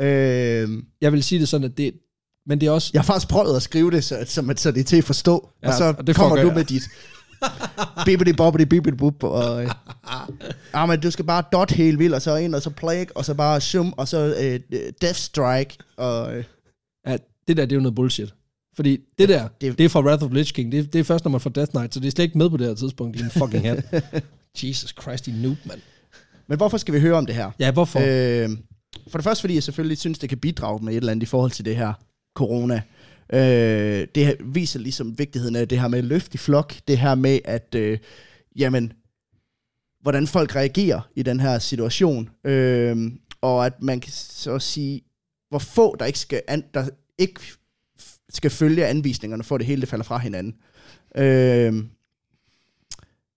Øh, 0.00 0.68
Jeg 1.00 1.12
vil 1.12 1.22
sige 1.22 1.38
det 1.40 1.48
sådan, 1.48 1.64
at 1.64 1.78
det, 1.78 1.92
men 2.46 2.60
det 2.60 2.66
er 2.66 2.70
også, 2.70 2.90
jeg 2.92 3.00
har 3.02 3.06
faktisk 3.06 3.28
prøvet 3.28 3.56
at 3.56 3.62
skrive 3.62 3.90
det, 3.90 4.04
så, 4.04 4.16
så, 4.26 4.52
så 4.56 4.70
det 4.70 4.80
er 4.80 4.84
til 4.84 4.96
at 4.96 5.04
forstå. 5.04 5.48
Ja, 5.62 5.68
og 5.68 5.74
så 5.74 5.84
og 5.98 6.06
det 6.06 6.16
kommer 6.16 6.42
du 6.42 6.50
med 6.50 6.64
dit 6.64 6.82
bibbidi 8.04 8.32
bobbidi 8.32 8.64
bibbidi 8.64 8.96
bub, 8.96 9.22
og 9.24 9.62
øh, 9.64 9.70
ah, 10.72 10.88
men 10.88 11.00
du 11.00 11.10
skal 11.10 11.24
bare 11.24 11.42
dot 11.52 11.70
helt 11.70 11.98
vildt, 11.98 12.14
og 12.14 12.22
så 12.22 12.36
ind, 12.36 12.54
og 12.54 12.62
så 12.62 12.70
plague, 12.70 13.06
og 13.16 13.24
så 13.24 13.34
bare 13.34 13.60
shum, 13.60 13.94
og 13.96 14.08
så 14.08 14.34
øh, 14.40 14.60
death 15.02 15.18
strike, 15.18 15.76
og 15.96 16.36
øh, 16.36 16.44
Ja, 17.06 17.16
det 17.48 17.56
der, 17.56 17.64
det 17.66 17.72
er 17.72 17.76
jo 17.76 17.80
noget 17.82 17.94
bullshit. 17.94 18.34
Fordi 18.76 18.98
det 19.18 19.28
der, 19.28 19.48
det- 19.60 19.78
det, 19.78 19.84
er 19.84 19.88
fra 19.88 20.00
Wrath 20.00 20.24
of 20.24 20.32
Lich 20.32 20.52
King. 20.54 20.72
Det, 20.72 20.92
det 20.92 20.98
er 20.98 21.04
først, 21.04 21.24
når 21.24 21.30
man 21.30 21.40
får 21.40 21.50
Death 21.50 21.70
Knight, 21.70 21.94
så 21.94 22.00
det 22.00 22.06
er 22.06 22.10
slet 22.10 22.24
ikke 22.24 22.38
med 22.38 22.50
på 22.50 22.56
det 22.56 22.66
her 22.66 22.74
tidspunkt 22.74 23.20
en 23.22 23.30
fucking 23.30 23.64
hat. 23.64 24.04
Jesus 24.62 24.94
Christ, 25.02 25.26
din 25.26 25.34
noob, 25.34 25.56
mand. 25.64 25.80
Men 26.48 26.56
hvorfor 26.56 26.76
skal 26.78 26.94
vi 26.94 27.00
høre 27.00 27.14
om 27.16 27.26
det 27.26 27.34
her? 27.34 27.50
Ja, 27.58 27.70
hvorfor? 27.70 28.00
Øh, 28.04 28.48
for 29.08 29.18
det 29.18 29.24
første, 29.24 29.40
fordi 29.40 29.54
jeg 29.54 29.62
selvfølgelig 29.62 29.98
synes, 29.98 30.18
det 30.18 30.28
kan 30.28 30.38
bidrage 30.38 30.84
med 30.84 30.92
et 30.92 30.96
eller 30.96 31.12
andet 31.12 31.22
i 31.22 31.26
forhold 31.26 31.50
til 31.50 31.64
det 31.64 31.76
her 31.76 31.92
corona. 32.36 32.82
Øh, 33.32 34.06
det 34.14 34.36
viser 34.44 34.78
ligesom 34.78 35.18
vigtigheden 35.18 35.56
af 35.56 35.68
det 35.68 35.80
her 35.80 35.88
med 35.88 36.02
løft 36.02 36.34
i 36.34 36.38
flok. 36.38 36.74
Det 36.88 36.98
her 36.98 37.14
med, 37.14 37.38
at 37.44 37.74
øh, 37.74 37.98
jamen, 38.56 38.92
hvordan 40.00 40.26
folk 40.26 40.56
reagerer 40.56 41.00
i 41.16 41.22
den 41.22 41.40
her 41.40 41.58
situation. 41.58 42.30
Øh, 42.44 43.12
og 43.40 43.66
at 43.66 43.82
man 43.82 44.00
kan 44.00 44.12
så 44.12 44.58
sige, 44.58 45.02
hvor 45.48 45.58
få 45.58 45.96
der 45.96 46.04
ikke 46.04 46.18
skal, 46.18 46.42
an, 46.48 46.64
der 46.74 46.88
ikke 47.18 47.40
skal 48.28 48.50
følge 48.50 48.86
anvisningerne, 48.86 49.44
for 49.44 49.58
det 49.58 49.66
hele 49.66 49.80
det 49.80 49.88
falder 49.88 50.04
fra 50.04 50.18
hinanden. 50.18 50.54
Øh, 51.14 51.74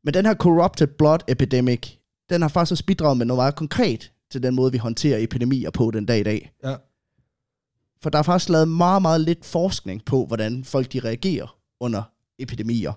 men 0.04 0.14
den 0.14 0.26
her 0.26 0.36
corrupted 0.36 0.88
blood 0.88 1.20
epidemic, 1.28 1.90
den 2.30 2.42
har 2.42 2.50
faktisk 2.50 2.72
også 2.72 2.86
bidraget 2.86 3.18
med 3.18 3.26
noget 3.26 3.38
meget 3.38 3.56
konkret 3.56 4.12
til 4.32 4.44
den 4.44 4.56
måde, 4.56 4.72
vi 4.72 4.78
håndterer 4.78 5.24
epidemier 5.24 5.70
på 5.70 5.92
den 5.92 6.06
dag 6.06 6.20
i 6.20 6.24
dag. 6.24 6.52
ja. 6.64 6.76
For 8.04 8.10
der 8.10 8.20
er 8.20 8.24
faktisk 8.24 8.50
lavet 8.50 8.68
meget, 8.68 9.02
meget 9.02 9.22
lidt 9.22 9.46
forskning 9.46 10.06
på, 10.06 10.26
hvordan 10.26 10.64
folk 10.64 10.94
de 10.94 11.00
reagerer 11.00 11.56
under 11.80 12.02
epidemier. 12.40 12.92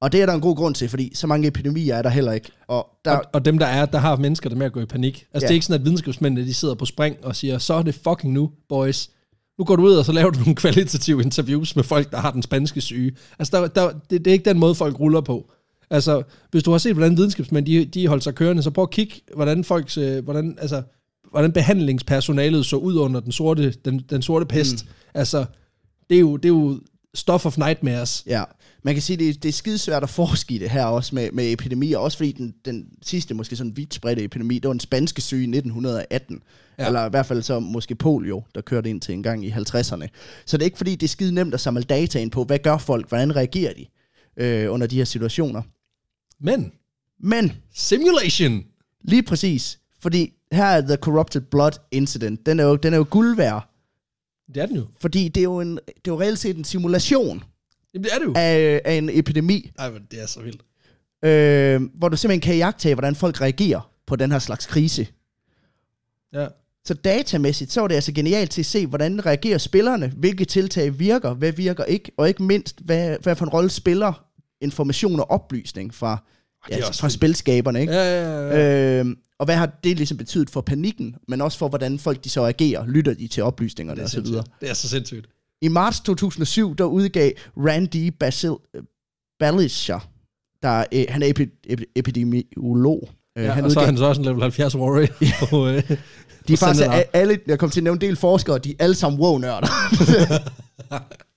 Og 0.00 0.12
det 0.12 0.22
er 0.22 0.26
der 0.26 0.32
en 0.32 0.40
god 0.40 0.56
grund 0.56 0.74
til, 0.74 0.88
fordi 0.88 1.10
så 1.14 1.26
mange 1.26 1.48
epidemier 1.48 1.94
er 1.94 2.02
der 2.02 2.08
heller 2.10 2.32
ikke. 2.32 2.50
Og 2.68 2.86
der, 3.04 3.10
Og, 3.16 3.22
og 3.32 3.44
dem, 3.44 3.58
der 3.58 3.66
er, 3.66 3.86
der 3.86 3.98
har 3.98 4.16
mennesker, 4.16 4.48
der 4.48 4.56
er 4.56 4.58
med 4.58 4.66
at 4.66 4.72
gå 4.72 4.80
i 4.80 4.86
panik. 4.86 5.14
Altså, 5.14 5.26
Ja. 5.34 5.38
det 5.48 5.50
er 5.50 5.54
ikke 5.54 5.66
sådan, 5.66 5.80
at 5.80 5.84
videnskabsmændene, 5.84 6.46
de 6.46 6.54
sidder 6.54 6.74
på 6.74 6.84
spring 6.86 7.16
og 7.22 7.36
siger, 7.36 7.58
så 7.58 7.74
er 7.74 7.82
det 7.82 7.94
fucking 7.94 8.32
nu, 8.32 8.50
boys. 8.68 9.10
Nu 9.58 9.64
går 9.64 9.76
du 9.76 9.82
ud, 9.82 9.94
og 9.94 10.04
så 10.04 10.12
laver 10.12 10.30
du 10.30 10.38
nogle 10.38 10.54
kvalitative 10.64 11.22
interviews 11.22 11.76
med 11.76 11.84
folk, 11.84 12.10
der 12.10 12.16
har 12.18 12.30
den 12.30 12.42
spanske 12.42 12.80
syge. 12.80 13.16
Altså, 13.38 13.56
der, 13.60 13.68
der, 13.68 13.90
det, 14.10 14.24
det 14.24 14.26
er 14.26 14.32
ikke 14.32 14.44
den 14.44 14.58
måde, 14.58 14.74
folk 14.74 15.00
ruller 15.00 15.20
på. 15.20 15.50
Altså, 15.90 16.22
hvis 16.50 16.62
du 16.62 16.70
har 16.70 16.78
set, 16.78 16.92
hvordan 16.94 17.16
videnskabsmænd, 17.16 17.66
de, 17.66 17.84
de 17.84 18.08
holdt 18.08 18.24
sig 18.24 18.34
kørende, 18.34 18.62
så 18.62 18.70
prøv 18.70 18.82
at 18.82 18.90
kigge, 18.90 19.14
hvordan 19.34 19.64
folks, 19.64 19.98
øh, 19.98 20.24
hvordan, 20.24 20.58
altså, 20.60 20.82
hvordan 21.30 21.52
behandlingspersonalet 21.52 22.66
så 22.66 22.76
ud 22.76 22.96
under 22.96 23.20
den 23.20 23.32
sorte, 23.32 23.70
den, 23.70 23.98
den 23.98 24.22
sorte 24.22 24.46
pest. 24.46 24.84
Mm. 24.84 24.90
Altså, 25.14 25.44
det 26.10 26.16
er, 26.16 26.20
jo, 26.20 26.36
det 26.36 26.44
er 26.44 26.48
jo 26.48 26.80
stuff 27.14 27.46
of 27.46 27.58
nightmares. 27.58 28.22
ja, 28.26 28.44
man 28.82 28.94
kan 28.94 29.02
sige, 29.02 29.16
det, 29.16 29.42
det 29.42 29.48
er 29.48 29.52
skidesvært 29.52 30.02
at 30.02 30.10
forske 30.10 30.54
i 30.54 30.58
det 30.58 30.70
her 30.70 30.84
også 30.84 31.14
med, 31.14 31.32
med 31.32 31.52
epidemier, 31.52 31.98
også 31.98 32.16
fordi 32.16 32.32
den, 32.32 32.54
den 32.64 32.88
sidste 33.02 33.34
måske 33.34 33.56
sådan 33.56 33.76
vidt 33.76 33.94
spredte 33.94 34.24
epidemi, 34.24 34.54
det 34.54 34.68
var 34.68 34.72
en 34.72 34.80
spanske 34.80 35.20
syge 35.20 35.40
i 35.40 35.56
1918. 35.56 36.34
Ja. 36.78 36.82
Ja. 36.82 36.86
Eller 36.86 37.06
i 37.06 37.10
hvert 37.10 37.26
fald 37.26 37.42
så 37.42 37.60
måske 37.60 37.94
polio, 37.94 38.42
der 38.54 38.60
kørte 38.60 38.90
ind 38.90 39.00
til 39.00 39.14
en 39.14 39.22
gang 39.22 39.46
i 39.46 39.50
50'erne. 39.50 40.06
Så 40.46 40.56
det 40.56 40.62
er 40.62 40.64
ikke 40.64 40.76
fordi, 40.76 40.90
det 40.90 41.02
er 41.02 41.08
skide 41.08 41.34
nemt 41.34 41.54
at 41.54 41.60
samle 41.60 41.82
data 41.82 42.18
ind 42.18 42.30
på, 42.30 42.44
hvad 42.44 42.58
gør 42.58 42.78
folk, 42.78 43.08
hvordan 43.08 43.36
reagerer 43.36 43.72
de 43.74 43.86
øh, 44.36 44.72
under 44.72 44.86
de 44.86 44.96
her 44.96 45.04
situationer. 45.04 45.62
Men, 46.40 46.72
Men 47.20 47.52
simulation! 47.74 48.64
Lige 49.04 49.22
præcis. 49.22 49.78
Fordi 50.00 50.32
her 50.52 50.64
er 50.64 50.80
The 50.80 50.96
Corrupted 50.96 51.40
Blood 51.40 51.72
Incident. 51.90 52.46
Den 52.46 52.60
er 52.60 52.64
jo, 52.64 52.76
den 52.76 52.92
er 52.92 52.96
jo 52.96 53.06
guld 53.10 53.36
værd. 53.36 53.70
Det 54.54 54.62
er 54.62 54.66
den 54.66 54.76
jo. 54.76 54.86
Fordi 55.00 55.28
det 55.28 55.40
er 55.40 55.44
jo, 55.44 55.60
en, 55.60 55.76
det 55.86 55.92
er 55.96 56.12
jo 56.12 56.20
reelt 56.20 56.38
set 56.38 56.56
en 56.56 56.64
simulation 56.64 57.42
Jamen, 57.94 58.04
det 58.04 58.14
er 58.14 58.18
det 58.18 58.26
jo. 58.26 58.32
af, 58.36 58.80
af 58.84 58.94
en 58.94 59.10
epidemi. 59.12 59.70
Ej, 59.78 59.90
men 59.90 60.06
det 60.10 60.22
er 60.22 60.26
så 60.26 60.40
vildt. 60.40 60.62
Øh, 61.24 61.82
hvor 61.94 62.08
du 62.08 62.16
simpelthen 62.16 62.40
kan 62.40 62.56
jagtage, 62.56 62.94
hvordan 62.94 63.14
folk 63.14 63.40
reagerer 63.40 63.90
på 64.06 64.16
den 64.16 64.32
her 64.32 64.38
slags 64.38 64.66
krise. 64.66 65.06
Ja. 66.32 66.46
Så 66.84 66.94
datamæssigt, 66.94 67.72
så 67.72 67.82
er 67.82 67.88
det 67.88 67.94
altså 67.94 68.12
genialt 68.12 68.50
til 68.50 68.62
at 68.62 68.66
se, 68.66 68.86
hvordan 68.86 69.26
reagerer 69.26 69.58
spillerne, 69.58 70.12
hvilke 70.16 70.44
tiltag 70.44 70.98
virker, 70.98 71.34
hvad 71.34 71.52
virker 71.52 71.84
ikke, 71.84 72.12
og 72.16 72.28
ikke 72.28 72.42
mindst, 72.42 72.80
hvad, 72.80 73.16
hvad 73.22 73.36
for 73.36 73.44
en 73.44 73.48
rolle 73.48 73.70
spiller 73.70 74.24
information 74.60 75.20
og 75.20 75.30
oplysning 75.30 75.94
fra, 75.94 76.24
det 76.66 76.74
er 76.74 76.78
ja, 76.78 76.86
også 76.88 77.00
fra 77.00 77.08
spilskaberne. 77.08 77.80
Ikke? 77.80 77.92
Ja, 77.92 78.22
ja, 78.22 78.48
ja. 78.48 78.56
ja. 78.56 79.00
Øh, 79.00 79.06
og 79.38 79.44
hvad 79.44 79.56
har 79.56 79.66
det 79.84 79.96
ligesom 79.96 80.16
betydet 80.16 80.50
for 80.50 80.60
panikken, 80.60 81.14
men 81.28 81.40
også 81.40 81.58
for, 81.58 81.68
hvordan 81.68 81.98
folk 81.98 82.24
de 82.24 82.28
så 82.28 82.44
agerer, 82.44 82.86
lytter 82.86 83.14
de 83.14 83.28
til 83.28 83.42
oplysningerne 83.42 84.00
er 84.00 84.04
osv. 84.04 84.24
det 84.24 84.70
er 84.70 84.74
så 84.74 84.88
sindssygt. 84.88 85.26
I 85.62 85.68
marts 85.68 86.00
2007, 86.00 86.76
der 86.76 86.84
udgav 86.84 87.32
Randy 87.56 88.12
Basil, 88.20 88.52
Balischer, 89.38 90.08
der, 90.62 90.84
øh, 90.92 91.04
han 91.08 91.22
er 91.22 91.26
epi, 91.26 91.46
epi, 91.66 91.84
epidemiolog. 91.96 93.08
Øh, 93.38 93.44
Ja, 93.44 93.52
han 93.52 93.64
og 93.64 93.70
så 93.70 93.80
er 93.80 93.82
udgav, 93.82 93.86
han 93.86 93.96
så 93.96 94.04
også 94.04 94.20
en 94.20 94.24
level 94.24 94.42
70 94.42 94.74
warrior 94.76 95.06
på, 95.50 95.66
øh, 95.66 95.82
de 96.48 96.52
er 96.52 96.56
faktisk 96.56 96.86
alle, 97.12 97.38
jeg 97.46 97.58
kom 97.58 97.70
til 97.70 97.80
at 97.80 97.84
nævne 97.84 97.96
en 97.96 98.00
del 98.00 98.16
forskere, 98.16 98.58
de 98.58 98.70
er 98.70 98.74
alle 98.78 98.94
sammen 98.94 99.20
wow-nørder. 99.20 99.66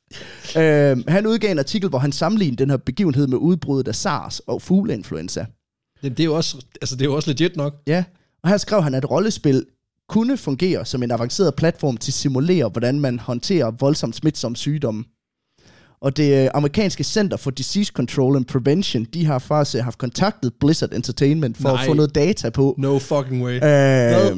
øh, 0.57 0.97
han 1.07 1.27
udgav 1.27 1.51
en 1.51 1.59
artikel, 1.59 1.89
hvor 1.89 1.99
han 1.99 2.11
sammenlignede 2.11 2.63
den 2.63 2.69
her 2.69 2.77
begivenhed 2.77 3.27
med 3.27 3.37
udbruddet 3.37 3.87
af 3.87 3.95
SARS 3.95 4.39
og 4.39 4.61
fugleinfluenza. 4.61 5.45
det, 6.01 6.17
det, 6.17 6.19
er 6.19 6.25
jo 6.25 6.35
også, 6.35 6.57
altså, 6.81 6.95
det 6.95 7.01
er 7.01 7.05
jo 7.05 7.15
også 7.15 7.29
legit 7.29 7.55
nok. 7.55 7.73
Ja, 7.87 8.03
og 8.43 8.49
her 8.49 8.57
skrev 8.57 8.83
han, 8.83 8.93
at 8.93 9.11
rollespil 9.11 9.65
kunne 10.09 10.37
fungere 10.37 10.85
som 10.85 11.03
en 11.03 11.11
avanceret 11.11 11.55
platform 11.55 11.97
til 11.97 12.11
at 12.11 12.13
simulere, 12.13 12.69
hvordan 12.69 12.99
man 12.99 13.19
håndterer 13.19 13.71
voldsomt 13.71 14.15
smitsomme 14.15 14.55
sygdomme. 14.55 15.03
Og 16.01 16.17
det 16.17 16.43
øh, 16.43 16.49
amerikanske 16.53 17.03
Center 17.03 17.37
for 17.37 17.51
Disease 17.51 17.91
Control 17.95 18.35
and 18.35 18.45
Prevention, 18.45 19.03
de 19.03 19.25
har 19.25 19.39
faktisk 19.39 19.75
øh, 19.75 19.83
haft 19.83 19.97
kontaktet 19.97 20.53
Blizzard 20.59 20.93
Entertainment 20.93 21.57
for 21.57 21.69
Nej. 21.69 21.81
at 21.81 21.87
få 21.87 21.93
noget 21.93 22.15
data 22.15 22.49
på. 22.49 22.75
No 22.77 22.99
fucking 22.99 23.43
way. 23.43 23.55
Øh, 23.55 24.37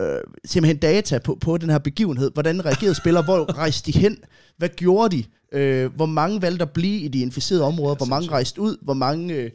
øh, 0.00 0.20
simpelthen 0.44 0.76
data 0.76 1.18
på, 1.18 1.38
på 1.40 1.56
den 1.56 1.70
her 1.70 1.78
begivenhed. 1.78 2.30
Hvordan 2.32 2.64
reagerede 2.64 2.94
spillere? 2.94 3.24
Hvor 3.24 3.52
rejste 3.58 3.92
de 3.92 3.98
hen? 3.98 4.16
Hvad 4.56 4.68
gjorde 4.68 5.16
de? 5.16 5.24
Øh, 5.52 5.94
hvor 5.96 6.06
mange 6.06 6.42
valgte 6.42 6.62
at 6.62 6.70
blive 6.70 7.00
i 7.00 7.08
de 7.08 7.20
inficerede 7.20 7.64
områder? 7.64 7.94
Hvor 7.96 8.06
mange 8.06 8.28
rejste 8.30 8.60
ud? 8.60 8.76
Hvor 8.82 8.94
mange, 8.94 9.34
øh, 9.34 9.50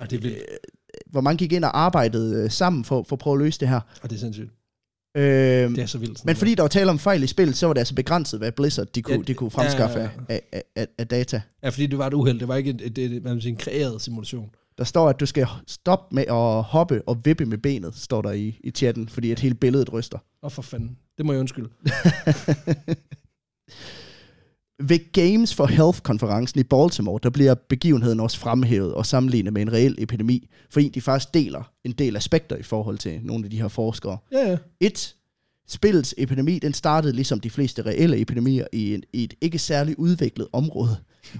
Og 0.00 0.10
det 0.10 0.16
er 0.16 0.20
vildt. 0.20 0.38
hvor 1.10 1.20
mange 1.20 1.38
gik 1.38 1.52
ind 1.52 1.64
og 1.64 1.78
arbejdede 1.80 2.44
øh, 2.44 2.50
sammen 2.50 2.84
for, 2.84 3.02
for 3.08 3.16
at 3.16 3.20
prøve 3.20 3.34
at 3.34 3.44
løse 3.44 3.60
det 3.60 3.68
her? 3.68 3.80
Og 4.02 4.10
det 4.10 4.16
er 4.16 4.20
sindssygt. 4.20 4.50
Øh, 5.16 5.22
Det 5.70 5.78
er 5.78 5.86
så 5.86 5.98
vildt. 5.98 6.24
men 6.24 6.36
fordi 6.36 6.54
der 6.54 6.62
var 6.62 6.68
tale 6.68 6.90
om 6.90 6.98
fejl 6.98 7.22
i 7.22 7.26
spil, 7.26 7.54
så 7.54 7.66
var 7.66 7.72
det 7.74 7.78
altså 7.80 7.94
begrænset, 7.94 8.40
hvad 8.40 8.52
Blizzard 8.52 8.86
de 8.94 9.02
kunne, 9.02 9.16
Ja, 9.16 9.22
de 9.22 9.34
kunne 9.34 9.50
fremskaffe 9.50 9.98
ja, 9.98 10.04
ja, 10.04 10.10
Af, 10.28 10.42
af, 10.52 10.62
af, 10.76 10.86
af 10.98 11.08
data. 11.08 11.40
Ja, 11.62 11.68
fordi 11.68 11.86
det 11.86 11.98
var 11.98 12.06
et 12.06 12.14
uheld. 12.14 12.40
Det 12.40 12.48
var 12.48 12.56
ikke 12.56 12.70
et, 12.70 12.80
et, 12.84 12.98
et, 12.98 13.12
et, 13.26 13.46
en 13.46 13.56
kreeret 13.56 14.02
simulation. 14.02 14.50
Der 14.78 14.84
står, 14.84 15.08
at 15.08 15.20
du 15.20 15.26
skal 15.26 15.46
stoppe 15.66 16.14
med 16.14 16.24
at 16.28 16.62
hoppe 16.62 17.02
og 17.06 17.20
vippe 17.24 17.46
med 17.46 17.58
benet, 17.58 17.94
står 17.94 18.22
der 18.22 18.32
i, 18.32 18.60
i 18.64 18.70
chatten, 18.70 19.08
fordi 19.08 19.30
at 19.30 19.40
hele 19.40 19.54
billedet 19.54 19.92
ryster. 19.92 20.18
Åh, 20.42 20.50
for 20.50 20.62
fanden. 20.62 20.98
Det 21.18 21.26
må 21.26 21.32
jeg 21.32 21.40
undskylde. 21.40 21.68
Ved 24.88 25.12
Games 25.12 25.54
for 25.54 25.66
Health-konferencen 25.66 26.60
i 26.60 26.62
Baltimore, 26.62 27.20
der 27.22 27.30
bliver 27.30 27.54
begivenheden 27.54 28.20
også 28.20 28.38
fremhævet 28.38 28.94
og 28.94 29.06
sammenlignet 29.06 29.52
med 29.52 29.62
en 29.62 29.72
reel 29.72 29.94
epidemi, 29.98 30.48
fordi 30.70 30.88
de 30.88 31.00
faktisk 31.00 31.34
deler 31.34 31.72
en 31.84 31.92
del 31.92 32.16
aspekter 32.16 32.56
i 32.56 32.62
forhold 32.62 32.98
til 32.98 33.20
nogle 33.22 33.44
af 33.44 33.50
de 33.50 33.60
her 33.60 33.68
forskere. 33.68 34.18
Ja, 34.32 34.50
ja. 34.50 34.56
Et, 34.80 35.16
spillets 35.68 36.14
epidemi, 36.18 36.58
den 36.58 36.74
startede 36.74 37.12
ligesom 37.12 37.40
de 37.40 37.50
fleste 37.50 37.82
reelle 37.82 38.20
epidemier 38.20 38.66
i, 38.72 38.94
en, 38.94 39.02
i 39.12 39.24
et 39.24 39.34
ikke 39.40 39.58
særligt 39.58 39.98
udviklet 39.98 40.48
område. 40.52 40.96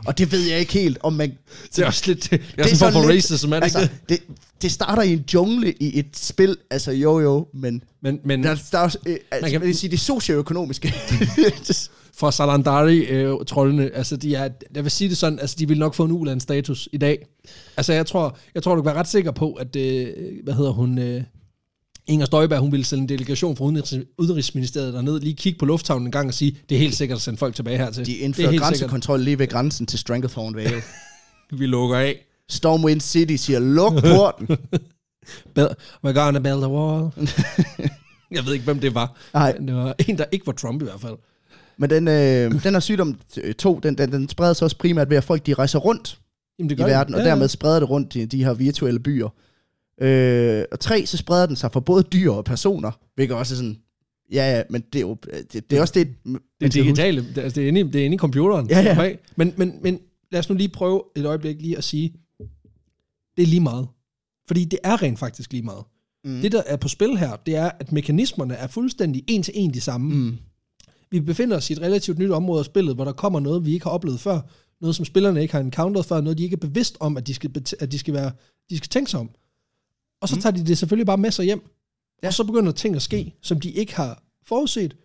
Og 0.07 0.18
det 0.18 0.33
ved 0.33 0.40
jeg 0.40 0.59
ikke 0.61 0.72
helt, 0.72 0.99
om 1.01 1.12
man... 1.12 1.33
Det 1.77 1.83
er 1.83 1.87
også 1.87 2.03
lidt... 2.07 2.31
Det 2.31 2.40
Det 2.57 2.64
er 2.72 2.75
sådan 2.75 2.92
for 2.92 3.01
lidt- 3.01 3.25
racism, 3.25 3.53
er 3.53 3.57
det 3.57 3.62
Altså, 3.62 3.88
det? 4.09 4.22
det, 4.62 4.72
starter 4.72 5.03
i 5.03 5.12
en 5.12 5.25
jungle 5.35 5.72
i 5.81 5.99
et 5.99 6.07
spil, 6.16 6.57
altså 6.70 6.92
jo 6.92 7.20
jo, 7.20 7.49
men 7.55 7.83
Men, 8.03 8.20
men 8.25 8.42
der, 8.44 8.57
der 8.72 8.79
er 8.79 8.83
også, 8.83 8.99
øh, 9.07 9.16
altså, 9.31 9.51
kan- 9.51 9.61
man 9.61 9.68
kan 9.68 9.75
sige, 9.75 9.90
det 9.90 10.01
socioøkonomiske. 10.01 10.94
for 12.18 12.31
Salandari-trollene, 12.31 13.90
altså 13.94 14.16
de 14.16 14.35
er, 14.35 14.49
jeg 14.75 14.85
vil 14.85 14.90
sige 14.90 15.09
det 15.09 15.16
sådan, 15.16 15.38
altså 15.38 15.57
de 15.59 15.68
vil 15.68 15.79
nok 15.79 15.94
få 15.94 16.05
en 16.05 16.12
ulandsstatus 16.12 16.88
i 16.92 16.96
dag. 16.99 17.27
Altså 17.77 17.92
jeg 17.92 18.07
tror, 18.07 18.37
jeg 18.55 18.62
tror 18.62 18.75
du 18.75 18.83
kan 18.83 18.87
være 18.87 18.99
ret 19.01 19.09
sikker 19.09 19.31
på, 19.31 19.53
at, 19.53 19.77
øh, 19.77 20.09
hvad 20.44 20.55
hedder 20.55 20.70
hun, 20.72 20.99
øh, 20.99 21.22
Inger 22.06 22.26
Støjberg, 22.26 22.58
hun 22.60 22.72
ville 22.72 22.84
sende 22.84 23.02
en 23.02 23.08
delegation 23.08 23.56
fra 23.56 23.64
Udenrigs- 23.64 24.14
Udenrigsministeriet 24.18 24.94
derned, 24.94 25.20
lige 25.20 25.34
kigge 25.34 25.58
på 25.58 25.64
lufthavnen 25.64 26.06
en 26.08 26.12
gang 26.12 26.28
og 26.28 26.34
sige, 26.34 26.56
det 26.68 26.74
er 26.74 26.78
helt 26.78 26.94
sikkert 26.94 27.16
at 27.16 27.22
sende 27.22 27.38
folk 27.38 27.54
tilbage 27.54 27.78
hertil. 27.78 28.06
De 28.06 28.10
det 28.12 28.20
er 28.20 28.24
indfører 28.24 28.58
grænsekontrol 28.58 29.20
lige 29.20 29.38
ved 29.38 29.46
grænsen 29.48 29.86
til 29.86 29.98
Stranglethorn 29.98 30.54
Vale. 30.54 30.82
Vi 31.60 31.66
lukker 31.66 31.96
af. 31.96 32.26
Stormwind 32.50 33.00
City 33.00 33.34
siger, 33.36 33.58
luk 33.58 33.92
porten. 34.02 34.46
Bel- 35.58 35.74
We're 36.06 36.12
gonna 36.12 36.38
build 36.38 36.64
a 36.64 36.68
wall. 36.68 37.11
jeg 38.36 38.46
ved 38.46 38.52
ikke, 38.52 38.64
hvem 38.64 38.80
det 38.80 38.94
var. 38.94 39.16
Nej. 39.34 39.52
Det 39.52 39.74
var 39.74 39.94
en, 40.09 40.18
der 40.18 40.24
ikke 40.32 40.46
var 40.46 40.52
Trump 40.52 40.82
i 40.82 40.84
hvert 40.84 41.00
fald. 41.00 41.14
Men 41.78 41.90
den, 41.90 42.09
øh, 42.09 42.62
den 42.62 42.72
her 42.72 42.80
sygdom, 42.80 43.18
øh, 43.42 43.54
to, 43.54 43.80
den, 43.82 43.98
den, 43.98 44.12
den 44.12 44.28
spreder 44.28 44.52
sig 44.52 44.64
også 44.64 44.78
primært 44.78 45.11
ved, 45.11 45.16
at 45.16 45.24
folk 45.24 45.46
de 45.46 45.54
rejser 45.54 45.78
rundt 45.78 46.18
Jamen, 46.59 46.70
det 46.70 46.76
i 46.76 46.78
gør 46.78 46.86
verden, 46.86 47.12
den. 47.12 47.20
og 47.20 47.26
dermed 47.26 47.48
spreder 47.48 47.80
det 47.80 47.90
rundt 47.90 48.14
i 48.16 48.24
de 48.24 48.44
her 48.44 48.54
virtuelle 48.54 49.00
byer. 49.00 49.28
Øh, 50.01 50.64
og 50.72 50.80
tre, 50.80 51.07
så 51.07 51.16
spreder 51.16 51.47
den 51.47 51.57
sig 51.57 51.72
for 51.72 51.80
både 51.80 52.03
dyr 52.03 52.30
og 52.30 52.44
personer, 52.44 52.90
hvilket 53.14 53.36
også 53.36 53.55
er 53.55 53.57
sådan, 53.57 53.76
ja, 54.32 54.57
ja, 54.57 54.62
men 54.70 54.80
det 54.92 54.99
er 54.99 55.03
jo, 55.03 55.16
det, 55.53 55.70
det 55.70 55.76
er 55.76 55.80
også 55.80 55.94
det, 55.94 56.07
Det 56.24 56.34
er 56.34 56.66
huske. 56.66 56.82
digitale, 56.82 57.28
det, 57.34 57.38
altså 57.38 57.61
det, 57.61 57.64
er 57.64 57.68
inde, 57.68 57.80
i- 57.80 57.84
det 57.84 58.01
er 58.01 58.05
inde 58.05 58.14
i 58.14 58.18
computeren. 58.18 58.70
Ja, 58.70 58.80
ja. 58.80 58.92
Okay? 58.99 59.16
Men, 59.36 59.55
men, 59.57 59.78
men 59.82 60.01
lad 60.32 60.40
os 60.40 60.49
nu 60.49 60.55
lige 60.55 60.68
prøve 60.68 61.03
et 61.16 61.26
øjeblik 61.26 61.61
lige 61.62 61.76
at 61.76 61.84
sige, 61.84 62.14
det 63.36 63.42
er 63.42 63.47
lige 63.47 63.61
meget. 63.61 63.88
Fordi 64.49 64.64
det 64.64 64.78
er 64.84 65.03
rent 65.03 65.18
faktisk 65.18 65.53
lige 65.53 65.62
meget. 65.62 65.84
Mm. 66.24 66.40
Det, 66.40 66.53
der 66.53 66.62
er 66.66 66.76
på 66.76 66.88
spil 66.88 67.16
her, 67.18 67.36
det 67.47 67.57
er, 67.57 67.70
at 67.80 67.92
mekanismerne 67.92 68.55
er 68.55 68.66
fuldstændig 68.66 69.24
en 69.28 69.42
til 69.42 69.53
en 69.57 69.74
de 69.74 69.80
samme. 69.80 70.14
Mm. 70.14 70.36
Vi 71.11 71.20
befinder 71.20 71.57
os 71.57 71.70
i 71.70 71.72
et 71.72 71.80
relativt 71.82 72.18
nyt 72.18 72.30
område 72.30 72.59
af 72.59 72.64
spillet, 72.64 72.94
hvor 72.94 73.05
der 73.05 73.12
kommer 73.12 73.40
noget, 73.40 73.66
vi 73.66 73.72
ikke 73.72 73.84
har 73.84 73.90
oplevet 73.90 74.20
før. 74.20 74.40
Noget, 74.80 74.97
som 74.97 75.05
spillerne 75.05 75.42
ikke 75.42 75.55
har 75.55 75.61
encounteret 75.61 76.07
før. 76.07 76.20
Noget, 76.20 76.38
de 76.38 76.42
ikke 76.44 76.55
er 76.55 76.61
bevidst 76.61 76.97
om, 77.01 77.16
at 77.16 77.26
de 77.26 77.34
skal, 77.34 77.51
at 77.80 77.92
de 77.92 77.99
skal, 77.99 78.14
være, 78.14 78.30
de 78.70 78.76
skal 78.76 78.88
tænke 78.88 79.11
sig 79.11 79.20
om. 79.20 79.30
Og 80.20 80.28
så 80.28 80.34
Mm. 80.36 80.40
tager 80.42 80.52
de 80.56 80.66
det 80.66 80.78
selvfølgelig 80.78 81.06
bare 81.06 81.18
med 81.18 81.30
sig 81.30 81.44
hjem. 81.44 81.62
Ja. 82.22 82.28
Og 82.28 82.34
så 82.34 82.44
begynder 82.44 82.72
ting 82.72 82.96
at 82.96 83.02
ske, 83.02 83.34
som 83.42 83.60
de 83.60 83.70
ikke 83.70 83.96
har 83.96 84.22
forudset. 84.46 84.96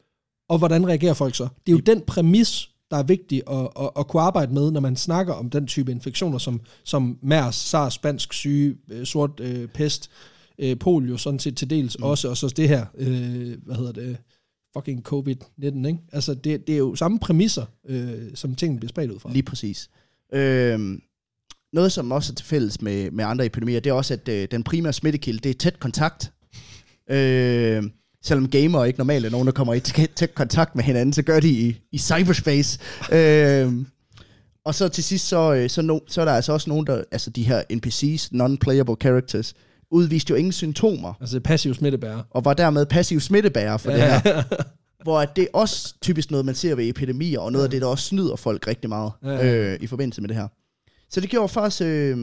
Og 0.49 0.57
hvordan 0.57 0.87
reagerer 0.87 1.13
folk 1.13 1.35
så? 1.35 1.43
Det 1.43 1.71
er 1.71 1.75
jo 1.75 1.79
den 1.79 2.01
præmis, 2.01 2.69
der 2.91 2.97
er 2.97 3.03
vigtig 3.03 3.41
at, 3.51 3.67
at, 3.79 3.89
at 3.99 4.07
kunne 4.07 4.21
arbejde 4.21 4.53
med, 4.53 4.71
når 4.71 4.79
man 4.79 4.95
snakker 4.95 5.33
om 5.33 5.49
den 5.49 5.67
type 5.67 5.91
infektioner, 5.91 6.37
som, 6.37 6.61
som 6.83 7.19
MERS, 7.21 7.55
SARS, 7.55 7.93
spansk 7.93 8.33
syge, 8.33 8.77
øh, 8.91 9.05
sort 9.05 9.39
øh, 9.39 9.67
pest, 9.67 10.09
øh, 10.59 10.79
polio 10.79 11.17
sådan 11.17 11.39
set 11.39 11.57
til 11.57 11.69
dels 11.69 11.97
mm. 11.99 12.03
også, 12.03 12.29
og 12.29 12.37
så 12.37 12.47
det 12.47 12.67
her, 12.67 12.85
øh, 12.95 13.57
hvad 13.65 13.75
hedder 13.75 13.91
det, 13.91 14.17
fucking 14.73 15.07
covid-19, 15.13 15.87
ikke? 15.87 15.97
Altså, 16.11 16.33
det, 16.33 16.67
det 16.67 16.73
er 16.73 16.77
jo 16.79 16.95
samme 16.95 17.19
præmisser, 17.19 17.65
øh, 17.85 18.35
som 18.35 18.55
tingene 18.55 18.79
bliver 18.79 18.89
spredt 18.89 19.11
ud 19.11 19.19
fra. 19.19 19.31
Lige 19.33 19.43
præcis. 19.43 19.89
Øhm, 20.33 21.01
noget, 21.73 21.91
som 21.91 22.11
også 22.11 22.33
er 22.33 22.35
til 22.35 22.45
fælles 22.45 22.81
med, 22.81 23.11
med 23.11 23.25
andre 23.25 23.45
epidemier, 23.45 23.79
det 23.79 23.89
er 23.89 23.93
også, 23.93 24.13
at 24.13 24.27
øh, 24.27 24.47
den 24.51 24.63
primære 24.63 24.93
smittekilde, 24.93 25.39
det 25.39 25.49
er 25.49 25.53
tæt 25.59 25.79
kontakt. 25.79 26.31
Øh, 27.11 27.83
selvom 28.23 28.49
gamer 28.49 28.85
ikke 28.85 28.99
normalt 28.99 29.25
er 29.25 29.29
nogen, 29.29 29.45
der 29.47 29.51
kommer 29.53 29.73
i 29.73 29.79
tæt, 29.79 30.09
tæt 30.15 30.35
kontakt 30.35 30.75
med 30.75 30.83
hinanden, 30.83 31.13
så 31.13 31.21
gør 31.21 31.39
de 31.39 31.49
i, 31.49 31.75
i 31.91 31.97
cyberspace. 31.97 32.79
øh, 33.17 33.73
og 34.65 34.75
så 34.75 34.87
til 34.89 35.03
sidst, 35.03 35.27
så, 35.27 35.53
øh, 35.53 35.69
så, 35.69 35.81
no, 35.81 35.99
så 36.07 36.21
er 36.21 36.25
der 36.25 36.31
altså 36.31 36.53
også 36.53 36.69
nogen, 36.69 36.87
der, 36.87 37.03
altså 37.11 37.29
de 37.29 37.43
her 37.43 37.61
NPC's, 37.73 38.29
non-playable 38.33 38.95
characters, 39.01 39.53
udviste 39.91 40.31
jo 40.31 40.35
ingen 40.35 40.51
symptomer, 40.51 41.13
Altså 41.21 41.39
passiv 41.39 41.73
smittebærer. 41.73 42.23
og 42.29 42.45
var 42.45 42.53
dermed 42.53 42.85
passiv 42.85 43.19
smittebærer 43.19 43.77
for 43.77 43.91
det 43.91 44.01
her. 44.01 44.43
Hvor 45.03 45.25
det 45.25 45.41
er 45.41 45.47
også 45.53 45.93
typisk 46.01 46.31
noget, 46.31 46.45
man 46.45 46.55
ser 46.55 46.75
ved 46.75 46.89
epidemier, 46.89 47.39
og 47.39 47.51
noget 47.51 47.65
af 47.65 47.71
det, 47.71 47.81
der 47.81 47.87
også 47.87 48.05
snyder 48.05 48.35
folk 48.35 48.67
rigtig 48.67 48.89
meget 48.89 49.11
Ja, 49.23 49.29
ja. 49.29 49.55
øh, 49.73 49.77
i 49.81 49.87
forbindelse 49.87 50.21
med 50.21 50.27
det 50.29 50.37
her. 50.37 50.47
Så 51.11 51.21
det 51.21 51.29
gjorde 51.29 51.49
faktisk... 51.49 51.81
Øh, 51.81 52.17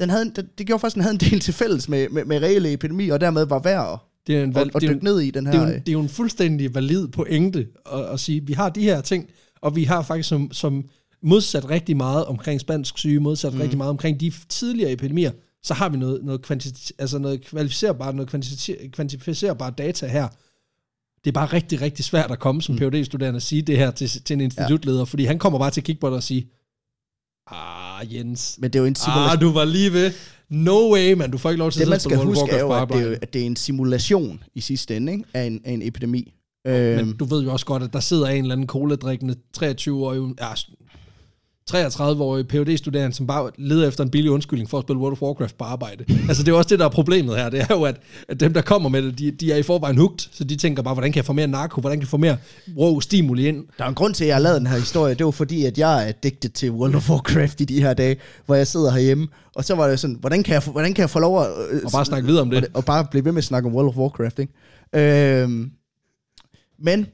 den 0.00 0.10
havde, 0.10 0.32
det, 0.36 0.58
det 0.58 0.66
gjorde 0.66 0.80
faktisk, 0.80 0.94
den 0.94 1.02
havde 1.02 1.14
en 1.14 1.20
del 1.30 1.40
til 1.40 1.54
fælles 1.54 1.88
med, 1.88 2.08
med, 2.08 2.24
med 2.24 2.42
reelle 2.42 2.72
epidemier, 2.72 3.14
og 3.14 3.20
dermed 3.20 3.46
var 3.46 3.58
værd 3.58 3.92
at, 3.92 3.98
Det 4.26 4.36
er 4.36 4.44
en, 4.44 4.56
at, 4.56 4.70
at 4.76 4.82
dykke 4.82 5.04
ned 5.04 5.20
i 5.20 5.30
den 5.30 5.46
det, 5.46 5.54
er 5.54 5.58
her... 5.58 5.66
jo, 5.68 5.74
en- 5.74 5.80
det 5.80 5.88
er 5.88 5.92
jo 5.92 6.00
en 6.00 6.08
fuldstændig 6.08 6.74
valid 6.74 7.08
pointe 7.08 7.66
at, 7.92 8.00
at 8.04 8.20
sige, 8.20 8.46
vi 8.46 8.52
har 8.52 8.68
de 8.68 8.82
her 8.82 9.00
ting, 9.00 9.30
og 9.60 9.76
vi 9.76 9.84
har 9.84 10.02
faktisk 10.02 10.28
som, 10.28 10.52
som 10.52 10.84
modsat 11.22 11.70
rigtig 11.70 11.96
meget 11.96 12.24
omkring 12.24 12.60
spansk 12.60 12.98
syge, 12.98 13.20
modsat 13.20 13.54
mm. 13.54 13.60
rigtig 13.60 13.78
meget 13.78 13.90
omkring 13.90 14.20
de 14.20 14.32
tidligere 14.48 14.92
epidemier, 14.92 15.30
så 15.62 15.74
har 15.74 15.88
vi 15.88 15.96
noget, 15.96 16.24
noget, 16.24 16.50
kvanti- 16.50 16.90
altså 16.98 17.18
noget 17.18 17.44
kvalificerbart, 17.44 18.14
noget 18.14 18.34
kvanti- 18.34 18.88
kvantificerbart 18.90 19.78
data 19.78 20.06
her. 20.06 20.28
Det 21.24 21.30
er 21.30 21.32
bare 21.32 21.46
rigtig, 21.46 21.80
rigtig 21.80 22.04
svært 22.04 22.30
at 22.30 22.38
komme 22.38 22.62
som 22.62 22.74
mm. 22.74 22.78
phd 22.78 23.04
studerende 23.04 23.38
og 23.38 23.42
sige 23.42 23.62
det 23.62 23.76
her 23.76 23.90
til, 23.90 24.08
til 24.24 24.34
en 24.34 24.40
institutleder, 24.40 24.98
ja. 24.98 25.04
fordi 25.04 25.24
han 25.24 25.38
kommer 25.38 25.58
bare 25.58 25.70
til 25.70 25.80
at 25.80 25.84
kigge 25.84 26.00
på 26.00 26.06
dig 26.08 26.16
og 26.16 26.22
sige, 26.22 26.48
ah 27.52 28.14
Jens, 28.14 28.56
Men 28.60 28.70
det 28.70 28.78
er 28.78 28.82
jo 28.82 28.86
en 28.86 28.94
simulation. 28.94 29.30
ah 29.32 29.40
du 29.40 29.52
var 29.52 29.64
lige 29.64 29.92
ved, 29.92 30.12
no 30.48 30.92
way 30.92 31.12
man, 31.12 31.30
du 31.30 31.38
får 31.38 31.50
ikke 31.50 31.58
lov 31.58 31.70
til 31.70 31.80
det, 31.80 31.88
man 31.88 31.94
at 31.96 32.02
sidde 32.02 32.14
skal 32.16 32.18
og 32.28 32.34
spille 32.34 32.40
huske, 32.40 32.54
World 32.54 32.72
er 32.72 32.76
jo, 32.76 32.82
at 32.82 32.88
på 32.88 32.94
det, 32.98 33.04
er, 33.04 33.08
jo- 33.10 33.16
at 33.22 33.32
det 33.32 33.42
er 33.42 33.46
en 33.46 33.56
simulation 33.56 34.42
i 34.54 34.60
sidste 34.60 34.96
ende 34.96 35.12
ikke? 35.12 35.24
Af, 35.34 35.44
en, 35.44 35.60
af 35.64 35.72
en 35.72 35.82
epidemi. 35.82 36.34
Men 36.64 36.74
Øhm, 36.74 37.16
du 37.16 37.24
ved 37.24 37.42
jo 37.42 37.52
også 37.52 37.66
godt, 37.66 37.82
at 37.82 37.92
der 37.92 38.00
sidder 38.00 38.26
en 38.26 38.42
eller 38.44 38.52
anden 38.54 38.66
cola-drikkende 38.66 39.34
23-årig, 39.58 40.34
ja, 40.40 40.46
33-årig 41.74 42.46
phd 42.48 42.76
studerende 42.78 43.16
som 43.16 43.26
bare 43.26 43.50
leder 43.58 43.88
efter 43.88 44.04
en 44.04 44.10
billig 44.10 44.30
undskyldning 44.30 44.70
for 44.70 44.78
at 44.78 44.84
spille 44.84 45.00
World 45.00 45.12
of 45.12 45.22
Warcraft 45.22 45.58
på 45.58 45.64
arbejde. 45.64 46.04
altså 46.28 46.42
det 46.42 46.52
er 46.52 46.56
også 46.56 46.68
det, 46.68 46.78
der 46.78 46.84
er 46.84 46.88
problemet 46.88 47.36
her. 47.36 47.48
Det 47.50 47.60
er 47.60 47.66
jo, 47.70 47.82
at, 47.82 47.96
at 48.28 48.40
dem, 48.40 48.52
der 48.54 48.60
kommer 48.62 48.88
med 48.88 49.02
det, 49.02 49.18
de, 49.18 49.30
de 49.30 49.52
er 49.52 49.56
i 49.56 49.62
forvejen 49.62 49.96
hugt, 49.98 50.28
så 50.32 50.44
de 50.44 50.56
tænker 50.56 50.82
bare, 50.82 50.94
hvordan 50.94 51.12
kan 51.12 51.16
jeg 51.16 51.24
få 51.24 51.32
mere 51.32 51.46
narko, 51.46 51.80
hvordan 51.80 51.98
kan 51.98 52.02
jeg 52.02 52.08
få 52.08 52.16
mere 52.16 52.36
rå 52.78 53.00
stimuli 53.00 53.48
ind? 53.48 53.64
Der 53.78 53.84
er 53.84 53.88
en 53.88 53.94
grund 53.94 54.14
til, 54.14 54.24
at 54.24 54.28
jeg 54.28 54.36
har 54.36 54.40
lavet 54.42 54.58
den 54.60 54.66
her 54.66 54.78
historie. 54.78 55.14
Det 55.14 55.24
var 55.24 55.30
fordi, 55.32 55.64
at 55.64 55.78
jeg 55.78 56.04
er 56.04 56.08
addicted 56.08 56.50
til 56.50 56.70
World 56.70 56.94
of 56.94 57.10
Warcraft 57.10 57.60
i 57.60 57.64
de 57.64 57.80
her 57.82 57.94
dage, 57.94 58.16
hvor 58.46 58.54
jeg 58.54 58.66
sidder 58.66 58.90
herhjemme. 58.92 59.28
Og 59.56 59.64
så 59.64 59.74
var 59.74 59.88
det 59.88 60.00
sådan, 60.00 60.16
hvordan 60.20 60.42
kan 60.42 60.54
jeg, 60.54 60.62
få- 60.62 60.70
hvordan 60.72 60.94
kan 60.94 61.00
jeg 61.02 61.10
få 61.10 61.18
lov 61.18 61.42
at... 61.42 61.48
øh, 61.70 61.80
Og 61.84 61.90
bare 61.92 62.04
snakke 62.04 62.26
videre 62.26 62.42
om 62.42 62.50
det. 62.50 62.64
Og, 62.64 62.70
og 62.74 62.84
bare 62.84 63.06
blive 63.10 63.24
ved 63.24 63.32
med 63.32 63.38
at 63.38 63.44
snakke 63.44 63.68
om 63.68 63.74
World 63.74 63.88
of 63.88 63.96
Warcraft, 63.96 64.38
ikke? 64.38 64.52
Øhm, 65.42 65.70
men 66.78 67.06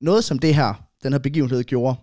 noget 0.00 0.24
som 0.24 0.38
det 0.38 0.54
her, 0.54 0.82
den 1.02 1.12
her 1.12 1.18
begivenhed 1.18 1.62
gjorde, 1.64 1.96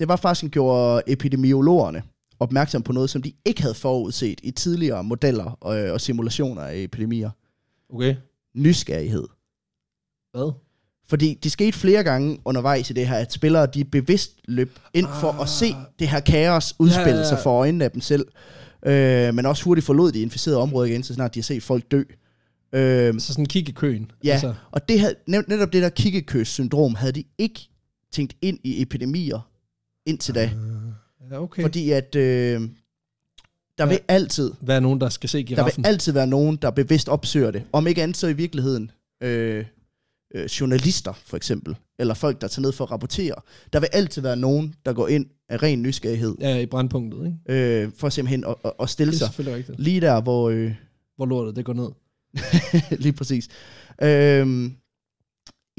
det 0.00 0.08
var 0.08 0.16
faktisk, 0.16 0.42
den 0.42 0.50
gjorde 0.50 1.02
epidemiologerne 1.06 2.02
opmærksom 2.40 2.82
på 2.82 2.92
noget, 2.92 3.10
som 3.10 3.22
de 3.22 3.32
ikke 3.44 3.62
havde 3.62 3.74
forudset 3.74 4.40
i 4.42 4.50
tidligere 4.50 5.04
modeller 5.04 5.44
og, 5.60 5.76
og 5.76 6.00
simulationer 6.00 6.62
af 6.62 6.76
epidemier. 6.76 7.30
Okay. 7.94 8.16
Nysgerrighed. 8.54 9.24
Hvad? 10.32 10.52
Fordi 11.08 11.38
det 11.42 11.52
skete 11.52 11.72
flere 11.78 12.02
gange 12.04 12.38
undervejs 12.44 12.90
i 12.90 12.92
det 12.92 13.08
her, 13.08 13.16
at 13.16 13.32
spillere 13.32 13.66
de 13.66 13.84
bevidst 13.84 14.30
løb 14.44 14.78
ind 14.94 15.06
ah. 15.06 15.20
for 15.20 15.32
at 15.42 15.48
se 15.48 15.74
det 15.98 16.08
her 16.08 16.20
kaos 16.20 16.74
udspille 16.78 17.08
Ja, 17.08 17.14
ja, 17.14 17.22
ja. 17.22 17.28
sig 17.28 17.38
for 17.42 17.50
øjnene 17.58 17.84
af 17.84 17.90
dem 17.90 18.00
selv. 18.00 18.26
Øh, 18.86 19.34
men 19.34 19.46
også 19.46 19.64
hurtigt 19.64 19.86
forlod 19.86 20.12
de 20.12 20.20
inficerede 20.20 20.58
områder 20.60 20.86
igen, 20.90 21.02
så 21.02 21.14
snart 21.14 21.34
de 21.34 21.38
har 21.40 21.42
set 21.44 21.62
folk 21.62 21.90
dø. 21.90 22.02
Øh, 22.72 23.20
Så 23.20 23.26
sådan 23.32 23.46
kig 23.46 23.68
i 23.68 23.72
køen. 23.72 24.10
ja, 24.24 24.32
Altså, 24.32 24.54
og 24.70 24.88
det 24.88 25.00
havde, 25.00 25.14
net- 25.30 25.48
netop 25.48 25.72
det 25.72 25.82
der 25.82 25.88
kikkekøs-syndrom 25.88 26.94
havde 26.94 27.12
de 27.12 27.24
ikke 27.38 27.68
tænkt 28.12 28.36
ind 28.42 28.58
i 28.64 28.82
epidemier 28.82 29.49
indtil 30.06 30.34
da. 30.34 30.50
ja, 31.30 31.42
okay. 31.42 31.62
Fordi 31.62 31.90
at 31.90 32.14
øh, 32.16 32.60
der 33.78 33.86
vil 33.86 34.00
altid 34.08 34.52
er 34.68 34.80
nogen, 34.80 35.00
der 35.00 35.08
skal 35.08 35.28
se 35.28 35.38
der 35.38 35.44
giraffen? 35.44 35.82
vil 35.84 35.88
altid 35.88 36.12
være 36.12 36.26
nogen, 36.26 36.56
der 36.56 36.70
bevidst 36.70 37.08
opsøger 37.08 37.50
det. 37.50 37.62
Om 37.72 37.86
ikke 37.86 38.02
andet 38.02 38.16
så 38.16 38.26
i 38.26 38.32
virkeligheden 38.32 38.90
øh, 39.22 39.64
øh, 40.34 40.44
journalister 40.46 41.12
for 41.26 41.36
eksempel, 41.36 41.76
eller 41.98 42.14
folk, 42.14 42.40
der 42.40 42.48
tager 42.48 42.62
ned 42.62 42.72
for 42.72 42.84
at 42.84 42.90
rapportere. 42.90 43.34
Der 43.72 43.80
vil 43.80 43.88
altid 43.92 44.22
være 44.22 44.36
nogen, 44.36 44.74
der 44.86 44.92
går 44.92 45.08
ind 45.08 45.26
af 45.48 45.62
ren 45.62 45.82
nysgerrighed, 45.82 46.34
Ja, 46.40 46.58
i 46.58 46.66
brandpunktet, 46.66 47.26
ikke? 47.48 47.82
øh, 47.82 47.90
for 47.96 48.08
simpelthen 48.08 48.44
at, 48.44 48.54
at, 48.64 48.72
at 48.80 48.90
stille 48.90 49.16
sig 49.16 49.28
rigtigt. 49.38 49.80
lige 49.80 50.00
der, 50.00 50.20
hvor... 50.20 50.50
Øh, 50.50 50.74
Hvor 51.16 51.26
lortet 51.26 51.56
det 51.56 51.64
går 51.64 51.72
ned. 51.72 51.88
lige 53.04 53.12
præcis. 53.12 53.48
Øhm, 54.02 54.74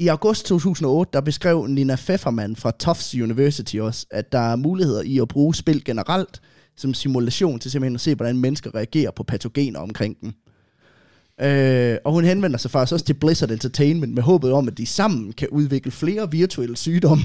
I 0.02 0.08
august 0.08 0.46
2008, 0.46 1.10
der 1.12 1.20
beskrev 1.20 1.66
Nina 1.66 1.96
Pfefferman 1.96 2.56
fra 2.56 2.70
Tufts 2.78 3.14
University 3.14 3.76
også, 3.76 4.06
at 4.10 4.32
der 4.32 4.38
er 4.38 4.56
muligheder 4.56 5.02
i 5.02 5.18
at 5.18 5.28
bruge 5.28 5.54
spil 5.54 5.84
generelt 5.84 6.40
som 6.76 6.94
simulation 6.94 7.58
til 7.58 7.70
simpelthen 7.70 7.94
at 7.94 8.00
se, 8.00 8.14
hvordan 8.14 8.38
mennesker 8.38 8.74
reagerer 8.74 9.10
på 9.10 9.22
patogener 9.22 9.80
omkring 9.80 10.16
dem. 10.20 10.32
Øh, 11.40 11.96
og 12.04 12.12
hun 12.12 12.24
henvender 12.24 12.58
sig 12.58 12.70
faktisk 12.70 12.92
også 12.92 13.06
til 13.06 13.14
Blizzard 13.14 13.50
Entertainment 13.50 14.14
med 14.14 14.22
håbet 14.22 14.52
om, 14.52 14.68
at 14.68 14.78
de 14.78 14.86
sammen 14.86 15.32
kan 15.32 15.48
udvikle 15.48 15.90
flere 15.90 16.30
virtuelle 16.30 16.76
sygdomme. 16.76 17.24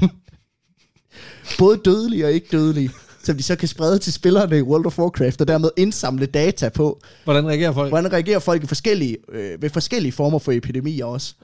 Både 1.59 1.77
dødelige 1.85 2.25
og 2.25 2.31
ikke 2.31 2.47
dødelige, 2.51 2.89
som 3.23 3.37
de 3.37 3.43
så 3.43 3.55
kan 3.55 3.67
sprede 3.67 3.99
til 3.99 4.13
spillerne 4.13 4.57
i 4.57 4.61
World 4.61 4.85
of 4.85 4.99
Warcraft, 4.99 5.41
og 5.41 5.47
dermed 5.47 5.69
indsamle 5.77 6.25
data 6.25 6.69
på, 6.69 7.01
Hvordan 7.23 7.47
reagerer 7.47 7.71
folk? 7.71 7.89
Hvordan 7.89 8.13
reagerer 8.13 8.39
folk 8.39 8.63
i 8.63 8.67
forskellige, 8.67 9.17
øh, 9.31 9.61
ved 9.61 9.69
forskellige 9.69 10.11
former 10.11 10.39
for 10.39 10.51
epidemier 10.51 11.05
også? 11.05 11.35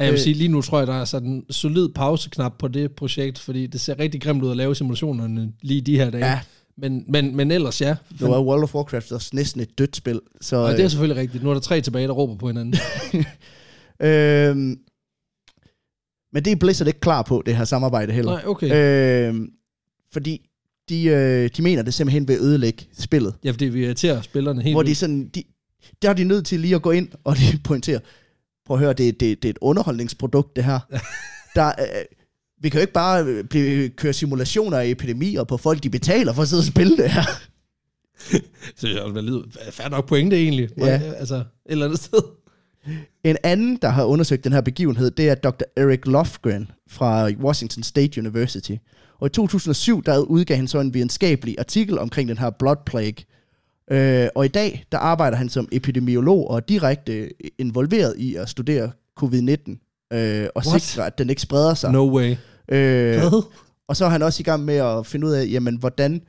Ja, 0.00 0.04
jeg 0.04 0.12
vil 0.12 0.18
Øh. 0.18 0.22
sige, 0.24 0.34
lige 0.34 0.48
nu 0.48 0.62
tror 0.62 0.78
jeg, 0.78 0.86
der 0.86 0.94
er 0.94 1.04
sat 1.04 1.22
en 1.22 1.44
solid 1.50 1.88
pauseknap 1.88 2.52
på 2.58 2.68
det 2.68 2.92
projekt, 2.92 3.38
fordi 3.38 3.66
det 3.66 3.80
ser 3.80 3.98
rigtig 3.98 4.22
grimt 4.22 4.42
ud 4.42 4.50
at 4.50 4.56
lave 4.56 4.74
simulationerne 4.74 5.52
lige 5.62 5.80
de 5.80 5.96
her 5.96 6.10
dage. 6.10 6.26
Ja. 6.26 6.40
Men, 6.76 7.04
men, 7.08 7.36
men 7.36 7.50
ellers 7.50 7.80
ja. 7.80 7.96
Nu 8.20 8.32
er 8.32 8.40
World 8.42 8.62
of 8.62 8.74
Warcraft 8.74 9.12
også 9.12 9.30
næsten 9.32 9.60
et 9.60 9.78
dødt 9.78 9.96
spil. 9.96 10.20
Så, 10.40 10.56
Og 10.56 10.72
det 10.72 10.84
er 10.84 10.88
selvfølgelig 10.88 11.22
rigtigt. 11.22 11.44
Nu 11.44 11.50
er 11.50 11.54
der 11.54 11.60
tre 11.60 11.80
tilbage, 11.80 12.06
der 12.06 12.12
råber 12.12 12.36
på 12.36 12.46
hinanden. 12.46 12.74
øh, 14.06 14.56
men 16.32 16.44
det 16.44 16.52
er 16.52 16.56
Blizzard 16.56 16.88
ikke 16.88 17.00
klar 17.00 17.22
på, 17.22 17.42
det 17.46 17.56
her 17.56 17.64
samarbejde 17.64 18.12
heller. 18.12 18.32
Nej, 18.32 18.42
okay. 18.46 19.28
Øh, 19.28 19.34
fordi 20.12 20.46
de, 20.88 21.04
øh, 21.04 21.50
de 21.56 21.62
mener, 21.62 21.82
det 21.82 21.94
simpelthen 21.94 22.28
vil 22.28 22.36
ødelægge 22.40 22.84
spillet. 22.98 23.34
Ja, 23.44 23.50
fordi 23.50 23.64
vi 23.64 23.84
irriterer 23.84 24.22
spillerne 24.22 24.62
helt 24.62 24.74
hvor 24.74 24.82
de 24.82 24.94
sådan, 24.94 25.28
de, 25.28 25.42
der 26.02 26.10
er 26.10 26.14
de 26.14 26.24
nødt 26.24 26.46
til 26.46 26.60
lige 26.60 26.74
at 26.74 26.82
gå 26.82 26.90
ind 26.90 27.08
og 27.24 27.36
de 27.36 27.42
pointere, 27.64 28.00
prøv 28.70 28.76
at 28.76 28.84
høre, 28.84 28.92
det, 28.92 29.20
det, 29.20 29.42
det 29.42 29.48
er 29.48 29.50
et 29.50 29.58
underholdningsprodukt, 29.60 30.56
det 30.56 30.64
her. 30.64 30.80
der, 31.56 31.66
øh, 31.66 32.04
vi 32.62 32.68
kan 32.68 32.78
jo 32.78 32.80
ikke 32.80 32.92
bare 32.92 33.24
øh, 33.24 33.44
blive, 33.44 33.88
køre 33.88 34.12
simulationer 34.12 34.78
af 34.78 34.86
epidemier 34.86 35.44
på 35.44 35.56
folk, 35.56 35.82
de 35.82 35.90
betaler 35.90 36.32
for 36.32 36.42
at 36.42 36.48
sidde 36.48 36.60
og 36.60 36.64
spille 36.64 36.96
det 36.96 37.10
her. 37.10 37.22
Så 38.76 38.88
jeg 38.88 39.14
vil 39.14 39.24
lyde 39.24 39.44
fair 39.70 39.88
nok 39.88 40.08
pointe 40.08 40.36
egentlig. 40.36 40.68
Ja. 40.78 41.00
Altså, 41.16 41.34
et 41.34 41.44
eller 41.66 41.84
andet 41.84 42.00
sted. 42.00 42.18
En 43.24 43.36
anden, 43.42 43.78
der 43.82 43.88
har 43.88 44.04
undersøgt 44.04 44.44
den 44.44 44.52
her 44.52 44.60
begivenhed, 44.60 45.10
det 45.10 45.28
er 45.28 45.34
Dr. 45.34 45.64
Eric 45.76 46.00
Lofgren 46.06 46.70
fra 46.88 47.30
Washington 47.30 47.82
State 47.82 48.20
University. 48.20 48.74
Og 49.18 49.26
i 49.26 49.30
2007, 49.30 50.02
der 50.04 50.18
udgav 50.18 50.56
han 50.56 50.68
så 50.68 50.80
en 50.80 50.94
videnskabelig 50.94 51.54
artikel 51.58 51.98
omkring 51.98 52.28
den 52.28 52.38
her 52.38 52.50
blood 52.50 52.76
plague. 52.86 53.24
Øh, 53.90 54.28
og 54.34 54.44
i 54.44 54.48
dag, 54.48 54.84
der 54.92 54.98
arbejder 54.98 55.36
han 55.36 55.48
som 55.48 55.68
epidemiolog 55.72 56.50
og 56.50 56.56
er 56.56 56.60
direkte 56.60 57.30
involveret 57.58 58.14
i 58.18 58.34
at 58.34 58.48
studere 58.48 58.90
covid-19 59.20 59.26
øh, 60.12 60.48
og 60.54 60.62
What? 60.66 60.82
sikre, 60.82 61.06
at 61.06 61.18
den 61.18 61.30
ikke 61.30 61.42
spreder 61.42 61.74
sig. 61.74 61.92
No 61.92 62.16
way. 62.16 62.36
Øh, 62.68 63.22
og 63.88 63.96
så 63.96 64.04
er 64.04 64.08
han 64.08 64.22
også 64.22 64.40
i 64.40 64.44
gang 64.44 64.64
med 64.64 64.76
at 64.76 65.06
finde 65.06 65.26
ud 65.26 65.32
af, 65.32 65.46
jamen, 65.50 65.76
hvordan 65.76 66.22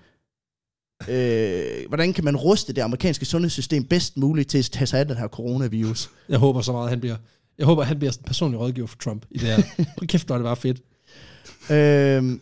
øh, 1.09 1.88
hvordan 1.88 2.14
kan 2.14 2.24
man 2.24 2.36
ruste 2.36 2.74
det 2.74 2.82
amerikanske 2.82 3.26
sundhedssystem 3.26 3.84
bedst 3.84 4.18
muligt 4.18 4.49
til 4.49 4.57
at 4.57 4.66
tage 4.66 4.86
sig 4.86 4.99
af 4.99 5.07
den 5.07 5.18
her 5.18 5.28
coronavirus. 5.28 6.09
Jeg 6.30 6.39
håber 6.39 6.62
så 6.62 6.72
meget, 6.72 6.86
at 6.86 6.89
han 6.89 6.99
bliver... 6.99 7.16
Jeg 7.57 7.66
håber, 7.66 7.84
han 7.84 7.99
bliver 7.99 8.18
personlig 8.26 8.59
rådgiver 8.59 8.88
for 8.88 8.97
Trump 8.97 9.26
i 9.32 9.38
det 9.38 9.47
her. 9.47 9.55
Hold 9.97 10.07
kæft, 10.07 10.28
hvor 10.28 10.36
det 10.36 10.43
bare 10.43 10.55
fedt. 10.55 10.82
Øh, 11.72 12.39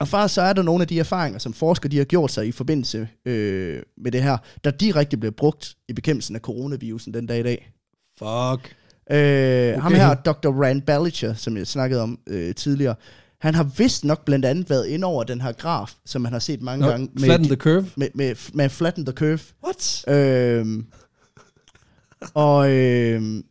og 0.00 0.08
faktisk 0.08 0.34
så 0.34 0.42
er 0.42 0.52
der 0.52 0.62
nogle 0.62 0.82
af 0.82 0.88
de 0.88 0.98
erfaringer, 0.98 1.38
som 1.38 1.52
forskere 1.52 1.90
de 1.90 1.98
har 1.98 2.04
gjort 2.04 2.30
sig 2.30 2.46
i 2.46 2.52
forbindelse 2.52 3.08
øh, 3.26 3.82
med 3.96 4.12
det 4.12 4.22
her, 4.22 4.36
der 4.64 4.70
direkte 4.70 5.16
bliver 5.16 5.32
brugt 5.32 5.76
i 5.88 5.92
bekæmpelsen 5.92 6.36
af 6.36 6.40
coronavirusen 6.40 7.14
den 7.14 7.26
dag 7.26 7.40
i 7.40 7.42
dag. 7.42 7.72
Fuck. 8.18 8.76
Øh, 9.10 9.16
okay. 9.16 9.80
Ham 9.80 9.94
her, 9.94 10.14
Dr. 10.14 10.62
Rand 10.62 10.82
Ballicher, 10.82 11.34
som 11.34 11.56
jeg 11.56 11.66
snakkede 11.66 12.02
om 12.02 12.18
øh, 12.26 12.54
tidligere, 12.54 12.94
han 13.40 13.54
har 13.54 13.64
vist 13.64 14.04
nok 14.04 14.24
blandt 14.24 14.44
andet 14.44 14.70
været 14.70 14.86
ind 14.86 15.04
over 15.04 15.24
den 15.24 15.40
her 15.40 15.52
graf, 15.52 15.94
som 16.06 16.22
man 16.22 16.32
har 16.32 16.38
set 16.38 16.62
mange 16.62 16.82
Nå, 16.84 16.90
gange. 16.90 17.10
flatten 17.18 17.48
the 17.48 17.56
curve. 17.56 17.86
med, 17.96 18.08
med, 18.14 18.34
med 18.54 18.68
Flatten 18.68 19.06
the 19.06 19.12
Curve. 19.12 19.40
What? 19.64 20.04
Øhm, 20.08 20.86
og, 22.34 22.70
øhm, 22.70 23.44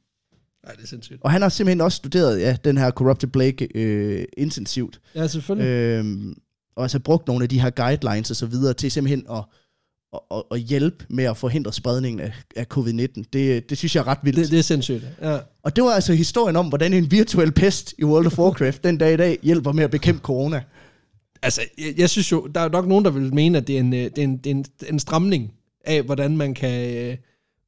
Nej, 0.66 0.74
det 0.76 0.84
er 0.84 0.88
sindssygt. 0.88 1.20
og 1.22 1.32
han 1.32 1.42
har 1.42 1.50
simpelthen 1.50 1.82
også 1.82 1.96
studeret 1.96 2.40
ja, 2.40 2.58
den 2.64 2.78
her 2.78 2.92
Corrupted 2.92 3.30
Blake 3.30 3.68
øh, 3.76 4.26
intensivt. 4.38 5.00
Ja, 5.16 5.28
selvfølgelig. 5.28 5.68
Øhm, 5.68 6.36
og 6.76 6.84
altså 6.84 7.00
brugt 7.00 7.28
nogle 7.28 7.44
af 7.44 7.50
de 7.50 7.62
her 7.62 7.70
guidelines 7.70 8.30
og 8.30 8.36
så 8.36 8.46
videre 8.46 8.74
til 8.74 8.92
simpelthen 8.92 9.26
at, 9.32 9.44
at, 10.14 10.20
at, 10.32 10.44
at 10.52 10.60
hjælpe 10.60 11.06
med 11.10 11.24
at 11.24 11.38
forhindre 11.38 11.74
spredningen 11.74 12.20
af, 12.20 12.34
af 12.56 12.66
covid-19. 12.74 13.24
Det, 13.34 13.70
det 13.70 13.78
synes 13.78 13.96
jeg 13.96 14.02
er 14.02 14.08
ret 14.08 14.18
vildt. 14.24 14.38
Det, 14.38 14.52
det 14.52 14.60
er 14.60 14.64
sindssygt. 14.64 15.06
Ja. 15.22 15.38
Og 15.64 15.76
det 15.76 15.84
var 15.84 15.92
altså 15.92 16.14
historien 16.14 16.56
om, 16.56 16.68
hvordan 16.68 16.94
en 16.94 17.12
virtuel 17.12 17.52
pest 17.52 17.94
i 17.98 18.04
World 18.04 18.26
of 18.26 18.40
Warcraft 18.40 18.84
den 18.84 18.98
dag 18.98 19.14
i 19.14 19.18
dag 19.18 19.40
hjælper 19.44 19.72
med 19.72 19.84
at 19.84 19.92
bekæmpe 19.92 20.22
corona. 20.22 20.64
Altså, 21.42 21.62
jeg, 21.78 21.94
jeg 21.98 22.10
synes 22.10 22.32
jo, 22.32 22.48
der 22.48 22.62
er 22.62 22.70
nok 22.70 22.88
nogen, 22.88 23.06
der 23.06 23.12
vil 23.12 23.34
mene, 23.34 23.58
at 23.58 23.68
det 23.68 23.76
er 23.76 23.80
en, 23.80 23.94
øh, 23.94 24.00
det 24.00 24.18
er 24.18 24.24
en, 24.24 24.38
det 24.38 24.48
er 24.48 24.56
en, 24.56 24.66
en 24.90 25.00
stramning 25.00 25.54
af, 25.86 26.04
hvordan 26.04 26.38
man 26.38 26.54
kan... 26.54 26.96
øh, 26.98 27.18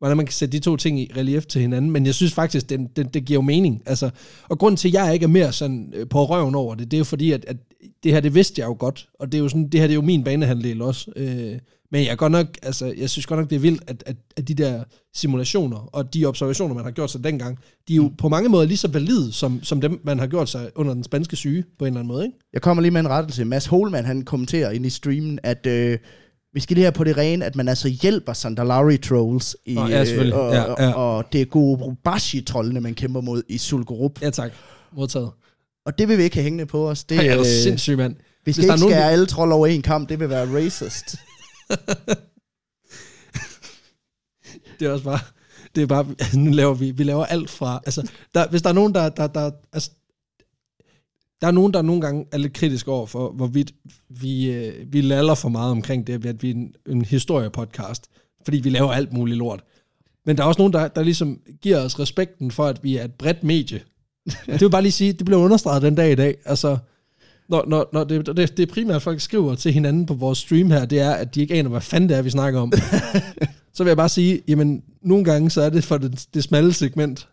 hvordan 0.02 0.18
man 0.18 0.26
kan 0.26 0.34
sætte 0.34 0.58
de 0.58 0.64
to 0.64 0.78
ting 0.78 1.00
i 1.00 1.12
relief 1.18 1.46
til 1.46 1.62
hinanden, 1.62 1.92
men 1.92 2.06
jeg 2.06 2.16
synes 2.16 2.34
faktisk, 2.34 2.70
det, 2.70 2.88
det, 2.96 3.14
det 3.14 3.26
giver 3.26 3.38
jo 3.38 3.42
mening. 3.42 3.82
Altså, 3.86 4.10
og 4.50 4.60
grunden 4.60 4.78
til, 4.78 4.88
at 4.88 4.94
jeg 4.94 5.14
ikke 5.14 5.24
er 5.24 5.28
mere 5.28 5.52
sådan 5.52 5.94
øh, 5.96 6.10
på 6.10 6.26
røven 6.26 6.56
over 6.56 6.76
det, 6.76 6.92
det 6.92 6.98
er 6.98 7.00
jo 7.00 7.04
fordi, 7.04 7.32
at, 7.32 7.46
at 7.46 7.58
det 8.04 8.12
her, 8.12 8.20
det 8.20 8.36
vidste 8.36 8.62
jeg 8.62 8.68
jo 8.68 8.76
godt, 8.80 9.08
og 9.20 9.32
det 9.32 9.38
er 9.38 9.42
jo 9.42 9.50
sådan, 9.50 9.68
det 9.68 9.80
her 9.80 9.88
det 9.88 9.94
er 9.94 9.96
jo 9.96 10.02
min 10.02 10.24
banehandel 10.24 10.82
også. 10.82 11.12
Øh, 11.16 11.60
men 11.92 12.06
jeg, 12.06 12.18
godt 12.18 12.32
nok, 12.32 12.48
altså, 12.64 12.94
jeg 12.98 13.10
synes 13.10 13.26
godt 13.26 13.40
nok, 13.40 13.50
det 13.50 13.56
er 13.56 13.60
vildt, 13.60 13.84
at, 13.88 14.04
at, 14.06 14.16
at 14.38 14.48
de 14.48 14.54
der 14.54 14.84
simulationer 15.14 15.78
og 15.78 16.14
de 16.14 16.26
observationer, 16.26 16.76
man 16.76 16.84
har 16.84 16.92
gjort 16.92 17.12
sig 17.12 17.24
dengang, 17.24 17.60
de 17.88 17.94
er 17.94 17.98
jo 17.98 18.12
på 18.18 18.30
mange 18.30 18.50
måder 18.50 18.66
lige 18.66 18.78
så 18.78 18.88
valide, 18.88 19.32
som, 19.32 19.64
som 19.64 19.82
dem, 19.82 20.02
man 20.04 20.20
har 20.20 20.28
gjort 20.28 20.50
sig 20.50 20.70
under 20.76 20.94
den 20.94 21.04
spanske 21.04 21.36
syge, 21.36 21.64
på 21.80 21.86
en 21.86 21.88
eller 21.88 22.00
anden 22.00 22.14
måde, 22.14 22.26
ikke? 22.26 22.38
Jeg 22.54 22.62
kommer 22.62 22.82
lige 22.82 22.92
med 22.92 23.00
en 23.00 23.10
rettelse. 23.10 23.46
Mads 23.46 23.66
Holman, 23.66 24.06
han 24.06 24.22
kommenterer 24.22 24.72
ind 24.72 24.86
i 24.86 24.90
streamen, 24.90 25.40
at 25.44 25.68
øh, 25.68 25.98
vi 26.54 26.60
skal 26.60 26.76
lige 26.76 26.84
have 26.84 26.92
på 26.92 27.04
det 27.04 27.18
rene, 27.18 27.46
at 27.46 27.56
man 27.56 27.68
altså 27.68 27.88
hjælper 27.88 28.34
Sandalari 28.34 28.98
trolls 28.98 29.56
i, 29.66 29.74
Nå, 29.74 29.88
ja, 29.88 30.06
selvfølgelig. 30.06 30.36
og, 30.36 30.54
Ja, 30.54 30.84
ja. 30.84 30.94
Og, 30.94 31.26
det 31.32 31.42
er 31.42 31.46
Gurubashi-trollene, 31.46 32.82
man 32.82 32.94
kæmper 32.94 33.22
mod 33.22 33.44
i 33.48 33.58
Sulgurup. 33.58 34.22
Ja, 34.22 34.30
tak. 34.30 34.52
Modtaget. 34.92 35.32
Og 35.86 35.98
det 35.98 36.08
vil 36.08 36.18
vi 36.18 36.24
ikke 36.24 36.36
have 36.36 36.44
hængende 36.44 36.66
på 36.66 36.90
os. 36.90 37.04
Det, 37.04 37.18
er 37.28 37.34
øh, 37.34 37.40
du 37.40 37.44
sindssyg, 37.64 37.98
mand. 37.98 38.16
vi 38.16 38.22
Hvis 38.44 38.56
skal 38.56 38.70
er 38.70 38.74
ikke 38.74 38.82
nogen, 38.82 38.94
skære 38.94 39.12
alle 39.12 39.26
trold 39.26 39.52
over 39.52 39.68
en 39.68 39.82
kamp, 39.82 40.10
det 40.10 40.20
vil 40.20 40.30
være 40.30 40.58
racist. 40.58 41.16
Det 44.80 44.88
er 44.88 44.92
også 44.92 45.04
bare, 45.04 45.20
det 45.76 45.84
er 45.84 45.88
bare, 45.88 46.06
nu 46.46 46.52
laver 46.52 46.74
vi, 46.74 46.92
vi 46.92 47.04
laver 47.04 47.26
alt 47.26 47.50
fra, 47.50 47.82
altså, 47.86 48.12
der, 48.36 48.48
hvis 48.48 48.62
der 48.62 48.70
er 48.70 48.74
nogen, 48.74 48.94
der, 48.94 49.10
der, 49.10 49.28
der, 49.28 49.52
altså, 49.74 49.92
der 51.42 51.48
er 51.48 51.52
nogen, 51.52 51.74
der 51.74 51.82
nogle 51.82 52.02
gange 52.02 52.26
er 52.32 52.38
lidt 52.38 52.54
kritisk 52.54 52.88
over 52.88 53.06
for, 53.06 53.32
hvorvidt 53.32 53.72
vi, 54.10 54.52
øh, 54.52 54.94
vi 54.94 55.02
laller 55.02 55.36
for 55.36 55.50
meget 55.50 55.72
omkring 55.72 56.08
det, 56.08 56.26
at 56.26 56.44
vi 56.44 56.50
er 56.50 56.54
en, 56.54 56.74
en 56.90 57.06
historiepodcast, 57.06 58.08
fordi 58.44 58.60
vi 58.60 58.70
laver 58.70 58.92
alt 58.92 59.14
muligt 59.14 59.38
lort. 59.38 59.64
Men 60.26 60.38
der 60.38 60.44
er 60.44 60.48
også 60.48 60.60
nogen, 60.62 60.74
der, 60.74 60.88
der 60.88 61.04
ligesom 61.04 61.40
giver 61.62 61.80
os 61.80 62.00
respekten 62.00 62.52
for, 62.52 62.66
at 62.66 62.84
vi 62.84 62.98
er 62.98 63.04
et 63.04 63.14
bredt 63.14 63.44
medie. 63.44 63.82
Det 64.46 64.62
vil 64.62 64.70
bare 64.70 64.82
lige 64.82 64.92
sige, 64.92 65.14
det 65.14 65.26
blev 65.26 65.40
understreget 65.40 65.82
den 65.82 65.96
dag 65.96 66.12
i 66.12 66.16
dag. 66.16 66.36
Altså, 66.46 66.78
når, 67.50 67.66
når, 67.68 67.90
når 67.94 68.04
det, 68.04 68.38
det, 68.38 68.58
det 68.58 68.70
primært 68.70 69.02
folk 69.02 69.22
skriver 69.22 69.56
til 69.56 69.74
hinanden 69.74 70.06
på 70.06 70.14
vores 70.14 70.38
stream 70.38 70.72
her, 70.72 70.86
det 70.86 71.00
er, 71.00 71.12
at 71.12 71.36
de 71.36 71.42
ikke 71.42 71.54
aner, 71.54 71.70
hvad 71.70 71.82
fanden 71.82 72.10
det 72.10 72.18
er, 72.18 72.22
vi 72.22 72.30
snakker 72.30 72.60
om. 72.60 72.74
så 73.74 73.84
vil 73.84 73.90
jeg 73.90 73.98
bare 73.98 74.10
sige, 74.10 74.42
jamen, 74.48 74.84
nogle 75.02 75.24
gange 75.24 75.50
så 75.50 75.62
er 75.62 75.70
det 75.70 75.84
for 75.84 75.98
det, 75.98 76.26
det 76.34 76.44
smalle 76.44 76.74
segment. 76.74 77.28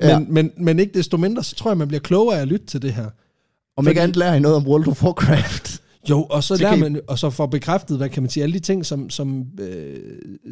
Men, 0.00 0.08
Ja. 0.08 0.18
men, 0.18 0.50
men 0.56 0.78
ikke 0.78 0.94
desto 0.94 1.16
mindre, 1.16 1.44
så 1.44 1.54
tror 1.54 1.70
jeg, 1.70 1.78
man 1.78 1.88
bliver 1.88 2.00
klogere 2.00 2.36
af 2.38 2.42
at 2.42 2.48
lytte 2.48 2.66
til 2.66 2.82
det 2.82 2.92
her. 2.94 3.04
Om 3.04 3.84
Fordi- 3.84 3.90
ikke 3.90 4.00
andet 4.00 4.16
lærer 4.16 4.34
I 4.34 4.40
noget 4.40 4.56
om 4.56 4.66
World 4.66 4.88
of 4.88 5.02
Warcraft. 5.02 5.82
Jo, 6.10 6.22
og 6.24 6.44
så, 6.44 6.56
Så 6.56 6.62
lærer 6.62 6.76
man, 6.76 7.00
og 7.06 7.18
så 7.18 7.30
får 7.30 7.46
bekræftet, 7.46 7.96
hvad 7.96 8.08
kan 8.08 8.22
man 8.22 8.30
sige, 8.30 8.42
alle 8.42 8.52
de 8.54 8.58
ting, 8.58 8.86
som, 8.86 9.10
som, 9.10 9.46
øh, 9.60 9.96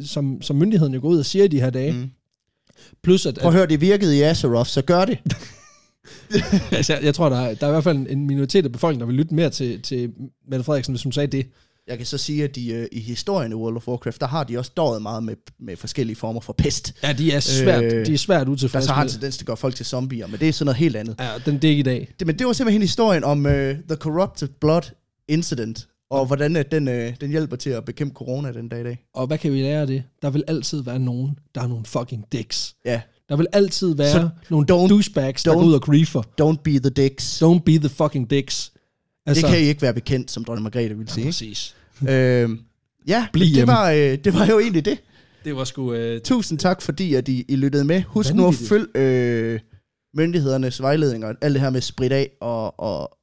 som, 0.05 0.41
som 0.41 0.55
myndigheden 0.55 0.93
jo 0.93 1.01
går 1.01 1.07
ud 1.07 1.19
og 1.19 1.25
siger 1.25 1.45
i 1.45 1.47
de 1.47 1.59
her 1.61 1.69
dage. 1.69 1.91
Mm. 1.91 2.09
Plus 3.03 3.25
at, 3.25 3.35
Prøv 3.41 3.47
at 3.47 3.53
høre, 3.55 3.65
det 3.67 3.81
virkede 3.81 4.17
i 4.17 4.21
Azeroth, 4.21 4.69
så 4.69 4.81
gør 4.81 5.05
det. 5.05 5.17
altså, 6.71 6.93
jeg, 6.93 7.03
jeg 7.03 7.15
tror, 7.15 7.29
der 7.29 7.37
er, 7.37 7.53
der 7.53 7.65
er 7.67 7.69
i 7.69 7.73
hvert 7.73 7.83
fald 7.83 7.97
en, 7.97 8.07
en 8.07 8.27
minoritet 8.27 8.65
af 8.65 8.71
befolkningen, 8.71 8.99
der 8.99 9.05
vil 9.05 9.15
lytte 9.15 9.33
mere 9.35 9.49
til, 9.49 9.81
til 9.81 10.11
Mette 10.49 10.63
Frederiksen, 10.63 10.93
hvis 10.93 11.03
hun 11.03 11.11
sagde 11.11 11.27
det. 11.37 11.47
Jeg 11.87 11.97
kan 11.97 12.05
så 12.05 12.17
sige, 12.17 12.43
at 12.43 12.55
de, 12.55 12.69
øh, 12.73 12.87
i 12.91 12.99
historien 12.99 13.51
i 13.51 13.55
World 13.55 13.75
of 13.75 13.87
Warcraft, 13.87 14.21
der 14.21 14.27
har 14.27 14.43
de 14.43 14.57
også 14.57 14.71
dåret 14.77 15.01
meget 15.01 15.23
med, 15.23 15.35
med 15.59 15.75
forskellige 15.77 16.15
former 16.15 16.39
for 16.41 16.53
pest. 16.53 16.93
Ja, 17.03 17.13
de 17.13 17.31
er 17.31 17.39
svært, 17.39 17.83
Øh, 17.83 17.99
øh, 17.99 18.05
de 18.05 18.13
er 18.13 18.17
svært 18.17 18.47
Der 18.47 18.51
utilfredse 18.53 18.87
så 18.87 18.93
har 18.93 19.03
en 19.03 19.09
tendens 19.09 19.37
til 19.37 19.43
at 19.43 19.47
gøre 19.47 19.57
folk 19.57 19.75
til 19.75 19.85
zombier, 19.85 20.27
men 20.27 20.39
det 20.39 20.47
er 20.49 20.53
sådan 20.53 20.65
noget 20.65 20.77
helt 20.77 20.95
andet. 20.95 21.15
Ja, 21.19 21.29
den 21.45 21.53
det 21.53 21.63
ikke 21.63 21.79
i 21.79 21.83
dag. 21.83 22.07
Det, 22.19 22.27
men 22.27 22.39
det 22.39 22.47
var 22.47 22.53
simpelthen 22.53 22.81
historien 22.81 23.23
om 23.23 23.45
uh, 23.45 23.51
The 23.51 23.95
Corrupted 23.95 24.47
Blood 24.61 24.81
Incident, 25.27 25.87
og 26.09 26.25
hvordan 26.25 26.55
at 26.55 26.71
den, 26.71 26.87
uh, 26.87 26.93
den 27.21 27.29
hjælper 27.31 27.55
til 27.55 27.69
at 27.69 27.85
bekæmpe 27.85 28.13
corona 28.15 28.51
den 28.51 28.69
dag 28.69 28.81
i 28.81 28.83
dag. 28.83 28.97
Og 29.13 29.27
hvad 29.27 29.37
kan 29.37 29.53
vi 29.53 29.61
lære 29.61 29.81
af 29.81 29.87
det? 29.87 30.03
Der 30.21 30.29
vil 30.29 30.43
altid 30.47 30.83
være 30.83 30.99
nogen, 30.99 31.39
der 31.55 31.61
er 31.61 31.67
nogle 31.67 31.85
fucking 31.85 32.25
dicks. 32.31 32.75
Ja, 32.85 33.01
Der 33.29 33.35
vil 33.35 33.47
altid 33.53 33.95
være 33.95 34.11
Så 34.11 34.29
nogle 34.49 34.65
don't- 34.71 34.87
douchebags, 34.89 35.43
der 35.43 35.53
går 35.53 35.63
ud 35.63 35.73
og 35.73 35.81
griefer. 35.81 36.21
don't 36.41 36.61
be 36.63 36.71
the 36.79 36.89
dicks. 36.89 37.43
Don't 37.43 37.59
be 37.65 37.77
the 37.77 37.89
fucking 37.89 38.29
dicks. 38.29 38.71
Altså, 39.27 39.47
det 39.47 39.53
kan 39.53 39.63
I 39.63 39.67
ikke 39.67 39.81
være 39.81 39.93
bekendt, 39.93 40.31
som 40.31 40.45
dronning 40.45 40.63
Margrethe 40.63 40.97
ville 40.97 41.05
ja, 41.09 41.13
sige. 41.13 41.21
ikke? 41.21 41.27
præcis. 41.27 41.75
øhm, 42.09 42.59
ja, 43.07 43.27
Bliv 43.33 43.45
det 43.45 43.53
hjemme. 43.55 43.73
var, 43.73 43.91
øh, 43.91 43.97
det 44.23 44.33
var 44.33 44.45
jo 44.45 44.59
egentlig 44.59 44.85
det. 44.85 44.97
Det 45.45 45.55
var 45.55 45.63
sgu... 45.63 45.93
Øh, 45.93 46.21
Tusind 46.21 46.59
tak, 46.59 46.81
fordi 46.81 47.13
at 47.13 47.27
I, 47.27 47.45
I 47.47 47.55
lyttede 47.55 47.85
med. 47.85 48.01
Husk 48.07 48.33
nu 48.33 48.41
at 48.41 48.45
Vanvittigt. 48.45 48.69
følge 48.69 49.53
øh, 49.53 49.59
myndighedernes 50.13 50.81
vejledninger, 50.81 51.33
alt 51.41 51.53
det 51.53 51.61
her 51.61 51.69
med 51.69 51.81
sprit 51.81 52.11
af 52.11 52.29
og, 52.41 52.79
og 52.79 53.17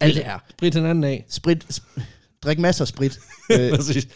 alt 0.00 0.14
det 0.16 0.24
her. 0.24 0.38
Sprit 0.50 0.74
hinanden 0.74 1.04
af. 1.04 1.24
Sprit, 1.28 1.64
sp- 1.72 2.00
drik 2.44 2.58
masser 2.58 2.84
af 2.84 2.88
sprit. 2.88 3.18
øh, 3.52 3.70
Præcis. 3.76 4.08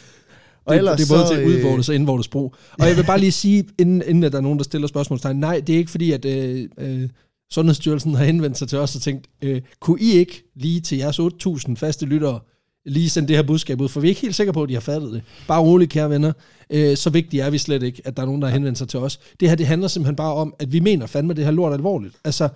og 0.64 0.72
det, 0.74 0.78
ellers 0.78 1.00
det 1.00 1.10
er 1.10 1.14
både 1.14 1.26
så, 1.28 1.34
til 1.34 1.42
øh, 1.42 1.46
udvortes 1.46 1.88
og 1.88 1.94
indvortes 1.94 2.28
brug. 2.28 2.54
Og 2.78 2.88
jeg 2.88 2.96
vil 2.96 3.04
bare 3.04 3.20
lige 3.20 3.32
sige, 3.32 3.64
inden, 3.78 4.02
inden 4.06 4.24
at 4.24 4.32
der 4.32 4.38
er 4.38 4.42
nogen, 4.42 4.58
der 4.58 4.64
stiller 4.64 4.88
spørgsmålstegn, 4.88 5.36
nej, 5.36 5.60
det 5.60 5.74
er 5.74 5.78
ikke 5.78 5.90
fordi, 5.90 6.12
at 6.12 6.24
øh, 6.24 6.68
øh, 6.78 7.08
Sundhedsstyrelsen 7.50 8.14
har 8.14 8.24
henvendt 8.24 8.58
sig 8.58 8.68
til 8.68 8.78
os 8.78 8.96
og 8.96 9.02
tænkt, 9.02 9.26
øh, 9.42 9.60
kunne 9.80 10.00
I 10.00 10.10
ikke 10.10 10.42
lige 10.54 10.80
til 10.80 10.98
jeres 10.98 11.18
8.000 11.18 11.74
faste 11.76 12.06
lyttere 12.06 12.40
lige 12.88 13.10
sende 13.10 13.28
det 13.28 13.36
her 13.36 13.42
budskab 13.42 13.80
ud, 13.80 13.88
for 13.88 14.00
vi 14.00 14.06
er 14.06 14.08
ikke 14.08 14.20
helt 14.20 14.34
sikre 14.34 14.52
på, 14.52 14.62
at 14.62 14.68
de 14.68 14.74
har 14.74 14.80
fattet 14.80 15.12
det. 15.12 15.22
Bare 15.48 15.60
roligt, 15.60 15.90
kære 15.90 16.10
venner. 16.10 16.32
Øh, 16.70 16.96
så 16.96 17.10
vigtigt 17.10 17.42
er 17.42 17.50
vi 17.50 17.58
slet 17.58 17.82
ikke, 17.82 18.02
at 18.04 18.16
der 18.16 18.22
er 18.22 18.26
nogen, 18.26 18.42
der 18.42 18.48
har 18.48 18.52
henvendt 18.52 18.78
sig 18.78 18.88
til 18.88 18.98
os. 18.98 19.20
Det 19.40 19.48
her, 19.48 19.56
det 19.56 19.66
handler 19.66 19.88
simpelthen 19.88 20.16
bare 20.16 20.34
om, 20.34 20.54
at 20.58 20.72
vi 20.72 20.80
mener 20.80 21.06
fandme 21.06 21.34
det 21.34 21.44
her 21.44 21.50
lort 21.50 21.72
alvorligt. 21.72 22.14
Altså, 22.24 22.48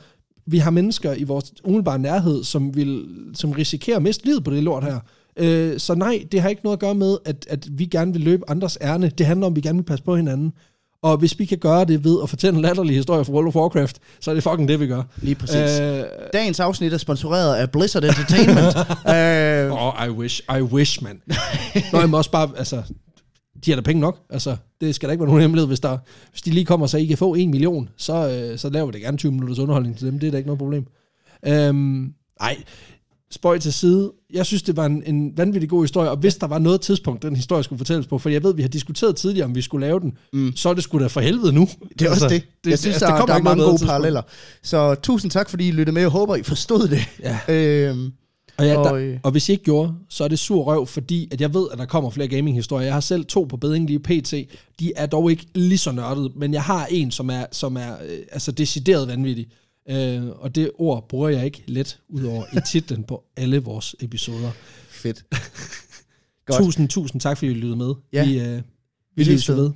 vi 0.47 0.59
har 0.59 0.71
mennesker 0.71 1.15
i 1.15 1.23
vores 1.23 1.53
umiddelbare 1.65 1.99
nærhed, 1.99 2.45
som, 2.45 2.77
vil, 2.77 3.07
som 3.35 3.53
risikerer 3.53 3.97
at 3.97 4.03
miste 4.03 4.25
livet 4.25 4.45
på 4.45 4.51
det 4.51 4.63
lort 4.63 4.85
her. 4.85 4.99
Øh, 5.37 5.79
så 5.79 5.95
nej, 5.95 6.27
det 6.33 6.41
har 6.41 6.49
ikke 6.49 6.65
noget 6.65 6.77
at 6.77 6.81
gøre 6.81 6.95
med, 6.95 7.19
at, 7.25 7.47
at 7.51 7.69
vi 7.73 7.85
gerne 7.85 8.13
vil 8.13 8.23
løbe 8.23 8.51
andres 8.51 8.79
ærne. 8.81 9.13
Det 9.19 9.27
handler 9.27 9.47
om, 9.47 9.53
at 9.53 9.57
vi 9.57 9.61
gerne 9.61 9.79
vil 9.79 9.85
passe 9.85 10.05
på 10.05 10.17
hinanden. 10.17 10.53
Og 11.03 11.17
hvis 11.17 11.39
vi 11.39 11.45
kan 11.45 11.59
gøre 11.59 11.85
det 11.85 12.05
ved 12.05 12.19
at 12.23 12.29
fortælle 12.29 12.57
en 12.57 12.63
latterlig 12.63 12.97
historie 12.97 13.25
fra 13.25 13.33
World 13.33 13.47
of 13.47 13.57
Warcraft, 13.57 13.99
så 14.21 14.31
er 14.31 14.35
det 14.35 14.43
fucking 14.43 14.69
det, 14.69 14.81
vi 14.81 14.87
gør. 14.87 15.03
Lige 15.17 15.35
præcis. 15.35 15.81
Øh, 15.81 16.05
Dagens 16.33 16.61
afsnit 16.61 16.93
er 16.93 16.99
sponsoreret 16.99 17.57
af 17.57 17.71
Blizzard 17.71 18.05
Entertainment. 18.05 18.77
øh, 19.17 19.87
oh, 19.87 20.07
I 20.07 20.11
wish, 20.11 20.43
I 20.59 20.63
wish, 20.63 21.03
man. 21.03 21.23
Nå, 21.93 22.01
jeg 22.01 22.11
må 22.11 22.17
også 22.17 22.31
bare, 22.31 22.51
altså, 22.57 22.83
de 23.65 23.71
har 23.71 23.77
da 23.77 23.83
penge 23.83 24.01
nok. 24.01 24.19
Altså, 24.31 24.57
det 24.81 24.95
skal 24.95 25.09
da 25.09 25.13
ikke 25.13 25.21
være 25.21 25.29
nogen 25.29 25.41
hemmelighed, 25.43 25.67
hvis, 25.67 25.81
der, 25.81 25.99
hvis 26.31 26.43
de 26.43 26.51
lige 26.51 26.65
kommer, 26.65 26.87
så 26.87 26.99
I 26.99 27.07
kan 27.07 27.19
få 27.19 27.35
en 27.35 27.51
million, 27.51 27.89
så, 27.97 28.29
øh, 28.29 28.59
så 28.59 28.71
laver 28.71 28.87
vi 28.87 28.93
da 28.93 28.99
gerne 28.99 29.17
20 29.17 29.33
minutters 29.33 29.59
underholdning 29.59 29.99
til 29.99 30.07
dem. 30.07 30.19
Det 30.19 30.27
er 30.27 30.31
da 30.31 30.37
ikke 30.37 30.49
noget 30.49 30.59
problem. 30.59 30.87
Øhm, 31.47 32.13
ej, 32.41 32.57
spøj 33.35 33.59
til 33.59 33.73
side. 33.73 34.13
Jeg 34.33 34.47
synes, 34.47 34.63
det 34.63 34.77
var 34.77 34.87
en, 34.87 35.03
en 35.07 35.33
vanvittig 35.37 35.71
god 35.71 35.83
historie, 35.83 36.11
og 36.11 36.17
hvis 36.17 36.37
der 36.37 36.47
var 36.47 36.59
noget 36.59 36.81
tidspunkt, 36.81 37.23
den 37.23 37.37
historie 37.37 37.63
skulle 37.63 37.79
fortælles 37.79 38.07
på, 38.07 38.19
for 38.19 38.29
jeg 38.29 38.43
ved, 38.43 38.55
vi 38.55 38.63
har 38.63 38.69
diskuteret 38.69 39.17
tidligere, 39.17 39.45
om 39.45 39.55
vi 39.55 39.63
skulle 39.63 39.87
lave 39.87 40.01
den, 40.01 40.17
mm. 40.33 40.53
så 40.57 40.69
er 40.69 40.75
det 40.75 40.85
sgu 40.85 40.99
da 40.99 41.07
for 41.07 41.21
helvede 41.21 41.53
nu. 41.53 41.69
det 41.99 42.07
er 42.07 42.11
også 42.11 42.29
det. 42.29 42.45
det. 42.65 42.71
Jeg 42.71 42.79
synes, 42.79 42.95
altså, 42.95 43.07
der, 43.07 43.13
der 43.13 43.19
kommer 43.21 43.35
er 43.35 43.43
mange 43.43 43.63
gode 43.63 43.73
tidspunkt. 43.73 43.89
paralleller. 43.89 44.23
Så 44.63 44.95
tusind 44.95 45.31
tak, 45.31 45.51
fordi 45.51 45.69
I 45.69 45.71
lyttede 45.71 45.95
med. 45.95 46.03
Jeg 46.03 46.11
håber, 46.11 46.37
I 46.37 46.43
forstod 46.43 46.89
det. 46.89 47.01
Ja. 47.21 47.39
øhm, 47.55 48.13
Og, 48.59 48.67
ja, 48.67 48.79
Og, 48.79 48.85
der, 48.85 48.95
øh, 48.95 49.19
og 49.23 49.31
hvis 49.31 49.49
I 49.49 49.53
ikke 49.53 49.65
gjorde, 49.65 49.95
så 50.09 50.25
er 50.25 50.29
det 50.29 50.39
sur 50.39 50.63
røv, 50.63 50.87
fordi 50.87 51.29
at 51.33 51.41
jeg 51.41 51.55
ved, 51.55 51.67
at 51.73 51.79
der 51.79 51.85
kommer 51.85 52.11
flere 52.11 52.29
gaming-historier. 52.29 52.85
Jeg 52.85 52.95
har 52.95 53.01
selv 53.01 53.25
to 53.25 53.45
på 53.45 53.57
beding 53.57 53.87
lige 53.87 53.99
pt. 53.99 54.35
De 54.81 54.93
er 54.97 55.07
dog 55.07 55.31
ikke 55.31 55.47
lige 55.55 55.79
så 55.79 55.93
nørdede, 55.93 56.31
men 56.37 56.55
jeg 56.55 56.63
har 56.63 56.87
en, 56.91 57.11
som 57.11 57.31
er, 57.31 57.45
som 57.53 57.77
er 57.77 57.93
øh, 57.93 58.19
altså 58.33 58.53
decideret 58.53 59.09
vanvittig. 59.09 59.47
Øh, 59.89 60.29
og 60.29 60.55
det 60.55 60.71
ord 60.75 61.09
bruger 61.09 61.29
jeg 61.29 61.45
ikke 61.45 61.63
let 61.67 62.01
ud 62.09 62.25
over 62.25 62.45
i 62.53 62.59
titlen 62.67 63.05
på 63.05 63.25
alle 63.37 63.59
vores 63.59 63.97
episoder. 64.01 64.51
fedt. 64.89 65.25
Godt. 66.47 66.65
Tusind, 66.65 66.89
tusind 66.89 67.21
tak, 67.21 67.39
fordi 67.39 67.51
I 67.51 67.55
lyttede 67.55 67.77
med. 67.77 67.95
Ja. 68.13 68.25
Vi, 68.25 68.41
øh, 68.41 68.57
vi, 68.57 68.63
Vi 69.17 69.25
lyttes 69.25 69.49
ved. 69.49 69.71